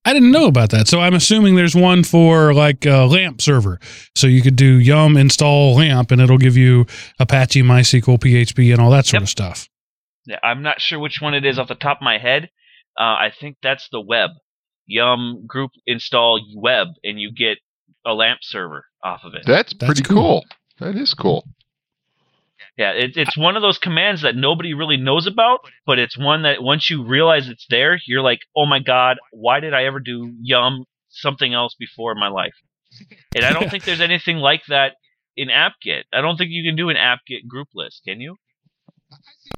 I 0.05 0.13
didn't 0.13 0.31
know 0.31 0.47
about 0.47 0.71
that. 0.71 0.87
So 0.87 1.01
I'm 1.01 1.15
assuming 1.15 1.57
there's 1.57 1.75
one 1.75 2.05
for 2.05 2.55
like 2.55 2.87
a 2.87 3.07
LAMP 3.07 3.41
server. 3.43 3.81
So 4.15 4.29
you 4.29 4.41
could 4.41 4.55
do 4.55 4.79
yum 4.79 5.17
install 5.17 5.75
LAMP 5.75 6.13
and 6.13 6.21
it'll 6.21 6.39
give 6.39 6.57
you 6.57 6.87
Apache, 7.19 7.63
MySQL, 7.63 8.19
PHP, 8.19 8.73
and 8.73 8.81
all 8.81 8.91
that 8.91 9.07
sort 9.07 9.15
Yep. 9.15 9.23
of 9.23 9.29
stuff. 9.29 9.69
Yeah, 10.25 10.39
I'm 10.45 10.63
not 10.63 10.81
sure 10.81 11.01
which 11.01 11.21
one 11.21 11.35
it 11.35 11.45
is 11.45 11.59
off 11.59 11.67
the 11.69 11.75
top 11.75 11.99
of 11.99 12.03
my 12.05 12.19
head. 12.19 12.51
Uh, 12.99 13.03
I 13.03 13.33
think 13.39 13.57
that's 13.63 13.89
the 13.91 14.01
web. 14.01 14.31
Yum 14.87 15.45
group 15.47 15.73
install 15.87 16.41
web 16.55 16.89
and 17.03 17.19
you 17.21 17.33
get 17.33 17.59
a 18.05 18.15
LAMP 18.15 18.39
server 18.43 18.85
off 19.07 19.25
of 19.25 19.35
it. 19.35 19.43
That's, 19.47 19.73
That's 19.73 19.87
pretty 19.87 20.03
cool. 20.03 20.43
cool. 20.43 20.45
That 20.81 20.97
is 20.97 21.15
cool. 21.15 21.45
Yeah, 22.77 22.91
it, 22.91 23.17
it's 23.17 23.37
one 23.37 23.57
of 23.57 23.63
those 23.63 23.79
commands 23.79 24.23
that 24.23 24.37
nobody 24.37 24.75
really 24.75 24.99
knows 24.99 25.27
about, 25.27 25.61
but 25.87 25.99
it's 25.99 26.19
one 26.19 26.43
that 26.43 26.63
once 26.63 26.91
you 26.91 27.07
realize 27.07 27.49
it's 27.49 27.67
there, 27.71 27.99
you're 28.07 28.23
like, 28.23 28.41
oh 28.55 28.67
my 28.67 28.81
god, 28.81 29.17
why 29.31 29.61
did 29.61 29.73
I 29.73 29.85
ever 29.85 30.01
do 30.01 30.35
yum 30.43 30.85
something 31.09 31.55
else 31.55 31.75
before 31.79 32.13
in 32.13 32.19
my 32.21 32.29
life? 32.29 32.55
And 33.35 33.45
I 33.45 33.53
don't 33.53 33.71
think 33.71 33.85
there's 33.85 34.01
anything 34.01 34.37
like 34.37 34.63
that 34.69 34.97
in 35.37 35.49
apt-get. 35.51 36.05
I 36.13 36.21
don't 36.21 36.37
think 36.37 36.51
you 36.51 36.69
can 36.69 36.77
do 36.77 36.91
an 36.91 36.97
apt-get 36.97 37.49
group 37.49 37.69
list, 37.75 38.03
can 38.07 38.21
you? 38.21 38.37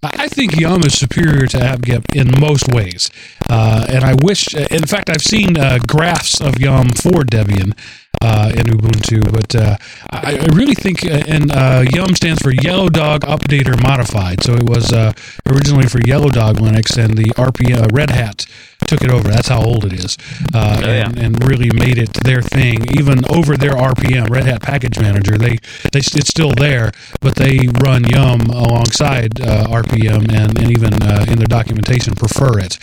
I 0.02 0.28
think 0.28 0.60
Yum 0.60 0.84
is 0.84 0.96
superior 0.96 1.46
to 1.48 1.60
apt-get 1.60 2.14
in 2.14 2.30
most 2.38 2.68
ways, 2.68 3.10
uh, 3.50 3.84
and 3.88 4.04
I 4.04 4.14
wish. 4.22 4.54
In 4.54 4.86
fact, 4.86 5.10
I've 5.10 5.22
seen 5.22 5.58
uh, 5.58 5.78
graphs 5.88 6.40
of 6.40 6.60
Yum 6.60 6.90
for 6.90 7.24
Debian 7.24 7.76
uh, 8.22 8.52
in 8.54 8.66
Ubuntu, 8.66 9.32
but 9.32 9.54
uh, 9.56 9.76
I, 10.10 10.38
I 10.38 10.54
really 10.54 10.74
think, 10.74 11.04
uh, 11.04 11.22
and 11.26 11.50
uh, 11.50 11.84
Yum 11.92 12.14
stands 12.14 12.40
for 12.40 12.52
Yellow 12.52 12.88
Dog 12.88 13.22
Updater 13.22 13.80
Modified. 13.82 14.42
So 14.42 14.54
it 14.54 14.68
was 14.68 14.92
uh, 14.92 15.12
originally 15.46 15.88
for 15.88 16.00
Yellow 16.06 16.30
Dog 16.30 16.58
Linux, 16.58 16.96
and 16.96 17.16
the 17.16 17.30
RP 17.34 17.76
uh, 17.76 17.88
Red 17.92 18.10
Hat 18.10 18.46
took 18.88 19.02
it 19.02 19.10
over. 19.10 19.28
That's 19.28 19.48
how 19.48 19.62
old 19.62 19.84
it 19.84 19.92
is, 19.92 20.16
uh, 20.54 20.80
Oh, 20.82 20.86
yeah. 20.86 21.06
and, 21.06 21.18
and 21.18 21.44
really 21.44 21.70
made 21.70 21.98
it 21.98 22.12
their 22.24 22.42
thing. 22.42 22.86
Even 22.98 23.24
over 23.30 23.56
their 23.56 23.72
RPM, 23.76 24.28
Red 24.30 24.44
Hat 24.44 24.62
Package 24.62 24.98
Manager, 24.98 25.36
they 25.38 25.58
they 25.92 26.00
it's 26.00 26.28
still 26.28 26.52
there, 26.52 26.90
but 27.20 27.36
they 27.36 27.68
run 27.82 28.04
Yum 28.04 28.40
alongside 28.50 29.40
uh, 29.40 29.66
RPM, 29.68 30.32
and, 30.32 30.58
and 30.58 30.70
even 30.70 30.94
uh, 31.02 31.24
in 31.28 31.38
their 31.38 31.46
documentation 31.46 32.14
prefer 32.14 32.58
it. 32.58 32.78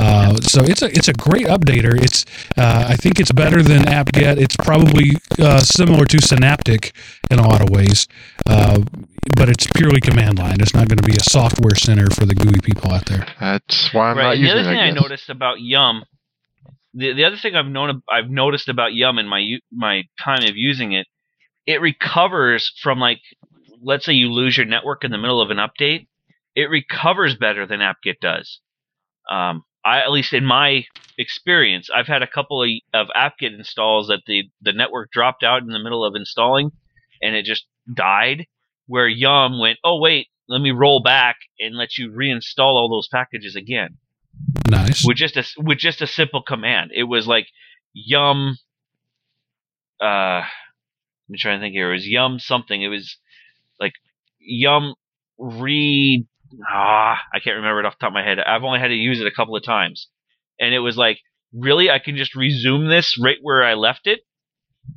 Uh, 0.00 0.36
so 0.40 0.62
it's 0.64 0.80
a 0.80 0.86
it's 0.86 1.08
a 1.08 1.12
great 1.12 1.46
updater. 1.46 1.94
It's 2.02 2.24
uh, 2.56 2.86
I 2.88 2.96
think 2.96 3.20
it's 3.20 3.32
better 3.32 3.62
than 3.62 3.86
apt-get. 3.86 4.38
It's 4.38 4.56
probably 4.56 5.18
uh, 5.38 5.60
similar 5.60 6.06
to 6.06 6.22
Synaptic 6.22 6.92
in 7.30 7.38
a 7.38 7.46
lot 7.46 7.60
of 7.60 7.68
ways, 7.68 8.08
uh, 8.46 8.80
but 9.36 9.50
it's 9.50 9.66
purely 9.76 10.00
command 10.00 10.38
line. 10.38 10.56
It's 10.58 10.72
not 10.72 10.88
going 10.88 10.96
to 10.96 11.06
be 11.06 11.16
a 11.16 11.20
software 11.20 11.74
center 11.74 12.08
for 12.08 12.24
the 12.24 12.34
GUI 12.34 12.60
people 12.62 12.90
out 12.90 13.04
there. 13.06 13.26
That's 13.38 13.92
why 13.92 14.10
I'm 14.10 14.16
not 14.16 14.22
right. 14.22 14.34
The 14.36 14.40
using 14.40 14.58
other 14.58 14.70
thing 14.70 14.78
I, 14.78 14.88
I 14.88 14.90
noticed 14.92 15.28
about 15.28 15.60
Yum, 15.60 16.04
the 16.94 17.12
the 17.12 17.24
other 17.24 17.36
thing 17.36 17.54
I've 17.54 17.66
known 17.66 18.02
I've 18.10 18.30
noticed 18.30 18.70
about 18.70 18.94
Yum 18.94 19.18
in 19.18 19.28
my 19.28 19.58
my 19.70 20.04
time 20.24 20.44
of 20.44 20.56
using 20.56 20.92
it, 20.92 21.06
it 21.66 21.82
recovers 21.82 22.72
from 22.82 23.00
like, 23.00 23.20
let's 23.82 24.06
say 24.06 24.14
you 24.14 24.32
lose 24.32 24.56
your 24.56 24.64
network 24.64 25.04
in 25.04 25.10
the 25.10 25.18
middle 25.18 25.42
of 25.42 25.50
an 25.50 25.58
update, 25.58 26.06
it 26.54 26.70
recovers 26.70 27.36
better 27.36 27.66
than 27.66 27.82
apt-get 27.82 28.18
does. 28.20 28.60
Um, 29.30 29.62
I 29.84 30.00
at 30.00 30.10
least 30.10 30.32
in 30.32 30.44
my 30.44 30.84
experience, 31.18 31.88
I've 31.94 32.06
had 32.06 32.22
a 32.22 32.26
couple 32.26 32.62
of, 32.62 32.68
of 32.92 33.08
apt-get 33.14 33.52
installs 33.52 34.08
that 34.08 34.22
the 34.26 34.50
the 34.60 34.72
network 34.72 35.10
dropped 35.10 35.42
out 35.42 35.62
in 35.62 35.68
the 35.68 35.78
middle 35.78 36.04
of 36.04 36.14
installing, 36.14 36.72
and 37.22 37.34
it 37.34 37.44
just 37.44 37.66
died. 37.92 38.46
Where 38.86 39.06
Yum 39.06 39.60
went, 39.60 39.78
oh 39.84 40.00
wait, 40.00 40.26
let 40.48 40.60
me 40.60 40.72
roll 40.72 41.00
back 41.00 41.36
and 41.60 41.76
let 41.76 41.96
you 41.96 42.10
reinstall 42.10 42.74
all 42.74 42.88
those 42.90 43.06
packages 43.06 43.54
again 43.54 43.98
Nice. 44.68 45.04
with 45.06 45.16
just 45.16 45.36
a 45.36 45.44
with 45.58 45.78
just 45.78 46.02
a 46.02 46.08
simple 46.08 46.42
command. 46.42 46.90
It 46.92 47.04
was 47.04 47.26
like 47.26 47.46
yum. 47.92 48.58
Uh, 50.00 50.42
I'm 50.42 51.36
trying 51.36 51.58
to 51.58 51.64
think 51.64 51.74
here. 51.74 51.90
It 51.90 51.94
was 51.94 52.08
yum 52.08 52.38
something. 52.40 52.82
It 52.82 52.88
was 52.88 53.16
like 53.78 53.92
yum 54.40 54.94
read. 55.38 56.26
Ah, 56.68 57.18
I 57.32 57.40
can't 57.40 57.56
remember 57.56 57.80
it 57.80 57.86
off 57.86 57.98
the 57.98 58.04
top 58.04 58.10
of 58.10 58.14
my 58.14 58.24
head. 58.24 58.38
I've 58.38 58.64
only 58.64 58.80
had 58.80 58.88
to 58.88 58.94
use 58.94 59.20
it 59.20 59.26
a 59.26 59.34
couple 59.34 59.56
of 59.56 59.64
times, 59.64 60.08
and 60.58 60.74
it 60.74 60.80
was 60.80 60.96
like, 60.96 61.18
really, 61.52 61.90
I 61.90 61.98
can 61.98 62.16
just 62.16 62.34
resume 62.34 62.88
this 62.88 63.18
right 63.22 63.38
where 63.42 63.62
I 63.64 63.74
left 63.74 64.06
it, 64.06 64.20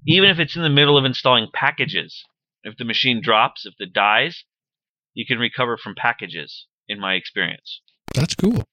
even 0.08 0.30
if 0.30 0.40
it's 0.40 0.56
in 0.56 0.64
the 0.64 0.70
middle 0.70 0.98
of 0.98 1.06
installing 1.06 1.48
packages. 1.54 2.24
If 2.64 2.78
the 2.78 2.86
machine 2.86 3.22
drops, 3.22 3.66
if 3.66 3.74
it 3.80 3.94
dies, 3.94 4.44
you 5.14 5.26
can 5.26 5.38
recover 5.38 5.78
from 5.78 5.96
packages. 5.96 6.68
In 6.90 7.00
my 7.00 7.14
experience. 7.14 7.82
That's 8.14 8.36
cool. 8.36 8.66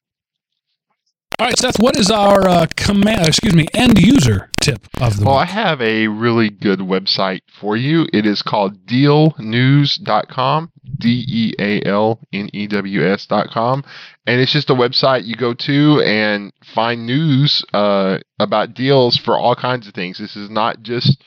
All 1.40 1.46
right, 1.46 1.58
Seth. 1.58 1.80
What 1.80 1.96
is 1.96 2.10
our 2.10 2.46
uh, 2.46 2.66
command? 2.76 3.26
Excuse 3.26 3.54
me, 3.54 3.66
end 3.72 3.98
user 3.98 4.50
tip 4.60 4.86
of 5.00 5.18
the 5.18 5.24
Well, 5.24 5.36
I 5.36 5.46
have 5.46 5.80
a 5.80 6.06
really 6.06 6.50
good 6.50 6.80
website 6.80 7.40
for 7.58 7.78
you. 7.78 8.06
It 8.12 8.26
is 8.26 8.42
called 8.42 8.84
dealnews.com, 8.84 10.70
D 10.98 11.24
E 11.26 11.54
A 11.58 11.82
L 11.88 12.20
N 12.30 12.50
E 12.52 12.66
W 12.66 13.10
S.com. 13.10 13.84
And 14.26 14.38
it's 14.38 14.52
just 14.52 14.68
a 14.68 14.74
website 14.74 15.24
you 15.24 15.34
go 15.34 15.54
to 15.54 16.02
and 16.02 16.52
find 16.74 17.06
news 17.06 17.64
uh, 17.72 18.18
about 18.38 18.74
deals 18.74 19.16
for 19.16 19.38
all 19.38 19.54
kinds 19.54 19.88
of 19.88 19.94
things. 19.94 20.18
This 20.18 20.36
is 20.36 20.50
not 20.50 20.82
just 20.82 21.24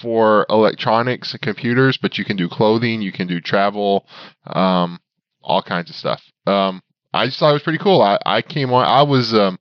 for 0.00 0.44
electronics 0.50 1.34
and 1.34 1.40
computers, 1.40 1.96
but 1.96 2.18
you 2.18 2.24
can 2.24 2.36
do 2.36 2.48
clothing, 2.48 3.00
you 3.00 3.12
can 3.12 3.28
do 3.28 3.40
travel, 3.40 4.08
um, 4.44 4.98
all 5.40 5.62
kinds 5.62 5.88
of 5.88 5.94
stuff. 5.94 6.20
Um, 6.48 6.82
I 7.12 7.26
just 7.26 7.38
thought 7.38 7.50
it 7.50 7.54
was 7.54 7.62
pretty 7.62 7.78
cool. 7.78 8.00
I, 8.02 8.18
I 8.24 8.42
came 8.42 8.72
on, 8.72 8.84
I 8.84 9.02
was. 9.02 9.34
Um, 9.34 9.58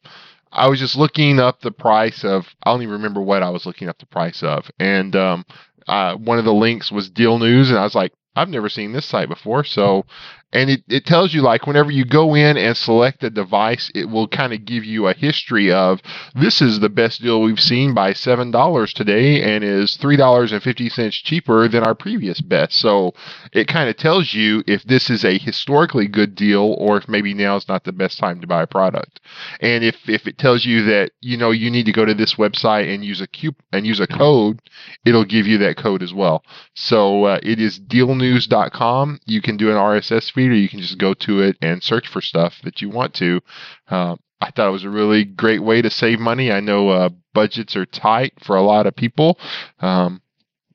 I 0.53 0.67
was 0.67 0.79
just 0.79 0.97
looking 0.97 1.39
up 1.39 1.61
the 1.61 1.71
price 1.71 2.23
of. 2.25 2.45
I 2.63 2.71
don't 2.71 2.81
even 2.81 2.93
remember 2.93 3.21
what 3.21 3.43
I 3.43 3.49
was 3.49 3.65
looking 3.65 3.87
up 3.87 3.99
the 3.99 4.05
price 4.05 4.43
of, 4.43 4.69
and 4.79 5.15
um, 5.15 5.45
uh, 5.87 6.15
one 6.15 6.39
of 6.39 6.45
the 6.45 6.53
links 6.53 6.91
was 6.91 7.09
Deal 7.09 7.39
News, 7.39 7.69
and 7.69 7.79
I 7.79 7.83
was 7.83 7.95
like, 7.95 8.13
I've 8.35 8.49
never 8.49 8.69
seen 8.69 8.91
this 8.91 9.05
site 9.05 9.29
before. 9.29 9.63
So, 9.63 10.05
and 10.53 10.69
it, 10.69 10.83
it 10.89 11.05
tells 11.05 11.33
you 11.33 11.41
like 11.41 11.65
whenever 11.65 11.91
you 11.91 12.05
go 12.05 12.35
in 12.35 12.57
and 12.57 12.75
select 12.75 13.23
a 13.23 13.29
device, 13.29 13.89
it 13.95 14.09
will 14.09 14.27
kind 14.27 14.53
of 14.53 14.65
give 14.65 14.83
you 14.83 15.07
a 15.07 15.13
history 15.13 15.71
of 15.71 16.01
this 16.35 16.61
is 16.61 16.79
the 16.79 16.89
best 16.89 17.21
deal 17.21 17.41
we've 17.41 17.59
seen 17.59 17.93
by 17.93 18.13
seven 18.13 18.51
dollars 18.51 18.93
today, 18.93 19.41
and 19.41 19.63
is 19.63 19.95
three 19.97 20.17
dollars 20.17 20.51
and 20.51 20.61
fifty 20.61 20.89
cents 20.89 21.15
cheaper 21.15 21.67
than 21.67 21.83
our 21.83 21.95
previous 21.95 22.41
best. 22.41 22.73
So, 22.73 23.13
it 23.53 23.67
kind 23.67 23.89
of 23.89 23.97
tells 23.97 24.33
you 24.33 24.63
if 24.67 24.83
this 24.83 25.09
is 25.09 25.23
a 25.23 25.37
historically 25.37 26.07
good 26.07 26.35
deal 26.35 26.75
or 26.77 26.97
if 26.97 27.07
maybe 27.07 27.33
now 27.33 27.55
is 27.55 27.67
not 27.67 27.83
the 27.83 27.93
best 27.93 28.17
time 28.17 28.41
to 28.41 28.47
buy 28.47 28.63
a 28.63 28.67
product. 28.67 29.19
And 29.61 29.83
if, 29.83 29.97
if 30.07 30.27
it 30.27 30.37
tells 30.37 30.65
you 30.65 30.83
that 30.85 31.11
you 31.21 31.37
know 31.37 31.51
you 31.51 31.69
need 31.69 31.85
to 31.85 31.91
go 31.91 32.05
to 32.05 32.13
this 32.13 32.35
website 32.35 32.93
and 32.93 33.05
use 33.05 33.21
a 33.21 33.27
coup 33.27 33.53
and 33.71 33.85
use 33.87 33.99
a 33.99 34.07
code, 34.07 34.59
it'll 35.05 35.25
give 35.25 35.47
you 35.47 35.57
that 35.59 35.77
code 35.77 36.03
as 36.03 36.13
well. 36.13 36.43
So 36.73 37.25
uh, 37.25 37.39
it 37.43 37.59
is 37.59 37.79
dealnews.com. 37.79 39.19
You 39.25 39.41
can 39.41 39.57
do 39.57 39.69
an 39.69 39.77
RSS 39.77 40.31
feed 40.31 40.40
or 40.49 40.53
you 40.53 40.69
can 40.69 40.79
just 40.79 40.97
go 40.97 41.13
to 41.15 41.41
it 41.41 41.57
and 41.61 41.81
search 41.83 42.07
for 42.07 42.21
stuff 42.21 42.55
that 42.63 42.81
you 42.81 42.89
want 42.89 43.13
to. 43.15 43.41
Uh, 43.89 44.15
I 44.41 44.51
thought 44.51 44.67
it 44.67 44.71
was 44.71 44.83
a 44.83 44.89
really 44.89 45.23
great 45.23 45.61
way 45.61 45.81
to 45.81 45.89
save 45.89 46.19
money. 46.19 46.51
I 46.51 46.59
know 46.59 46.89
uh, 46.89 47.09
budgets 47.33 47.75
are 47.75 47.85
tight 47.85 48.33
for 48.43 48.55
a 48.55 48.61
lot 48.61 48.87
of 48.87 48.95
people. 48.95 49.39
Um, 49.79 50.21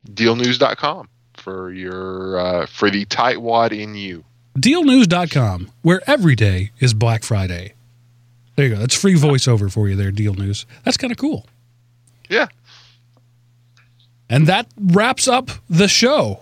dealnews.com 0.08 1.08
for 1.34 1.72
your 1.72 2.38
uh, 2.38 2.66
for 2.66 2.90
the 2.90 3.04
tightwad 3.06 3.72
in 3.72 3.94
you. 3.94 4.24
Dealnews.com, 4.56 5.70
where 5.82 6.00
every 6.06 6.34
day 6.34 6.70
is 6.78 6.94
Black 6.94 7.24
Friday. 7.24 7.74
There 8.54 8.66
you 8.66 8.74
go. 8.74 8.80
That's 8.80 8.94
free 8.94 9.14
voiceover 9.14 9.70
for 9.70 9.88
you 9.88 9.96
there, 9.96 10.10
Deal 10.10 10.34
News. 10.34 10.64
That's 10.84 10.96
kind 10.96 11.12
of 11.12 11.18
cool. 11.18 11.46
Yeah. 12.30 12.46
And 14.28 14.46
that 14.46 14.66
wraps 14.80 15.28
up 15.28 15.50
the 15.68 15.88
show. 15.88 16.40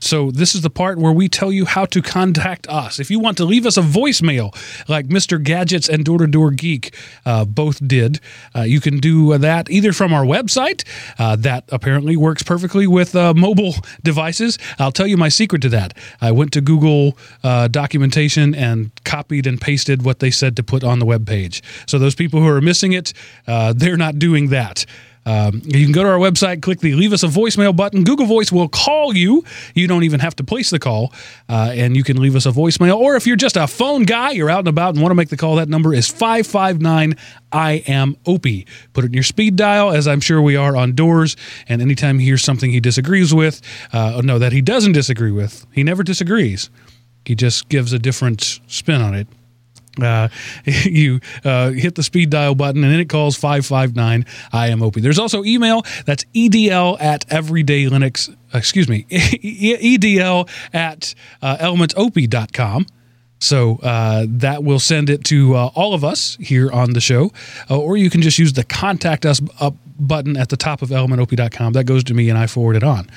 So, 0.00 0.30
this 0.30 0.54
is 0.54 0.62
the 0.62 0.70
part 0.70 0.98
where 0.98 1.12
we 1.12 1.28
tell 1.28 1.52
you 1.52 1.64
how 1.64 1.84
to 1.86 2.00
contact 2.00 2.68
us. 2.68 3.00
If 3.00 3.10
you 3.10 3.18
want 3.18 3.36
to 3.38 3.44
leave 3.44 3.66
us 3.66 3.76
a 3.76 3.82
voicemail, 3.82 4.54
like 4.88 5.08
Mr. 5.08 5.42
Gadgets 5.42 5.88
and 5.88 6.04
Door 6.04 6.18
to 6.18 6.26
Door 6.28 6.52
Geek 6.52 6.94
uh, 7.26 7.44
both 7.44 7.86
did, 7.86 8.20
uh, 8.54 8.62
you 8.62 8.80
can 8.80 8.98
do 8.98 9.36
that 9.36 9.68
either 9.70 9.92
from 9.92 10.12
our 10.12 10.24
website. 10.24 10.84
Uh, 11.18 11.34
that 11.36 11.64
apparently 11.70 12.16
works 12.16 12.42
perfectly 12.42 12.86
with 12.86 13.16
uh, 13.16 13.34
mobile 13.34 13.74
devices. 14.02 14.56
I'll 14.78 14.92
tell 14.92 15.06
you 15.06 15.16
my 15.16 15.28
secret 15.28 15.62
to 15.62 15.68
that. 15.70 15.96
I 16.20 16.30
went 16.30 16.52
to 16.52 16.60
Google 16.60 17.18
uh, 17.42 17.66
documentation 17.68 18.54
and 18.54 18.92
copied 19.04 19.46
and 19.46 19.60
pasted 19.60 20.04
what 20.04 20.20
they 20.20 20.30
said 20.30 20.56
to 20.56 20.62
put 20.62 20.84
on 20.84 21.00
the 21.00 21.06
web 21.06 21.26
page. 21.26 21.62
So, 21.86 21.98
those 21.98 22.14
people 22.14 22.40
who 22.40 22.48
are 22.48 22.60
missing 22.60 22.92
it, 22.92 23.12
uh, 23.48 23.72
they're 23.76 23.96
not 23.96 24.18
doing 24.18 24.50
that. 24.50 24.86
Um, 25.28 25.60
you 25.62 25.84
can 25.84 25.92
go 25.92 26.02
to 26.02 26.08
our 26.08 26.18
website, 26.18 26.62
click 26.62 26.80
the 26.80 26.94
leave 26.94 27.12
us 27.12 27.22
a 27.22 27.26
voicemail 27.26 27.76
button. 27.76 28.02
Google 28.02 28.24
Voice 28.24 28.50
will 28.50 28.66
call 28.66 29.14
you. 29.14 29.44
You 29.74 29.86
don't 29.86 30.04
even 30.04 30.20
have 30.20 30.34
to 30.36 30.44
place 30.44 30.70
the 30.70 30.78
call, 30.78 31.12
uh, 31.50 31.70
and 31.74 31.94
you 31.94 32.02
can 32.02 32.18
leave 32.18 32.34
us 32.34 32.46
a 32.46 32.50
voicemail. 32.50 32.96
Or 32.96 33.14
if 33.14 33.26
you're 33.26 33.36
just 33.36 33.58
a 33.58 33.66
phone 33.66 34.04
guy, 34.04 34.30
you're 34.30 34.48
out 34.48 34.60
and 34.60 34.68
about 34.68 34.94
and 34.94 35.02
want 35.02 35.10
to 35.10 35.14
make 35.14 35.28
the 35.28 35.36
call, 35.36 35.56
that 35.56 35.68
number 35.68 35.92
is 35.92 36.08
559 36.08 37.14
I 37.52 37.72
am 37.86 38.16
Opie. 38.26 38.66
Put 38.94 39.04
it 39.04 39.08
in 39.08 39.12
your 39.12 39.22
speed 39.22 39.56
dial, 39.56 39.90
as 39.90 40.08
I'm 40.08 40.20
sure 40.20 40.40
we 40.40 40.56
are 40.56 40.74
on 40.74 40.94
doors. 40.94 41.36
And 41.68 41.82
anytime 41.82 42.18
he 42.18 42.24
hears 42.24 42.42
something 42.42 42.70
he 42.70 42.80
disagrees 42.80 43.34
with, 43.34 43.60
uh, 43.92 44.22
no, 44.24 44.38
that 44.38 44.52
he 44.52 44.62
doesn't 44.62 44.92
disagree 44.92 45.32
with, 45.32 45.66
he 45.72 45.82
never 45.82 46.02
disagrees. 46.02 46.70
He 47.26 47.34
just 47.34 47.68
gives 47.68 47.92
a 47.92 47.98
different 47.98 48.60
spin 48.66 49.02
on 49.02 49.14
it 49.14 49.28
uh, 50.02 50.28
you 50.64 51.20
uh, 51.44 51.70
hit 51.70 51.94
the 51.94 52.02
speed 52.02 52.30
dial 52.30 52.54
button 52.54 52.82
and 52.84 52.92
then 52.92 53.00
it 53.00 53.08
calls 53.08 53.36
559 53.36 54.24
IMOP. 54.52 55.02
There's 55.02 55.18
also 55.18 55.44
email 55.44 55.82
that's 56.06 56.24
edl 56.34 57.00
at 57.00 57.24
everyday 57.30 57.84
Linux, 57.84 58.34
excuse 58.52 58.88
me, 58.88 59.04
edl 59.10 60.48
at 60.72 61.14
uh, 61.42 61.56
ElementOpie.com. 61.58 62.86
So 63.40 63.76
uh, 63.82 64.26
that 64.28 64.64
will 64.64 64.80
send 64.80 65.10
it 65.10 65.24
to 65.24 65.54
uh, 65.54 65.70
all 65.74 65.94
of 65.94 66.04
us 66.04 66.36
here 66.40 66.70
on 66.72 66.92
the 66.92 67.00
show, 67.00 67.30
uh, 67.70 67.78
or 67.78 67.96
you 67.96 68.10
can 68.10 68.20
just 68.20 68.38
use 68.38 68.52
the 68.54 68.64
contact 68.64 69.24
us 69.24 69.40
up 69.60 69.74
button 69.98 70.36
at 70.36 70.48
the 70.48 70.56
top 70.56 70.82
of 70.82 70.90
ElementOpie.com. 70.90 71.72
That 71.72 71.84
goes 71.84 72.04
to 72.04 72.14
me 72.14 72.28
and 72.28 72.38
I 72.38 72.46
forward 72.46 72.76
it 72.76 72.82
on. 72.82 73.08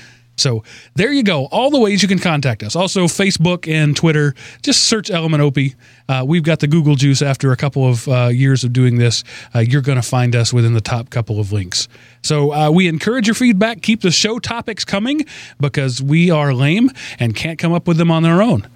So 0.42 0.64
there 0.96 1.12
you 1.12 1.24
go. 1.24 1.46
All 1.46 1.70
the 1.70 1.80
ways 1.80 2.02
you 2.02 2.08
can 2.08 2.20
contact 2.20 2.64
us. 2.64 2.76
Also, 2.76 3.06
Facebook 3.06 3.72
and 3.72 3.96
Twitter. 3.96 4.34
Just 4.62 4.84
search 4.84 5.10
Element 5.10 5.42
Opie. 5.42 5.76
Uh, 6.10 6.24
we've 6.28 6.44
got 6.44 6.60
the 6.60 6.68
Google 6.68 6.96
juice 6.96 7.22
after 7.22 7.52
a 7.52 7.58
couple 7.58 7.88
of 7.88 8.08
uh, 8.08 8.28
years 8.28 8.64
of 8.64 8.74
doing 8.74 8.98
this. 8.98 9.24
Uh, 9.56 9.60
you're 9.60 9.82
going 9.82 9.98
to 9.98 10.08
find 10.08 10.36
us 10.36 10.52
within 10.52 10.74
the 10.74 10.82
top 10.82 11.10
couple 11.10 11.40
of 11.40 11.52
links. 11.52 11.88
So 12.24 12.54
uh, 12.54 12.72
we 12.72 12.88
encourage 12.88 13.28
your 13.28 13.36
feedback. 13.36 13.82
Keep 13.82 14.02
the 14.02 14.12
show 14.12 14.40
topics 14.40 14.84
coming 14.84 15.26
because 15.60 16.02
we 16.02 16.30
are 16.30 16.54
lame 16.54 16.90
and 17.20 17.36
can't 17.36 17.60
come 17.60 17.74
up 17.74 17.88
with 17.88 17.98
them 17.98 18.12
on 18.12 18.24
their 18.24 18.42
own. 18.42 18.68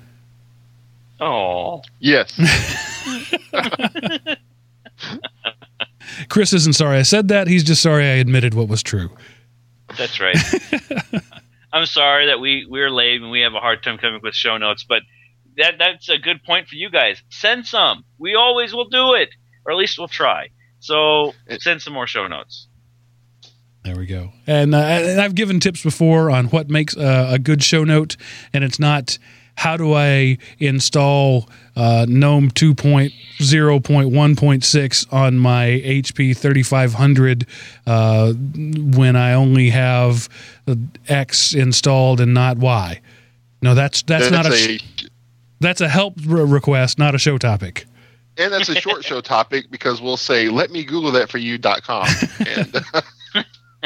Oh, 1.20 1.82
Yes. 2.00 2.34
Chris 6.30 6.54
isn't 6.54 6.74
sorry 6.74 6.98
I 6.98 7.02
said 7.04 7.28
that. 7.30 7.48
He's 7.48 7.64
just 7.64 7.82
sorry 7.82 8.06
I 8.06 8.16
admitted 8.16 8.54
what 8.54 8.68
was 8.68 8.84
true. 8.84 9.10
that's 9.98 10.20
right. 10.20 10.38
I'm 11.76 11.85
sorry 11.85 12.27
that 12.27 12.39
we 12.39 12.65
we're 12.69 12.89
late 12.89 13.22
and 13.22 13.30
we 13.30 13.41
have 13.41 13.53
a 13.53 13.60
hard 13.60 13.84
time 13.84 13.97
coming 13.97 14.15
up 14.15 14.23
with 14.23 14.34
show 14.34 14.57
notes, 14.57 14.85
but 14.88 15.02
that 15.57 15.73
that's 15.77 16.07
a 16.07 16.18
good 16.18 16.41
point 16.41 16.69
for 16.69 16.76
you 16.76 16.89
guys. 16.89 17.22
Send 17.30 17.65
some. 17.65 18.06
We 18.18 18.35
always 18.35 18.73
will 18.73 18.88
do 18.88 19.14
it, 19.15 19.30
or 19.65 19.73
at 19.73 19.77
least 19.77 19.97
we'll 19.99 20.07
try. 20.07 20.52
So 20.80 21.34
send 21.60 21.81
some 21.81 21.93
more 21.93 22.07
show 22.07 22.27
notes. 22.27 22.69
There 23.84 23.97
we 23.97 24.06
go. 24.06 24.31
And, 24.47 24.73
uh, 24.73 24.80
and 24.80 25.19
I've 25.22 25.35
given 25.35 25.60
tips 25.60 25.84
before 25.84 26.31
on 26.31 26.45
what 26.45 26.69
makes 26.69 26.95
uh, 26.95 27.27
a 27.30 27.38
good 27.38 27.61
show 27.61 27.84
note, 27.84 28.15
and 28.53 28.64
it's 28.64 28.80
not 28.80 29.19
how 29.57 29.76
do 29.76 29.93
I 29.93 30.38
install 30.60 31.49
uh, 31.76 32.06
GNOME 32.07 32.52
2.0.1.6 32.52 35.14
on 35.14 35.38
my 35.38 35.81
HP 35.84 36.38
3500 36.38 37.47
uh, 37.88 38.34
when 38.34 39.15
I 39.15 39.34
only 39.34 39.69
have 39.69 40.30
X 41.07 41.53
installed 41.53 42.19
and 42.22 42.34
not 42.34 42.57
Y. 42.57 43.02
No, 43.61 43.76
that's 43.76 44.02
that's, 44.03 44.31
not 44.31 44.45
a, 44.45 44.53
a 44.53 44.80
that's 45.60 45.81
a 45.81 45.89
help 45.89 46.14
re- 46.26 46.43
request, 46.43 46.97
not 46.99 47.15
a 47.15 47.18
show 47.18 47.38
topic. 47.38 47.85
and 48.38 48.53
that's 48.53 48.69
a 48.69 48.76
short 48.76 49.03
show 49.03 49.19
topic 49.22 49.72
because 49.72 50.02
we'll 50.02 50.18
say 50.18 50.49
let 50.49 50.69
me 50.69 50.84
google 50.84 51.11
that 51.14 51.30
for 51.30 51.39
you." 51.39 51.53
you.com 51.53 52.06
and 52.39 52.76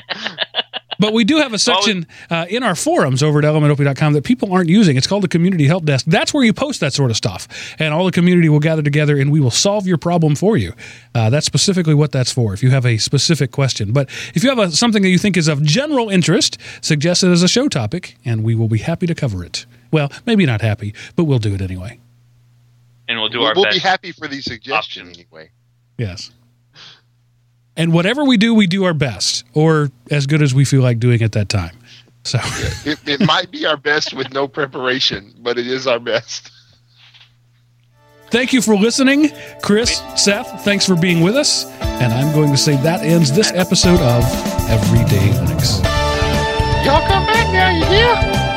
But 1.00 1.14
we 1.14 1.24
do 1.24 1.38
have 1.38 1.54
a 1.54 1.60
section 1.60 2.06
uh, 2.30 2.46
in 2.50 2.62
our 2.62 2.76
forums 2.76 3.24
over 3.24 3.40
at 3.40 3.46
ElementOpie.com 3.46 4.14
that 4.14 4.24
people 4.24 4.54
aren't 4.54 4.70
using. 4.70 4.98
It's 4.98 5.08
called 5.08 5.24
the 5.24 5.30
Community 5.30 5.66
Help 5.66 5.86
Desk. 5.86 6.06
That's 6.06 6.34
where 6.34 6.44
you 6.44 6.54
post 6.54 6.82
that 6.82 6.94
sort 6.94 7.10
of 7.10 7.18
stuff. 7.18 7.48
And 7.80 7.94
all 7.94 8.06
the 8.06 8.12
community 8.12 8.50
will 8.50 8.60
gather 8.60 8.82
together 8.82 9.18
and 9.18 9.32
we 9.32 9.40
will 9.40 9.52
solve 9.52 9.88
your 9.88 9.98
problem 9.98 10.36
for 10.36 10.58
you. 10.58 10.74
Uh, 11.16 11.30
that's 11.30 11.46
specifically 11.46 11.94
what 11.94 12.12
that's 12.12 12.32
for, 12.32 12.54
if 12.54 12.62
you 12.62 12.70
have 12.72 12.86
a 12.86 12.98
specific 12.98 13.52
question. 13.52 13.94
But 13.94 14.10
if 14.36 14.44
you 14.44 14.50
have 14.50 14.60
a, 14.60 14.72
something 14.72 15.02
that 15.04 15.10
you 15.10 15.18
think 15.18 15.38
is 15.38 15.48
of 15.48 15.64
general 15.64 16.10
interest, 16.10 16.58
suggest 16.82 17.24
it 17.24 17.30
as 17.30 17.44
a 17.44 17.48
show 17.48 17.70
topic 17.70 18.18
and 18.26 18.44
we 18.44 18.54
will 18.56 18.68
be 18.68 18.80
happy 18.80 19.08
to 19.08 19.16
cover 19.16 19.44
it. 19.44 19.66
Well, 19.92 20.12
maybe 20.26 20.46
not 20.46 20.62
happy, 20.62 20.94
but 21.16 21.24
we'll 21.24 21.40
do 21.40 21.54
it 21.54 21.62
anyway. 21.62 22.00
And 23.08 23.20
we'll 23.20 23.30
do 23.30 23.40
we'll, 23.40 23.48
our 23.48 23.54
we'll 23.56 23.64
best. 23.64 23.78
be 23.78 23.80
happy 23.80 24.12
for 24.12 24.28
the 24.28 24.42
suggestion 24.42 25.08
options. 25.08 25.18
anyway 25.18 25.50
Yes. 25.98 26.32
And 27.80 27.94
whatever 27.94 28.26
we 28.26 28.38
do, 28.38 28.54
we 28.54 28.68
do 28.68 28.84
our 28.84 28.94
best 28.94 29.46
or 29.54 29.90
as 30.12 30.28
good 30.28 30.42
as 30.42 30.54
we 30.54 30.66
feel 30.66 30.82
like 30.82 31.00
doing 31.00 31.24
at 31.24 31.32
that 31.32 31.50
time. 31.50 31.76
So. 32.26 32.38
it, 32.86 33.00
it 33.08 33.26
might 33.26 33.50
be 33.50 33.66
our 33.66 33.78
best 33.78 34.14
with 34.14 34.32
no 34.34 34.48
preparation 34.48 35.34
but 35.40 35.58
it 35.58 35.66
is 35.66 35.88
our 35.88 36.00
best 36.00 36.52
Thank 38.32 38.54
you 38.54 38.62
for 38.62 38.76
listening, 38.76 39.32
Chris, 39.64 40.04
Seth. 40.16 40.64
Thanks 40.64 40.86
for 40.86 40.96
being 40.96 41.22
with 41.22 41.36
us. 41.36 41.66
And 41.82 42.14
I'm 42.14 42.32
going 42.32 42.52
to 42.52 42.58
say 42.58 42.76
that 42.84 43.02
ends 43.02 43.32
this 43.32 43.52
episode 43.54 44.00
of 44.02 44.24
Everyday 44.70 45.30
Linux. 45.30 45.84
y'all 46.86 47.02
come 47.08 47.26
back 47.26 47.52
now 47.52 47.72
you 47.72 47.86
hear 47.86 48.49